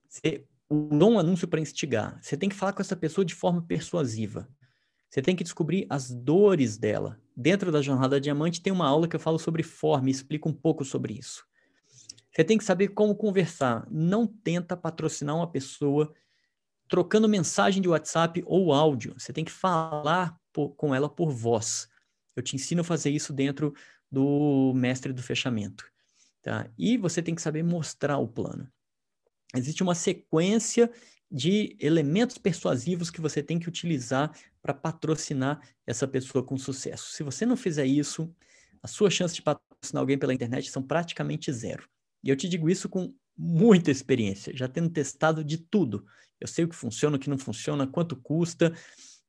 Você 0.09 0.47
usou 0.70 1.12
um 1.12 1.18
anúncio 1.18 1.47
para 1.49 1.61
instigar. 1.61 2.18
Você 2.22 2.37
tem 2.37 2.49
que 2.49 2.55
falar 2.55 2.72
com 2.72 2.83
essa 2.83 2.97
pessoa 2.97 3.24
de 3.24 3.35
forma 3.35 3.62
persuasiva. 3.62 4.49
Você 5.09 5.22
tem 5.22 5.35
que 5.35 5.45
descobrir 5.45 5.87
as 5.89 6.11
dores 6.11 6.76
dela. 6.76 7.20
Dentro 7.37 7.72
da 7.72 7.81
Jornada 7.81 8.20
Diamante 8.20 8.61
tem 8.61 8.72
uma 8.72 8.87
aula 8.87 9.09
que 9.09 9.16
eu 9.16 9.20
falo 9.20 9.39
sobre 9.39 9.62
forma 9.62 10.09
e 10.09 10.12
explico 10.12 10.49
um 10.49 10.53
pouco 10.53 10.85
sobre 10.85 11.14
isso. 11.14 11.47
Você 12.33 12.45
tem 12.45 12.59
que 12.59 12.64
saber 12.64 12.89
como 12.89 13.16
conversar. 13.16 13.87
Não 13.91 14.26
tenta 14.26 14.76
patrocinar 14.76 15.35
uma 15.35 15.51
pessoa 15.51 16.12
trocando 16.89 17.29
mensagem 17.29 17.83
de 17.83 17.89
WhatsApp 17.89 18.43
ou 18.47 18.72
áudio. 18.72 19.14
Você 19.18 19.33
tem 19.33 19.45
que 19.45 19.53
falar 19.53 20.39
por, 20.53 20.70
com 20.70 20.95
ela 20.95 21.09
por 21.09 21.31
voz. 21.31 21.89
Eu 22.39 22.43
te 22.43 22.55
ensino 22.55 22.82
a 22.82 22.84
fazer 22.84 23.11
isso 23.11 23.32
dentro 23.32 23.74
do 24.11 24.72
mestre 24.74 25.12
do 25.12 25.22
fechamento. 25.22 25.84
Tá? 26.41 26.70
E 26.78 26.97
você 26.97 27.20
tem 27.20 27.34
que 27.34 27.43
saber 27.43 27.64
mostrar 27.64 28.18
o 28.18 28.28
plano. 28.28 28.70
Existe 29.55 29.82
uma 29.82 29.95
sequência 29.95 30.91
de 31.30 31.76
elementos 31.80 32.39
persuasivos 32.39 33.11
que 33.11 33.20
você 33.20 33.43
tem 33.43 33.59
que 33.59 33.68
utilizar 33.68 34.32
para 34.62 34.72
patrocinar 34.72 35.61
essa 35.84 36.07
pessoa 36.07 36.45
com 36.45 36.57
sucesso. 36.57 37.12
Se 37.12 37.22
você 37.22 37.45
não 37.45 37.57
fizer 37.57 37.86
isso, 37.86 38.32
a 38.82 38.86
sua 38.86 39.11
chance 39.11 39.34
de 39.34 39.43
patrocinar 39.43 40.01
alguém 40.01 40.16
pela 40.16 40.32
internet 40.32 40.70
são 40.70 40.82
praticamente 40.82 41.53
zero. 41.53 41.89
E 42.22 42.30
eu 42.30 42.36
te 42.36 42.49
digo 42.49 42.70
isso 42.70 42.89
com 42.89 43.12
muita 43.36 43.91
experiência, 43.91 44.57
já 44.57 44.68
tendo 44.68 44.91
testado 44.91 45.43
de 45.43 45.59
tudo. 45.59 46.07
Eu 46.41 46.47
sei 46.47 46.64
o 46.64 46.68
que 46.68 46.76
funciona, 46.76 47.16
o 47.16 47.20
que 47.20 47.30
não 47.30 47.39
funciona, 47.39 47.86
quanto 47.86 48.14
custa. 48.14 48.72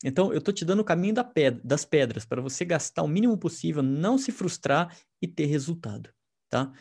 Então, 0.03 0.31
eu 0.31 0.39
estou 0.39 0.53
te 0.53 0.63
dando 0.63 0.79
o 0.79 0.85
caminho 0.85 1.13
da 1.13 1.23
pedra, 1.23 1.61
das 1.63 1.83
pedras 1.83 2.25
para 2.25 2.41
você 2.41 2.63
gastar 2.63 3.03
o 3.03 3.07
mínimo 3.07 3.37
possível, 3.37 3.83
não 3.83 4.17
se 4.17 4.31
frustrar 4.31 4.95
e 5.21 5.27
ter 5.27 5.45
resultado, 5.45 6.09
tá? 6.49 6.71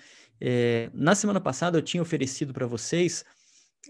É, 0.40 0.88
na 0.94 1.14
semana 1.14 1.40
passada, 1.40 1.78
eu 1.78 1.82
tinha 1.82 2.02
oferecido 2.02 2.52
para 2.52 2.66
vocês 2.66 3.24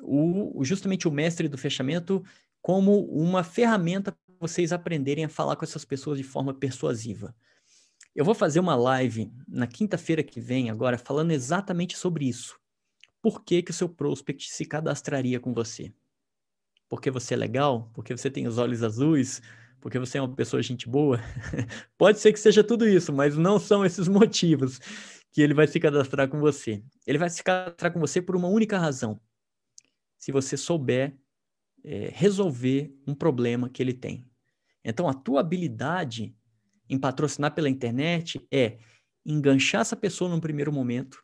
o, 0.03 0.65
justamente 0.65 1.07
o 1.07 1.11
mestre 1.11 1.49
do 1.49 1.59
fechamento 1.59 2.25
como 2.63 3.05
uma 3.07 3.45
ferramenta 3.45 4.13
para 4.13 4.35
vocês 4.41 4.73
aprenderem 4.73 5.25
a 5.25 5.29
falar 5.29 5.57
com 5.57 5.65
essas 5.65 5.85
pessoas 5.85 6.19
de 6.19 6.25
forma 6.25 6.55
persuasiva. 6.55 7.35
Eu 8.15 8.25
vou 8.25 8.35
fazer 8.35 8.61
uma 8.61 8.75
live 8.75 9.31
na 9.47 9.67
quinta-feira 9.67 10.23
que 10.23 10.41
vem, 10.41 10.71
agora, 10.71 10.99
falando 10.99 11.31
exatamente 11.33 11.97
sobre 11.97 12.27
isso. 12.27 12.59
Por 13.21 13.45
que, 13.45 13.63
que 13.63 13.71
o 13.71 13.75
seu 13.75 13.89
prospect 13.89 14.51
se 14.51 14.65
cadastraria 14.65 15.39
com 15.39 15.53
você? 15.53 15.93
Porque 16.89 17.11
você 17.11 17.35
é 17.35 17.37
legal? 17.37 17.91
Porque 17.95 18.17
você 18.17 18.31
tem 18.31 18.47
os 18.47 18.59
olhos 18.59 18.83
azuis? 18.83 19.43
Porque 19.81 19.99
você 19.99 20.19
é 20.19 20.23
uma 20.23 20.35
pessoa 20.35 20.63
gente 20.63 20.89
boa? 20.89 21.21
Pode 21.97 22.19
ser 22.19 22.33
que 22.33 22.41
seja 22.41 22.65
tudo 22.65 22.89
isso, 22.89 23.13
mas 23.13 23.37
não 23.37 23.59
são 23.59 23.85
esses 23.85 24.09
motivos 24.09 24.81
que 25.31 25.43
ele 25.43 25.55
vai 25.55 25.67
se 25.67 25.79
cadastrar 25.79 26.29
com 26.29 26.41
você. 26.41 26.83
Ele 27.07 27.19
vai 27.19 27.31
se 27.31 27.43
cadastrar 27.43 27.93
com 27.93 28.01
você 28.01 28.21
por 28.21 28.35
uma 28.35 28.49
única 28.49 28.79
razão. 28.79 29.21
Se 30.19 30.33
você 30.33 30.57
souber 30.57 31.17
é, 31.85 32.11
resolver 32.13 32.93
um 33.07 33.15
problema 33.15 33.69
que 33.69 33.83
ele 33.83 33.93
tem. 33.93 34.25
Então, 34.85 35.09
a 35.09 35.15
tua 35.15 35.41
habilidade 35.41 36.35
em 36.89 36.99
patrocinar 36.99 37.55
pela 37.55 37.69
internet 37.69 38.47
é 38.51 38.79
enganchar 39.25 39.83
essa 39.83 39.97
pessoa 39.97 40.31
num 40.31 40.41
primeiro 40.41 40.73
momento, 40.73 41.23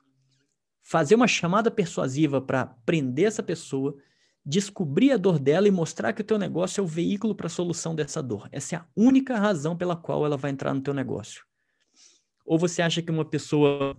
fazer 0.82 1.14
uma 1.14 1.26
chamada 1.26 1.70
persuasiva 1.70 2.40
para 2.40 2.66
prender 2.66 3.26
essa 3.26 3.42
pessoa, 3.42 3.96
descobrir 4.44 5.12
a 5.12 5.16
dor 5.16 5.38
dela 5.38 5.66
e 5.66 5.70
mostrar 5.70 6.12
que 6.12 6.20
o 6.20 6.24
teu 6.24 6.38
negócio 6.38 6.80
é 6.80 6.84
o 6.84 6.86
veículo 6.86 7.34
para 7.34 7.46
a 7.46 7.50
solução 7.50 7.94
dessa 7.94 8.22
dor. 8.22 8.48
Essa 8.52 8.76
é 8.76 8.78
a 8.78 8.86
única 8.94 9.38
razão 9.38 9.76
pela 9.76 9.96
qual 9.96 10.24
ela 10.26 10.36
vai 10.36 10.50
entrar 10.50 10.74
no 10.74 10.82
teu 10.82 10.92
negócio. 10.92 11.44
Ou 12.44 12.58
você 12.58 12.82
acha 12.82 13.00
que 13.00 13.10
uma 13.10 13.24
pessoa 13.24 13.96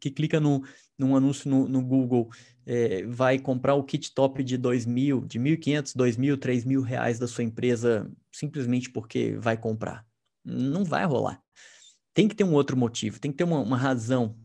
que 0.00 0.10
clica 0.10 0.38
no, 0.38 0.64
num 0.96 1.16
anúncio 1.16 1.50
no, 1.50 1.68
no 1.68 1.82
Google 1.82 2.30
é, 2.64 3.04
vai 3.06 3.38
comprar 3.38 3.74
o 3.74 3.82
kit 3.82 4.14
top 4.14 4.42
de 4.44 4.56
dois 4.56 4.86
mil, 4.86 5.22
de 5.22 5.38
mil 5.38 5.58
quinhentos, 5.58 5.94
dois 5.94 6.16
mil, 6.16 6.38
três 6.38 6.64
mil 6.64 6.80
reais 6.80 7.18
da 7.18 7.26
sua 7.26 7.44
empresa 7.44 8.10
simplesmente 8.32 8.90
porque 8.90 9.36
vai 9.38 9.56
comprar? 9.56 10.06
Não 10.44 10.84
vai 10.84 11.04
rolar. 11.04 11.42
Tem 12.12 12.28
que 12.28 12.34
ter 12.34 12.44
um 12.44 12.52
outro 12.52 12.76
motivo, 12.76 13.18
tem 13.18 13.32
que 13.32 13.38
ter 13.38 13.44
uma, 13.44 13.60
uma 13.60 13.76
razão 13.76 14.38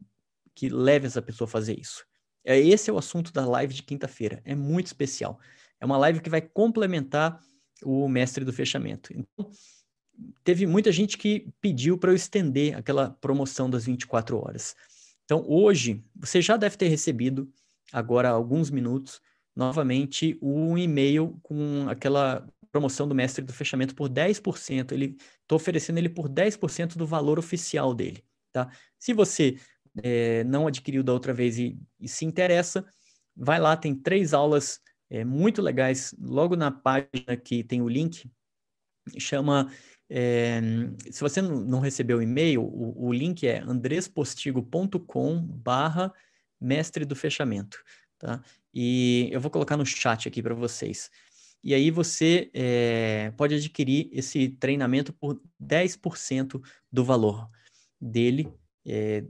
que 0.56 0.70
leve 0.70 1.06
essa 1.06 1.22
pessoa 1.22 1.48
a 1.48 1.52
fazer 1.52 1.80
isso. 1.80 2.09
É, 2.44 2.58
esse 2.60 2.90
é 2.90 2.94
o 2.94 2.98
assunto 2.98 3.32
da 3.32 3.46
live 3.46 3.74
de 3.74 3.84
quinta-feira. 3.84 4.42
É 4.46 4.56
muito 4.56 4.88
especial. 4.88 5.40
É 5.80 5.86
uma 5.86 5.98
live 5.98 6.22
que 6.22 6.30
vai 6.30 6.42
complementar 6.42 7.40
o 7.84 8.08
mestre 8.08 8.44
do 8.44 8.54
fechamento. 8.54 9.14
Então, 9.14 9.52
teve 10.44 10.66
muita 10.66 10.92
gente 10.92 11.18
que 11.18 11.48
pediu 11.62 11.98
para 11.98 12.12
eu 12.12 12.16
estender 12.16 12.76
aquela 12.78 13.10
promoção 13.10 13.70
das 13.70 13.86
24 13.86 14.38
horas. 14.38 14.76
Então, 15.24 15.46
hoje, 15.48 16.04
você 16.16 16.42
já 16.42 16.58
deve 16.58 16.76
ter 16.76 16.88
recebido, 16.88 17.52
agora 17.92 18.30
há 18.30 18.32
alguns 18.32 18.70
minutos, 18.70 19.22
novamente, 19.56 20.38
um 20.42 20.78
e-mail 20.78 21.40
com 21.44 21.88
aquela 21.88 22.48
promoção 22.72 23.08
do 23.08 23.16
mestre 23.16 23.44
do 23.44 23.54
fechamento 23.54 23.96
por 23.96 24.10
10%. 24.10 24.92
Ele 24.92 25.18
estou 25.42 25.56
oferecendo 25.56 25.98
ele 25.98 26.10
por 26.10 26.28
10% 26.28 26.98
do 26.98 27.06
valor 27.06 27.40
oficial 27.40 27.94
dele, 27.94 28.24
tá? 28.52 28.70
Se 28.98 29.14
você 29.14 29.58
é, 30.04 30.44
não 30.44 30.68
adquiriu 30.68 31.04
da 31.04 31.14
outra 31.14 31.34
vez 31.34 31.58
e, 31.58 31.78
e, 32.00 32.08
se 32.08 32.26
interessa, 32.26 32.86
vai 33.36 33.60
lá, 33.60 33.76
tem 33.76 33.96
três 33.96 34.34
aulas 34.34 34.80
é, 35.10 35.24
muito 35.24 35.62
legais 35.62 36.14
logo 36.20 36.56
na 36.56 36.72
página 36.72 37.38
que 37.44 37.64
tem 37.64 37.82
o 37.82 37.90
link, 37.90 38.30
chama 39.18 39.72
é, 40.10 40.60
se 41.12 41.22
você 41.22 41.42
não 41.42 41.80
recebeu 41.80 42.18
o 42.18 42.22
e-mail, 42.22 42.64
o, 42.64 43.08
o 43.08 43.14
link 43.14 43.48
é 43.48 43.60
andrespostigo.com 43.60 45.42
barra 45.42 46.12
mestre 46.60 47.06
do 47.06 47.16
fechamento, 47.16 47.82
tá? 48.18 48.44
E 48.74 49.30
eu 49.32 49.40
vou 49.40 49.52
colocar 49.52 49.78
no 49.78 49.86
chat 49.86 50.28
aqui 50.28 50.42
para 50.42 50.56
vocês. 50.56 51.10
E 51.64 51.74
aí 51.74 51.92
você 51.92 52.50
é, 52.54 53.32
pode 53.38 53.56
adquirir 53.56 54.10
esse 54.12 54.50
treinamento 54.50 55.14
por 55.14 55.42
10% 55.62 56.62
do 56.92 57.04
valor 57.04 57.50
dele, 58.00 58.52
é, 58.86 59.26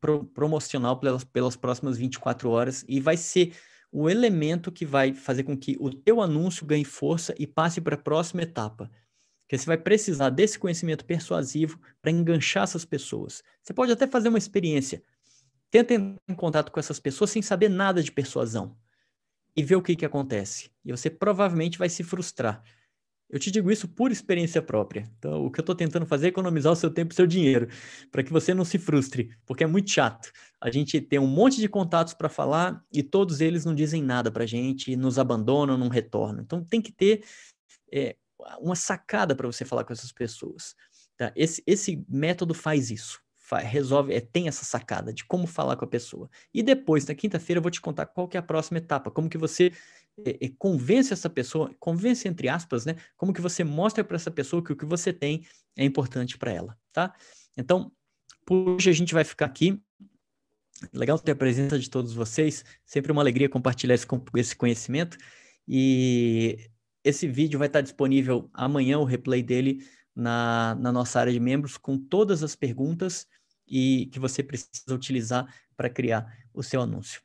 pro, 0.00 0.24
promocional 0.24 0.98
pelas, 0.98 1.24
pelas 1.24 1.56
próximas 1.56 1.96
24 1.96 2.50
horas, 2.50 2.84
e 2.88 3.00
vai 3.00 3.16
ser 3.16 3.52
o 3.90 4.08
elemento 4.08 4.70
que 4.70 4.84
vai 4.84 5.14
fazer 5.14 5.44
com 5.44 5.56
que 5.56 5.76
o 5.80 5.90
teu 5.90 6.20
anúncio 6.20 6.66
ganhe 6.66 6.84
força 6.84 7.34
e 7.38 7.46
passe 7.46 7.80
para 7.80 7.94
a 7.94 7.98
próxima 7.98 8.42
etapa. 8.42 8.90
Porque 9.42 9.56
você 9.56 9.66
vai 9.66 9.78
precisar 9.78 10.28
desse 10.28 10.58
conhecimento 10.58 11.06
persuasivo 11.06 11.80
para 12.02 12.10
enganchar 12.10 12.64
essas 12.64 12.84
pessoas. 12.84 13.42
Você 13.62 13.72
pode 13.72 13.90
até 13.90 14.06
fazer 14.06 14.28
uma 14.28 14.36
experiência. 14.36 15.02
Tenta 15.70 15.94
entrar 15.94 16.20
em 16.28 16.34
contato 16.34 16.70
com 16.70 16.78
essas 16.78 17.00
pessoas 17.00 17.30
sem 17.30 17.40
saber 17.40 17.70
nada 17.70 18.02
de 18.02 18.12
persuasão 18.12 18.76
e 19.56 19.62
ver 19.62 19.76
o 19.76 19.82
que, 19.82 19.96
que 19.96 20.04
acontece. 20.04 20.70
E 20.84 20.90
você 20.90 21.08
provavelmente 21.08 21.78
vai 21.78 21.88
se 21.88 22.04
frustrar. 22.04 22.62
Eu 23.30 23.38
te 23.38 23.50
digo 23.50 23.70
isso 23.70 23.86
por 23.86 24.10
experiência 24.10 24.62
própria. 24.62 25.10
Então, 25.18 25.44
o 25.44 25.50
que 25.50 25.60
eu 25.60 25.62
estou 25.62 25.74
tentando 25.74 26.06
fazer 26.06 26.26
é 26.26 26.28
economizar 26.30 26.72
o 26.72 26.76
seu 26.76 26.90
tempo 26.90 27.12
e 27.12 27.14
o 27.14 27.16
seu 27.16 27.26
dinheiro, 27.26 27.68
para 28.10 28.22
que 28.22 28.32
você 28.32 28.54
não 28.54 28.64
se 28.64 28.78
frustre, 28.78 29.30
porque 29.44 29.64
é 29.64 29.66
muito 29.66 29.90
chato. 29.90 30.32
A 30.60 30.70
gente 30.70 31.00
tem 31.00 31.18
um 31.18 31.26
monte 31.26 31.60
de 31.60 31.68
contatos 31.68 32.14
para 32.14 32.28
falar 32.28 32.82
e 32.90 33.02
todos 33.02 33.40
eles 33.40 33.64
não 33.66 33.74
dizem 33.74 34.02
nada 34.02 34.30
para 34.30 34.44
a 34.44 34.46
gente, 34.46 34.96
nos 34.96 35.18
abandonam, 35.18 35.76
não 35.76 35.88
retornam. 35.88 36.42
Então, 36.42 36.64
tem 36.64 36.80
que 36.80 36.90
ter 36.90 37.22
é, 37.92 38.16
uma 38.60 38.74
sacada 38.74 39.34
para 39.34 39.46
você 39.46 39.64
falar 39.64 39.84
com 39.84 39.92
essas 39.92 40.10
pessoas. 40.10 40.74
Tá? 41.16 41.30
Esse, 41.36 41.62
esse 41.66 42.02
método 42.08 42.54
faz 42.54 42.90
isso 42.90 43.20
resolve, 43.56 44.12
é, 44.12 44.20
tem 44.20 44.48
essa 44.48 44.64
sacada 44.64 45.12
de 45.12 45.24
como 45.24 45.46
falar 45.46 45.76
com 45.76 45.84
a 45.84 45.88
pessoa. 45.88 46.28
E 46.52 46.62
depois, 46.62 47.06
na 47.06 47.14
quinta-feira, 47.14 47.58
eu 47.58 47.62
vou 47.62 47.70
te 47.70 47.80
contar 47.80 48.06
qual 48.06 48.28
que 48.28 48.36
é 48.36 48.40
a 48.40 48.42
próxima 48.42 48.78
etapa, 48.78 49.10
como 49.10 49.30
que 49.30 49.38
você 49.38 49.72
é, 50.24 50.46
é, 50.46 50.48
convence 50.58 51.12
essa 51.12 51.30
pessoa, 51.30 51.74
convence 51.78 52.26
entre 52.26 52.48
aspas, 52.48 52.84
né? 52.84 52.96
Como 53.16 53.32
que 53.32 53.40
você 53.40 53.64
mostra 53.64 54.02
para 54.02 54.16
essa 54.16 54.30
pessoa 54.30 54.62
que 54.62 54.72
o 54.72 54.76
que 54.76 54.84
você 54.84 55.12
tem 55.12 55.46
é 55.76 55.84
importante 55.84 56.36
para 56.38 56.52
ela, 56.52 56.76
tá? 56.92 57.14
Então, 57.56 57.92
por 58.44 58.68
hoje 58.70 58.90
a 58.90 58.92
gente 58.92 59.14
vai 59.14 59.24
ficar 59.24 59.46
aqui. 59.46 59.80
Legal 60.92 61.18
ter 61.18 61.32
a 61.32 61.36
presença 61.36 61.78
de 61.78 61.90
todos 61.90 62.14
vocês. 62.14 62.64
Sempre 62.86 63.12
uma 63.12 63.20
alegria 63.20 63.48
compartilhar 63.48 63.94
esse, 63.94 64.06
esse 64.36 64.56
conhecimento. 64.56 65.18
E 65.66 66.70
esse 67.04 67.26
vídeo 67.26 67.58
vai 67.58 67.66
estar 67.66 67.80
disponível 67.80 68.48
amanhã, 68.54 68.98
o 68.98 69.04
replay 69.04 69.42
dele, 69.42 69.84
na, 70.14 70.76
na 70.76 70.90
nossa 70.92 71.20
área 71.20 71.32
de 71.32 71.40
membros, 71.40 71.76
com 71.76 71.98
todas 71.98 72.42
as 72.42 72.56
perguntas 72.56 73.26
e 73.66 74.06
que 74.12 74.18
você 74.18 74.42
precisa 74.42 74.94
utilizar 74.94 75.52
para 75.76 75.90
criar 75.90 76.32
o 76.54 76.62
seu 76.62 76.80
anúncio. 76.80 77.20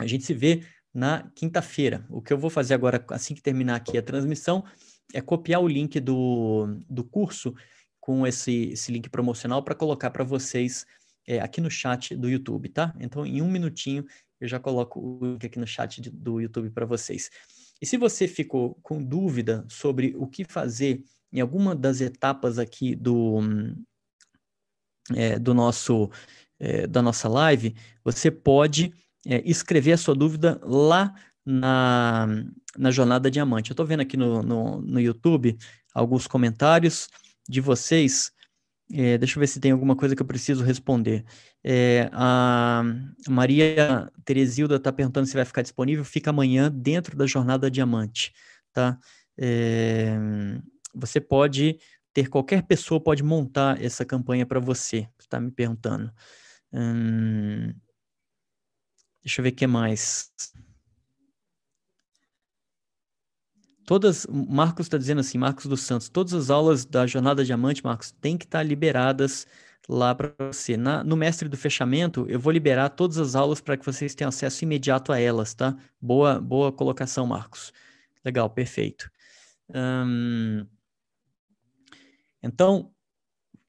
A 0.00 0.06
gente 0.06 0.24
se 0.24 0.32
vê 0.34 0.64
na 0.92 1.30
quinta-feira. 1.34 2.04
O 2.08 2.20
que 2.20 2.32
eu 2.32 2.38
vou 2.38 2.50
fazer 2.50 2.74
agora, 2.74 3.04
assim 3.10 3.34
que 3.34 3.42
terminar 3.42 3.76
aqui 3.76 3.96
a 3.96 4.02
transmissão, 4.02 4.64
é 5.12 5.20
copiar 5.20 5.60
o 5.60 5.68
link 5.68 5.98
do, 6.00 6.78
do 6.88 7.04
curso 7.04 7.54
com 8.00 8.26
esse, 8.26 8.70
esse 8.72 8.90
link 8.90 9.08
promocional 9.08 9.62
para 9.62 9.74
colocar 9.74 10.10
para 10.10 10.24
vocês 10.24 10.84
é, 11.26 11.40
aqui 11.40 11.60
no 11.60 11.70
chat 11.70 12.16
do 12.16 12.28
YouTube, 12.28 12.68
tá? 12.68 12.94
Então, 12.98 13.24
em 13.24 13.40
um 13.40 13.50
minutinho, 13.50 14.04
eu 14.40 14.48
já 14.48 14.58
coloco 14.58 15.00
o 15.00 15.24
link 15.24 15.46
aqui 15.46 15.58
no 15.58 15.66
chat 15.66 16.00
de, 16.00 16.10
do 16.10 16.40
YouTube 16.40 16.70
para 16.70 16.84
vocês. 16.84 17.30
E 17.80 17.86
se 17.86 17.96
você 17.96 18.26
ficou 18.26 18.74
com 18.82 19.02
dúvida 19.02 19.64
sobre 19.68 20.14
o 20.16 20.26
que 20.26 20.44
fazer 20.44 21.04
em 21.32 21.40
alguma 21.40 21.74
das 21.74 22.00
etapas 22.00 22.58
aqui 22.58 22.94
do, 22.94 23.40
é, 25.14 25.38
do 25.38 25.54
nosso, 25.54 26.10
é, 26.58 26.86
da 26.86 27.00
nossa 27.00 27.28
live, 27.28 27.74
você 28.04 28.30
pode 28.30 28.92
é, 29.26 29.42
escrever 29.48 29.92
a 29.92 29.98
sua 29.98 30.14
dúvida 30.14 30.60
lá 30.62 31.14
na, 31.44 32.26
na 32.76 32.90
Jornada 32.90 33.30
Diamante. 33.30 33.70
Eu 33.70 33.74
estou 33.74 33.86
vendo 33.86 34.00
aqui 34.00 34.16
no, 34.16 34.42
no, 34.42 34.80
no 34.80 35.00
YouTube 35.00 35.56
alguns 35.94 36.26
comentários 36.26 37.08
de 37.48 37.60
vocês 37.60 38.32
é, 38.94 39.16
deixa 39.16 39.38
eu 39.38 39.40
ver 39.40 39.46
se 39.46 39.58
tem 39.58 39.72
alguma 39.72 39.96
coisa 39.96 40.14
que 40.14 40.20
eu 40.20 40.26
preciso 40.26 40.62
responder. 40.62 41.24
É, 41.64 42.10
a 42.12 42.82
Maria 43.28 44.10
Teresilda 44.24 44.76
está 44.76 44.92
perguntando 44.92 45.26
se 45.26 45.34
vai 45.34 45.46
ficar 45.46 45.62
disponível. 45.62 46.04
Fica 46.04 46.30
amanhã 46.30 46.70
dentro 46.70 47.16
da 47.16 47.26
Jornada 47.26 47.70
Diamante, 47.70 48.34
tá? 48.72 48.98
É, 49.38 50.14
você 50.94 51.20
pode 51.20 51.78
ter 52.12 52.28
qualquer 52.28 52.62
pessoa 52.64 53.02
pode 53.02 53.22
montar 53.22 53.82
essa 53.82 54.04
campanha 54.04 54.44
para 54.44 54.60
você. 54.60 55.08
Está 55.18 55.40
me 55.40 55.50
perguntando. 55.50 56.12
Hum, 56.70 57.72
deixa 59.22 59.40
eu 59.40 59.44
ver 59.44 59.50
o 59.50 59.54
que 59.54 59.66
mais. 59.66 60.30
todas, 63.92 64.26
Marcos 64.30 64.86
está 64.86 64.96
dizendo 64.96 65.20
assim, 65.20 65.36
Marcos 65.36 65.66
dos 65.66 65.82
Santos, 65.82 66.08
todas 66.08 66.32
as 66.32 66.50
aulas 66.50 66.84
da 66.84 67.06
Jornada 67.06 67.44
Diamante, 67.44 67.84
Marcos, 67.84 68.10
tem 68.10 68.38
que 68.38 68.44
estar 68.44 68.58
tá 68.58 68.62
liberadas 68.62 69.46
lá 69.88 70.14
para 70.14 70.32
você. 70.50 70.76
Na, 70.76 71.02
no 71.04 71.16
Mestre 71.16 71.48
do 71.48 71.56
Fechamento, 71.56 72.24
eu 72.28 72.40
vou 72.40 72.52
liberar 72.52 72.88
todas 72.90 73.18
as 73.18 73.34
aulas 73.34 73.60
para 73.60 73.76
que 73.76 73.84
vocês 73.84 74.14
tenham 74.14 74.28
acesso 74.30 74.64
imediato 74.64 75.12
a 75.12 75.18
elas, 75.18 75.54
tá? 75.54 75.76
Boa, 76.00 76.40
boa 76.40 76.72
colocação, 76.72 77.26
Marcos. 77.26 77.72
Legal, 78.24 78.48
perfeito. 78.48 79.10
Hum, 79.74 80.66
então, 82.42 82.90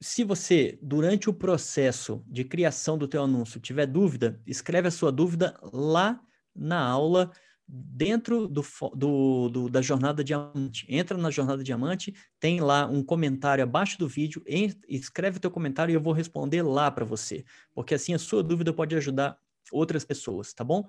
se 0.04 0.22
você, 0.22 0.78
durante 0.82 1.30
o 1.30 1.32
processo 1.32 2.22
de 2.26 2.44
criação 2.44 2.98
do 2.98 3.08
teu 3.08 3.22
anúncio, 3.22 3.58
tiver 3.58 3.86
dúvida, 3.86 4.38
escreve 4.46 4.88
a 4.88 4.90
sua 4.90 5.10
dúvida 5.10 5.58
lá 5.72 6.20
na 6.54 6.78
aula 6.78 7.32
dentro 7.66 8.46
do, 8.46 8.62
do, 8.94 9.48
do, 9.48 9.68
da 9.70 9.80
Jornada 9.80 10.22
Diamante. 10.22 10.84
Entra 10.90 11.16
na 11.16 11.30
Jornada 11.30 11.64
Diamante, 11.64 12.14
tem 12.38 12.60
lá 12.60 12.86
um 12.86 13.02
comentário 13.02 13.64
abaixo 13.64 13.98
do 13.98 14.06
vídeo, 14.06 14.42
em, 14.46 14.70
escreve 14.86 15.38
o 15.38 15.40
teu 15.40 15.50
comentário 15.50 15.90
e 15.90 15.94
eu 15.94 16.02
vou 16.02 16.12
responder 16.12 16.60
lá 16.60 16.90
para 16.90 17.06
você, 17.06 17.42
porque 17.72 17.94
assim 17.94 18.12
a 18.12 18.18
sua 18.18 18.42
dúvida 18.42 18.74
pode 18.74 18.94
ajudar 18.94 19.38
outras 19.72 20.04
pessoas, 20.04 20.52
tá 20.52 20.62
bom? 20.62 20.84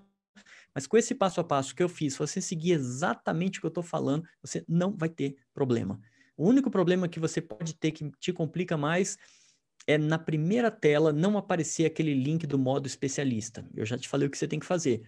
Mas 0.73 0.85
com 0.85 0.97
esse 0.97 1.15
passo 1.15 1.39
a 1.39 1.43
passo 1.45 1.73
que 1.73 1.81
eu 1.81 1.87
fiz, 1.87 2.13
se 2.13 2.19
você 2.19 2.41
seguir 2.41 2.73
exatamente 2.73 3.59
o 3.59 3.61
que 3.61 3.67
eu 3.67 3.69
estou 3.69 3.81
falando, 3.81 4.27
você 4.41 4.65
não 4.67 4.93
vai 4.93 5.07
ter 5.07 5.37
problema. 5.53 6.01
O 6.37 6.47
único 6.47 6.69
problema 6.69 7.07
que 7.07 7.19
você 7.19 7.41
pode 7.41 7.73
ter 7.75 7.91
que 7.91 8.11
te 8.19 8.33
complica 8.33 8.75
mais 8.75 9.17
é 9.87 9.97
na 9.97 10.17
primeira 10.17 10.71
tela 10.71 11.13
não 11.13 11.37
aparecer 11.37 11.85
aquele 11.85 12.13
link 12.13 12.45
do 12.47 12.57
modo 12.57 12.87
especialista. 12.87 13.67
Eu 13.73 13.85
já 13.85 13.97
te 13.97 14.09
falei 14.09 14.27
o 14.27 14.31
que 14.31 14.37
você 14.37 14.47
tem 14.47 14.59
que 14.59 14.65
fazer 14.65 15.03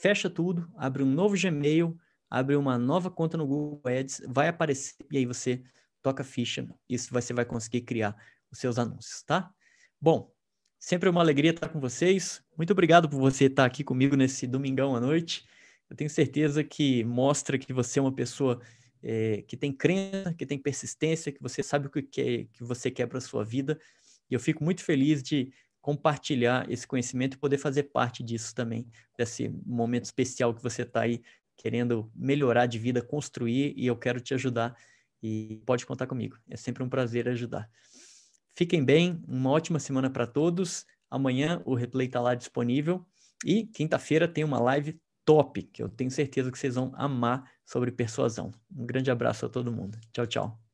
fecha 0.00 0.28
tudo, 0.28 0.70
abre 0.76 1.02
um 1.02 1.06
novo 1.06 1.36
Gmail, 1.36 1.96
abre 2.28 2.56
uma 2.56 2.78
nova 2.78 3.10
conta 3.10 3.36
no 3.36 3.46
Google 3.46 3.80
Ads, 3.84 4.22
vai 4.28 4.48
aparecer 4.48 4.94
e 5.10 5.18
aí 5.18 5.26
você 5.26 5.62
toca 6.02 6.22
ficha 6.22 6.66
e 6.88 6.98
você 6.98 7.32
vai 7.32 7.44
conseguir 7.44 7.82
criar 7.82 8.16
os 8.50 8.58
seus 8.58 8.78
anúncios, 8.78 9.22
tá? 9.22 9.50
Bom, 10.00 10.32
sempre 10.78 11.08
uma 11.08 11.20
alegria 11.20 11.50
estar 11.50 11.68
com 11.68 11.80
vocês. 11.80 12.42
Muito 12.56 12.72
obrigado 12.72 13.08
por 13.08 13.18
você 13.18 13.46
estar 13.46 13.64
aqui 13.64 13.82
comigo 13.82 14.14
nesse 14.16 14.46
domingão 14.46 14.94
à 14.94 15.00
noite. 15.00 15.44
Eu 15.88 15.96
tenho 15.96 16.10
certeza 16.10 16.62
que 16.62 17.02
mostra 17.04 17.58
que 17.58 17.72
você 17.72 17.98
é 17.98 18.02
uma 18.02 18.14
pessoa 18.14 18.60
é, 19.02 19.42
que 19.42 19.56
tem 19.56 19.72
crença, 19.72 20.34
que 20.34 20.46
tem 20.46 20.58
persistência, 20.58 21.32
que 21.32 21.42
você 21.42 21.62
sabe 21.62 21.86
o 21.86 21.90
que, 21.90 22.02
quer, 22.02 22.44
que 22.52 22.64
você 22.64 22.90
quer 22.90 23.06
para 23.06 23.18
a 23.18 23.20
sua 23.20 23.44
vida. 23.44 23.78
E 24.30 24.34
eu 24.34 24.40
fico 24.40 24.64
muito 24.64 24.82
feliz 24.82 25.22
de 25.22 25.52
compartilhar 25.80 26.70
esse 26.70 26.86
conhecimento 26.86 27.34
e 27.34 27.38
poder 27.38 27.58
fazer 27.58 27.84
parte 27.84 28.22
disso 28.22 28.54
também, 28.54 28.88
desse 29.16 29.48
momento 29.64 30.04
especial 30.04 30.52
que 30.52 30.62
você 30.62 30.82
está 30.82 31.02
aí 31.02 31.22
querendo 31.56 32.10
melhorar 32.14 32.66
de 32.66 32.78
vida, 32.78 33.00
construir, 33.00 33.72
e 33.76 33.86
eu 33.86 33.96
quero 33.96 34.20
te 34.20 34.34
ajudar. 34.34 34.76
E 35.22 35.62
pode 35.64 35.86
contar 35.86 36.06
comigo. 36.06 36.36
É 36.50 36.56
sempre 36.56 36.82
um 36.82 36.88
prazer 36.88 37.28
ajudar. 37.28 37.70
Fiquem 38.54 38.84
bem, 38.84 39.22
uma 39.26 39.50
ótima 39.50 39.78
semana 39.78 40.10
para 40.10 40.26
todos. 40.26 40.84
Amanhã 41.10 41.62
o 41.64 41.74
replay 41.74 42.06
está 42.06 42.20
lá 42.20 42.34
disponível. 42.34 43.06
E 43.44 43.64
quinta-feira 43.66 44.26
tem 44.26 44.44
uma 44.44 44.58
live 44.58 44.98
top, 45.26 45.62
que 45.64 45.82
eu 45.82 45.88
tenho 45.90 46.10
certeza 46.10 46.50
que 46.52 46.58
vocês 46.58 46.76
vão 46.76 46.92
amar 46.96 47.50
sobre 47.66 47.92
persuasão. 47.92 48.52
Um 48.74 48.86
grande 48.86 49.10
abraço 49.10 49.46
a 49.46 49.50
todo 49.50 49.72
mundo. 49.72 49.98
Tchau, 50.12 50.26
tchau. 50.26 50.65